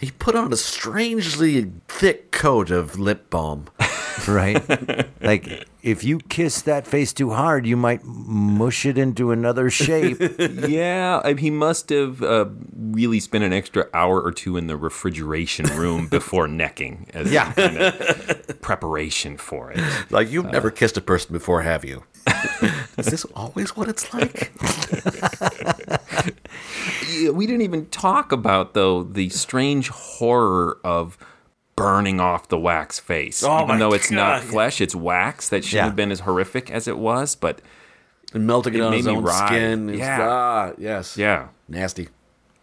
he 0.00 0.12
put 0.12 0.34
on 0.34 0.50
a 0.50 0.56
strangely 0.56 1.70
thick 1.88 2.30
coat 2.30 2.70
of 2.70 2.98
lip 2.98 3.28
balm. 3.28 3.66
right? 4.28 4.62
like 5.22 5.66
if 5.82 6.02
you 6.04 6.18
kiss 6.18 6.62
that 6.62 6.86
face 6.86 7.12
too 7.12 7.30
hard, 7.30 7.66
you 7.66 7.76
might 7.76 8.02
mush 8.04 8.86
it 8.86 8.96
into 8.98 9.30
another 9.32 9.70
shape. 9.70 10.18
yeah 10.68 11.20
I- 11.24 11.34
he 11.34 11.50
must 11.50 11.90
have 11.90 12.22
uh, 12.22 12.46
really 12.74 13.20
spent 13.20 13.44
an 13.44 13.52
extra 13.52 13.86
hour 13.92 14.20
or 14.20 14.32
two 14.32 14.56
in 14.56 14.66
the 14.66 14.76
refrigeration 14.76 15.66
room 15.76 16.08
before 16.18 16.48
necking 16.48 17.08
as 17.14 17.30
Yeah. 17.30 17.52
kind 17.52 17.76
of 17.78 18.60
preparation 18.62 19.36
for 19.36 19.72
it 19.72 19.80
Like 20.10 20.30
you've 20.30 20.50
never 20.50 20.70
kissed 20.70 20.96
a 20.96 21.00
person 21.02 21.32
before, 21.32 21.62
have 21.62 21.84
you? 21.84 22.04
Is 22.96 23.06
this 23.06 23.24
always 23.34 23.76
what 23.76 23.88
it's 23.88 24.12
like? 24.14 24.52
We 27.32 27.46
didn't 27.46 27.62
even 27.62 27.86
talk 27.86 28.32
about 28.32 28.74
though 28.74 29.02
the 29.02 29.28
strange 29.28 29.88
horror 29.88 30.78
of 30.84 31.18
burning 31.76 32.20
off 32.20 32.48
the 32.48 32.58
wax 32.58 32.98
face. 32.98 33.42
Oh, 33.42 33.56
even 33.56 33.68
my 33.68 33.78
though 33.78 33.92
it's 33.92 34.10
not 34.10 34.42
flesh, 34.42 34.80
it's 34.80 34.94
wax. 34.94 35.48
That 35.48 35.64
shouldn't 35.64 35.76
Yeah. 35.78 35.84
have 35.86 35.96
been 35.96 36.10
as 36.12 36.20
horrific 36.20 36.70
as 36.70 36.86
it 36.88 36.98
was, 36.98 37.34
but 37.34 37.60
And 38.32 38.46
melting 38.46 38.74
it, 38.74 38.78
It 38.78 38.82
on 38.82 38.90
made 38.90 38.96
his 38.98 39.06
me 39.06 39.12
own 39.16 39.24
writhe. 39.24 39.46
skin. 39.46 39.88
Yeah. 39.90 40.18
Ah, 40.28 40.72
yes. 40.78 41.16
yeah, 41.16 41.48
Nasty. 41.68 42.08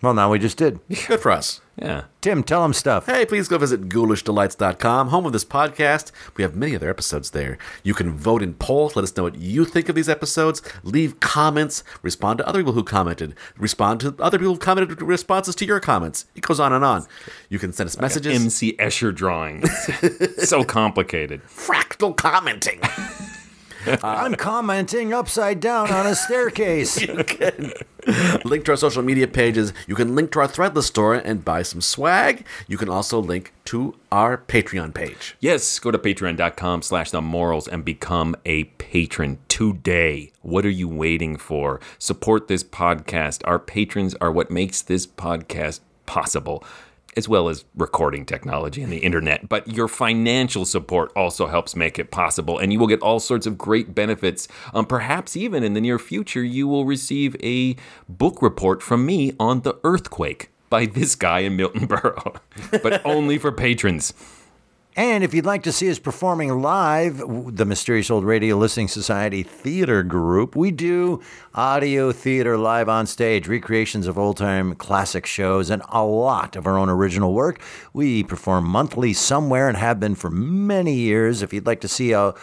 Well, 0.01 0.13
now 0.13 0.31
we 0.31 0.39
just 0.39 0.57
did. 0.57 0.79
Good 1.07 1.19
for 1.19 1.31
us. 1.31 1.61
yeah. 1.77 2.05
Tim, 2.21 2.43
tell 2.43 2.61
them 2.63 2.73
stuff. 2.73 3.05
Hey, 3.05 3.25
please 3.25 3.47
go 3.47 3.57
visit 3.57 3.87
ghoulishdelights.com, 3.89 5.09
home 5.09 5.25
of 5.25 5.33
this 5.33 5.45
podcast. 5.45 6.11
We 6.35 6.43
have 6.43 6.55
many 6.55 6.75
other 6.75 6.89
episodes 6.89 7.31
there. 7.31 7.57
You 7.83 7.93
can 7.93 8.17
vote 8.17 8.41
in 8.43 8.55
polls, 8.55 8.95
let 8.95 9.03
us 9.03 9.15
know 9.15 9.23
what 9.23 9.35
you 9.35 9.63
think 9.65 9.89
of 9.89 9.95
these 9.95 10.09
episodes, 10.09 10.61
leave 10.83 11.19
comments, 11.19 11.83
respond 12.01 12.39
to 12.39 12.47
other 12.47 12.59
people 12.59 12.73
who 12.73 12.83
commented, 12.83 13.35
respond 13.57 13.99
to 14.01 14.15
other 14.19 14.37
people 14.37 14.53
who 14.53 14.59
commented 14.59 15.01
responses 15.01 15.55
to 15.55 15.65
your 15.65 15.79
comments. 15.79 16.25
It 16.35 16.41
goes 16.41 16.59
on 16.59 16.73
and 16.73 16.83
on. 16.83 17.05
You 17.49 17.59
can 17.59 17.71
send 17.73 17.87
us 17.87 17.99
messages. 17.99 18.35
MC 18.41 18.73
Escher 18.77 19.13
drawing. 19.13 19.65
so 20.37 20.63
complicated. 20.63 21.41
Fractal 21.43 22.15
commenting. 22.15 22.81
I'm 24.03 24.35
commenting 24.35 25.13
upside 25.13 25.59
down 25.59 25.91
on 25.91 26.05
a 26.05 26.15
staircase. 26.15 27.01
you 27.01 27.23
can 27.23 27.73
link 28.45 28.65
to 28.65 28.71
our 28.71 28.77
social 28.77 29.03
media 29.03 29.27
pages. 29.27 29.73
You 29.87 29.95
can 29.95 30.15
link 30.15 30.31
to 30.31 30.39
our 30.39 30.47
Threadless 30.47 30.83
store 30.83 31.15
and 31.15 31.45
buy 31.45 31.61
some 31.63 31.81
swag. 31.81 32.45
You 32.67 32.77
can 32.77 32.89
also 32.89 33.19
link 33.19 33.53
to 33.65 33.95
our 34.11 34.37
Patreon 34.37 34.93
page. 34.93 35.35
Yes, 35.39 35.79
go 35.79 35.91
to 35.91 35.97
patreon.com 35.97 36.81
slash 36.81 37.11
the 37.11 37.21
MORLS 37.21 37.67
and 37.67 37.85
become 37.85 38.35
a 38.45 38.65
patron 38.65 39.39
today. 39.47 40.31
What 40.41 40.65
are 40.65 40.69
you 40.69 40.87
waiting 40.87 41.37
for? 41.37 41.79
Support 41.97 42.47
this 42.47 42.63
podcast. 42.63 43.41
Our 43.45 43.59
patrons 43.59 44.15
are 44.21 44.31
what 44.31 44.51
makes 44.51 44.81
this 44.81 45.07
podcast 45.07 45.79
possible, 46.05 46.63
as 47.17 47.27
well 47.27 47.49
as 47.49 47.65
recording 47.75 48.25
technology 48.25 48.81
and 48.81 48.91
the 48.91 48.99
internet. 48.99 49.49
But 49.49 49.67
your 49.67 49.87
financial 49.87 50.65
support 50.65 51.11
also 51.15 51.47
helps 51.47 51.75
make 51.75 51.99
it 51.99 52.11
possible, 52.11 52.57
and 52.57 52.71
you 52.71 52.79
will 52.79 52.87
get 52.87 53.01
all 53.01 53.19
sorts 53.19 53.45
of 53.45 53.57
great 53.57 53.93
benefits. 53.93 54.47
Um, 54.73 54.85
perhaps 54.85 55.35
even 55.35 55.63
in 55.63 55.73
the 55.73 55.81
near 55.81 55.99
future, 55.99 56.43
you 56.43 56.67
will 56.67 56.85
receive 56.85 57.35
a 57.43 57.75
book 58.07 58.41
report 58.41 58.81
from 58.81 59.05
me 59.05 59.33
on 59.39 59.61
the 59.61 59.77
earthquake 59.83 60.49
by 60.69 60.85
this 60.85 61.15
guy 61.15 61.39
in 61.39 61.55
Milton 61.55 61.87
Berle, 61.87 62.37
but 62.83 63.05
only 63.05 63.37
for 63.37 63.51
patrons. 63.51 64.13
And 64.97 65.23
if 65.23 65.33
you'd 65.33 65.45
like 65.45 65.63
to 65.63 65.71
see 65.71 65.89
us 65.89 65.99
performing 65.99 66.61
live, 66.61 67.23
the 67.55 67.63
Mysterious 67.63 68.11
Old 68.11 68.25
Radio 68.25 68.57
Listening 68.57 68.89
Society 68.89 69.41
Theater 69.41 70.03
Group, 70.03 70.53
we 70.53 70.69
do 70.69 71.21
audio 71.55 72.11
theater 72.11 72.57
live 72.57 72.89
on 72.89 73.07
stage, 73.07 73.47
recreations 73.47 74.05
of 74.05 74.17
old 74.17 74.35
time 74.35 74.75
classic 74.75 75.25
shows, 75.25 75.69
and 75.69 75.81
a 75.87 76.03
lot 76.03 76.57
of 76.57 76.67
our 76.67 76.77
own 76.77 76.89
original 76.89 77.33
work. 77.33 77.61
We 77.93 78.23
perform 78.23 78.65
monthly 78.65 79.13
somewhere 79.13 79.69
and 79.69 79.77
have 79.77 79.97
been 79.97 80.15
for 80.15 80.29
many 80.29 80.93
years. 80.93 81.41
If 81.41 81.53
you'd 81.53 81.65
like 81.65 81.79
to 81.81 81.87
see 81.87 82.11
a 82.11 82.33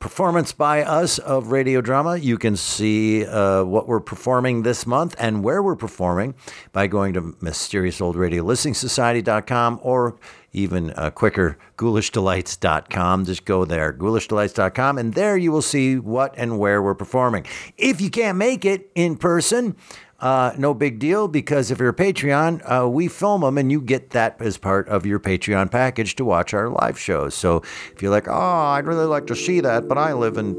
performance 0.00 0.52
by 0.52 0.82
us 0.82 1.18
of 1.18 1.52
radio 1.52 1.82
drama. 1.82 2.16
You 2.16 2.38
can 2.38 2.56
see 2.56 3.26
uh, 3.26 3.64
what 3.64 3.86
we're 3.86 4.00
performing 4.00 4.62
this 4.62 4.86
month 4.86 5.14
and 5.18 5.44
where 5.44 5.62
we're 5.62 5.76
performing 5.76 6.34
by 6.72 6.86
going 6.86 7.12
to 7.12 7.36
Mysterious 7.40 8.00
Old 8.00 8.16
Radio 8.16 8.42
Listening 8.42 8.72
Society.com 8.72 9.78
or 9.82 10.16
even 10.52 10.90
uh, 10.92 11.10
quicker, 11.10 11.58
ghoulishdelights.com. 11.76 13.26
Just 13.26 13.44
go 13.44 13.66
there, 13.66 13.92
ghoulishdelights.com, 13.92 14.98
and 14.98 15.14
there 15.14 15.36
you 15.36 15.52
will 15.52 15.62
see 15.62 15.98
what 15.98 16.34
and 16.36 16.58
where 16.58 16.82
we're 16.82 16.94
performing. 16.94 17.46
If 17.76 18.00
you 18.00 18.10
can't 18.10 18.38
make 18.38 18.64
it 18.64 18.90
in 18.94 19.16
person, 19.16 19.76
uh, 20.20 20.52
no 20.58 20.74
big 20.74 20.98
deal 20.98 21.28
because 21.28 21.70
if 21.70 21.78
you're 21.78 21.88
a 21.88 21.94
Patreon, 21.94 22.60
uh, 22.70 22.88
we 22.88 23.08
film 23.08 23.40
them 23.40 23.56
and 23.56 23.72
you 23.72 23.80
get 23.80 24.10
that 24.10 24.40
as 24.40 24.58
part 24.58 24.88
of 24.88 25.06
your 25.06 25.18
Patreon 25.18 25.70
package 25.70 26.14
to 26.16 26.24
watch 26.24 26.52
our 26.52 26.68
live 26.68 26.98
shows. 26.98 27.34
So 27.34 27.62
if 27.94 28.02
you're 28.02 28.10
like, 28.10 28.28
oh, 28.28 28.32
I'd 28.32 28.86
really 28.86 29.06
like 29.06 29.26
to 29.28 29.36
see 29.36 29.60
that, 29.60 29.88
but 29.88 29.96
I 29.96 30.12
live 30.12 30.36
in 30.36 30.54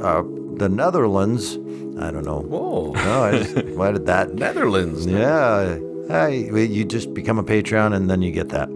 uh, 0.00 0.22
the 0.56 0.68
Netherlands, 0.68 1.54
I 1.98 2.10
don't 2.10 2.24
know. 2.24 2.40
Whoa. 2.40 2.92
No, 2.92 3.22
I 3.24 3.42
just, 3.42 3.66
why 3.76 3.92
did 3.92 4.06
that? 4.06 4.34
Netherlands. 4.34 5.06
Yeah. 5.06 5.78
Hey, 6.08 6.48
you 6.66 6.84
just 6.86 7.12
become 7.12 7.38
a 7.38 7.44
Patreon 7.44 7.94
and 7.94 8.08
then 8.08 8.22
you 8.22 8.30
get 8.30 8.48
that. 8.50 8.68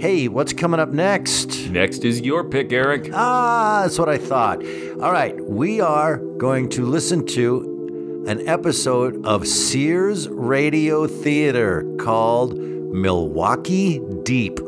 Hey, 0.00 0.28
what's 0.28 0.52
coming 0.52 0.80
up 0.80 0.88
next? 0.88 1.68
Next 1.68 2.04
is 2.04 2.20
your 2.20 2.42
pick, 2.42 2.72
Eric. 2.72 3.10
Ah, 3.12 3.82
that's 3.82 3.98
what 3.98 4.08
I 4.08 4.18
thought. 4.18 4.64
All 5.00 5.12
right, 5.12 5.38
we 5.44 5.80
are 5.80 6.16
going 6.16 6.68
to 6.70 6.84
listen 6.84 7.24
to 7.26 7.79
an 8.26 8.46
episode 8.46 9.24
of 9.24 9.46
Sears 9.46 10.28
Radio 10.28 11.06
Theater 11.06 11.84
called 11.98 12.56
Milwaukee 12.58 14.00
Deep. 14.24 14.58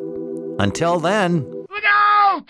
Until 0.58 0.98
then, 0.98 1.44
Look 1.70 1.84
out! 1.86 2.44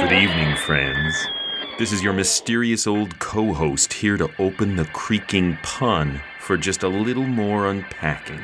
Good 0.00 0.12
evening, 0.12 0.56
friends. 0.56 1.26
This 1.78 1.92
is 1.92 2.02
your 2.02 2.12
mysterious 2.12 2.86
old 2.86 3.18
co 3.18 3.52
host 3.52 3.92
here 3.92 4.16
to 4.16 4.30
open 4.38 4.76
the 4.76 4.84
creaking 4.86 5.58
pun 5.62 6.20
for 6.40 6.56
just 6.56 6.82
a 6.82 6.88
little 6.88 7.26
more 7.26 7.66
unpacking. 7.66 8.40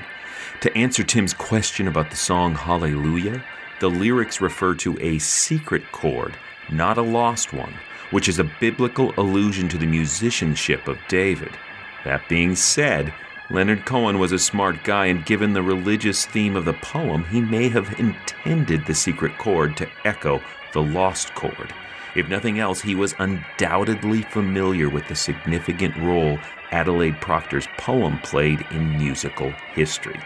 To 0.63 0.77
answer 0.77 1.03
Tim's 1.03 1.35
question 1.35 1.89
about 1.89 2.11
the 2.11 2.17
song 2.17 2.55
Hallelujah, 2.55 3.45
the 3.81 3.89
lyrics 3.89 4.41
refer 4.41 4.75
to 4.77 4.99
a 5.01 5.19
secret 5.19 5.83
chord, 5.93 6.37
not 6.73 6.99
a 6.99 7.03
lost 7.03 7.53
one, 7.53 7.75
which 8.11 8.29
is 8.29 8.39
a 8.39 8.51
biblical 8.61 9.13
allusion 9.17 9.69
to 9.69 9.79
the 9.79 9.87
musicianship 9.87 10.89
of 10.89 10.99
David. 11.09 11.53
That 12.05 12.29
being 12.29 12.57
said, 12.57 13.13
Leonard 13.51 13.85
Cohen 13.85 14.19
was 14.19 14.33
a 14.33 14.39
smart 14.39 14.83
guy, 14.83 15.07
and 15.07 15.27
given 15.27 15.53
the 15.53 15.63
religious 15.63 16.25
theme 16.25 16.57
of 16.57 16.65
the 16.65 16.73
poem, 16.73 17.25
he 17.25 17.41
may 17.41 17.69
have 17.69 17.99
intended 18.01 18.87
the 18.87 18.95
secret 18.95 19.37
chord 19.39 19.77
to 19.77 19.89
echo 20.05 20.43
the 20.73 20.83
lost 20.83 21.35
chord. 21.35 21.73
If 22.15 22.29
nothing 22.29 22.59
else, 22.59 22.81
he 22.81 22.95
was 22.95 23.15
undoubtedly 23.19 24.23
familiar 24.23 24.89
with 24.89 25.07
the 25.09 25.15
significant 25.15 25.97
role 25.97 26.39
Adelaide 26.71 27.21
Procter's 27.21 27.69
poem 27.79 28.19
played 28.21 28.65
in 28.71 28.97
musical 28.97 29.51
history. 29.75 30.19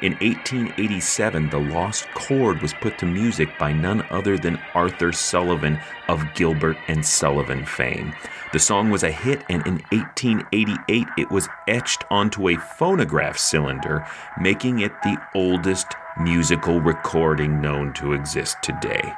In 0.00 0.12
1887, 0.20 1.50
the 1.50 1.58
lost 1.58 2.06
chord 2.14 2.62
was 2.62 2.72
put 2.72 2.98
to 2.98 3.06
music 3.06 3.58
by 3.58 3.72
none 3.72 4.06
other 4.10 4.38
than 4.38 4.62
Arthur 4.72 5.10
Sullivan 5.10 5.80
of 6.08 6.34
Gilbert 6.34 6.76
and 6.86 7.04
Sullivan 7.04 7.66
fame. 7.66 8.14
The 8.52 8.60
song 8.60 8.90
was 8.90 9.02
a 9.02 9.10
hit, 9.10 9.42
and 9.48 9.66
in 9.66 9.82
1888, 9.90 11.06
it 11.18 11.30
was 11.32 11.48
etched 11.66 12.04
onto 12.12 12.48
a 12.48 12.56
phonograph 12.56 13.36
cylinder, 13.36 14.06
making 14.40 14.78
it 14.78 14.92
the 15.02 15.20
oldest 15.34 15.88
musical 16.20 16.80
recording 16.80 17.60
known 17.60 17.92
to 17.94 18.12
exist 18.12 18.58
today. 18.62 19.12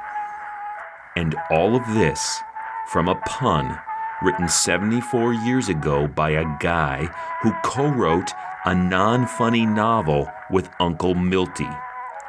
And 1.15 1.35
all 1.51 1.75
of 1.75 1.85
this 1.93 2.39
from 2.87 3.07
a 3.07 3.15
pun 3.27 3.79
written 4.23 4.49
74 4.49 5.33
years 5.33 5.69
ago 5.69 6.07
by 6.07 6.31
a 6.31 6.57
guy 6.59 7.07
who 7.43 7.53
co 7.63 7.87
wrote 7.87 8.31
a 8.65 8.73
non 8.73 9.27
funny 9.27 9.65
novel 9.65 10.27
with 10.51 10.69
Uncle 10.79 11.15
Milty, 11.15 11.69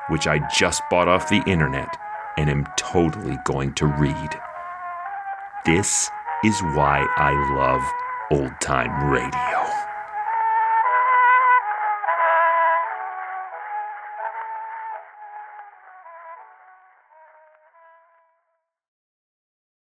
which 0.08 0.26
I 0.26 0.46
just 0.54 0.82
bought 0.90 1.08
off 1.08 1.28
the 1.28 1.42
internet 1.46 1.96
and 2.38 2.48
am 2.48 2.66
totally 2.76 3.38
going 3.44 3.74
to 3.74 3.86
read. 3.86 4.30
This 5.64 6.10
is 6.44 6.60
why 6.74 7.06
I 7.16 7.32
love 7.56 7.82
old 8.30 8.52
time 8.60 9.10
radio. 9.10 9.71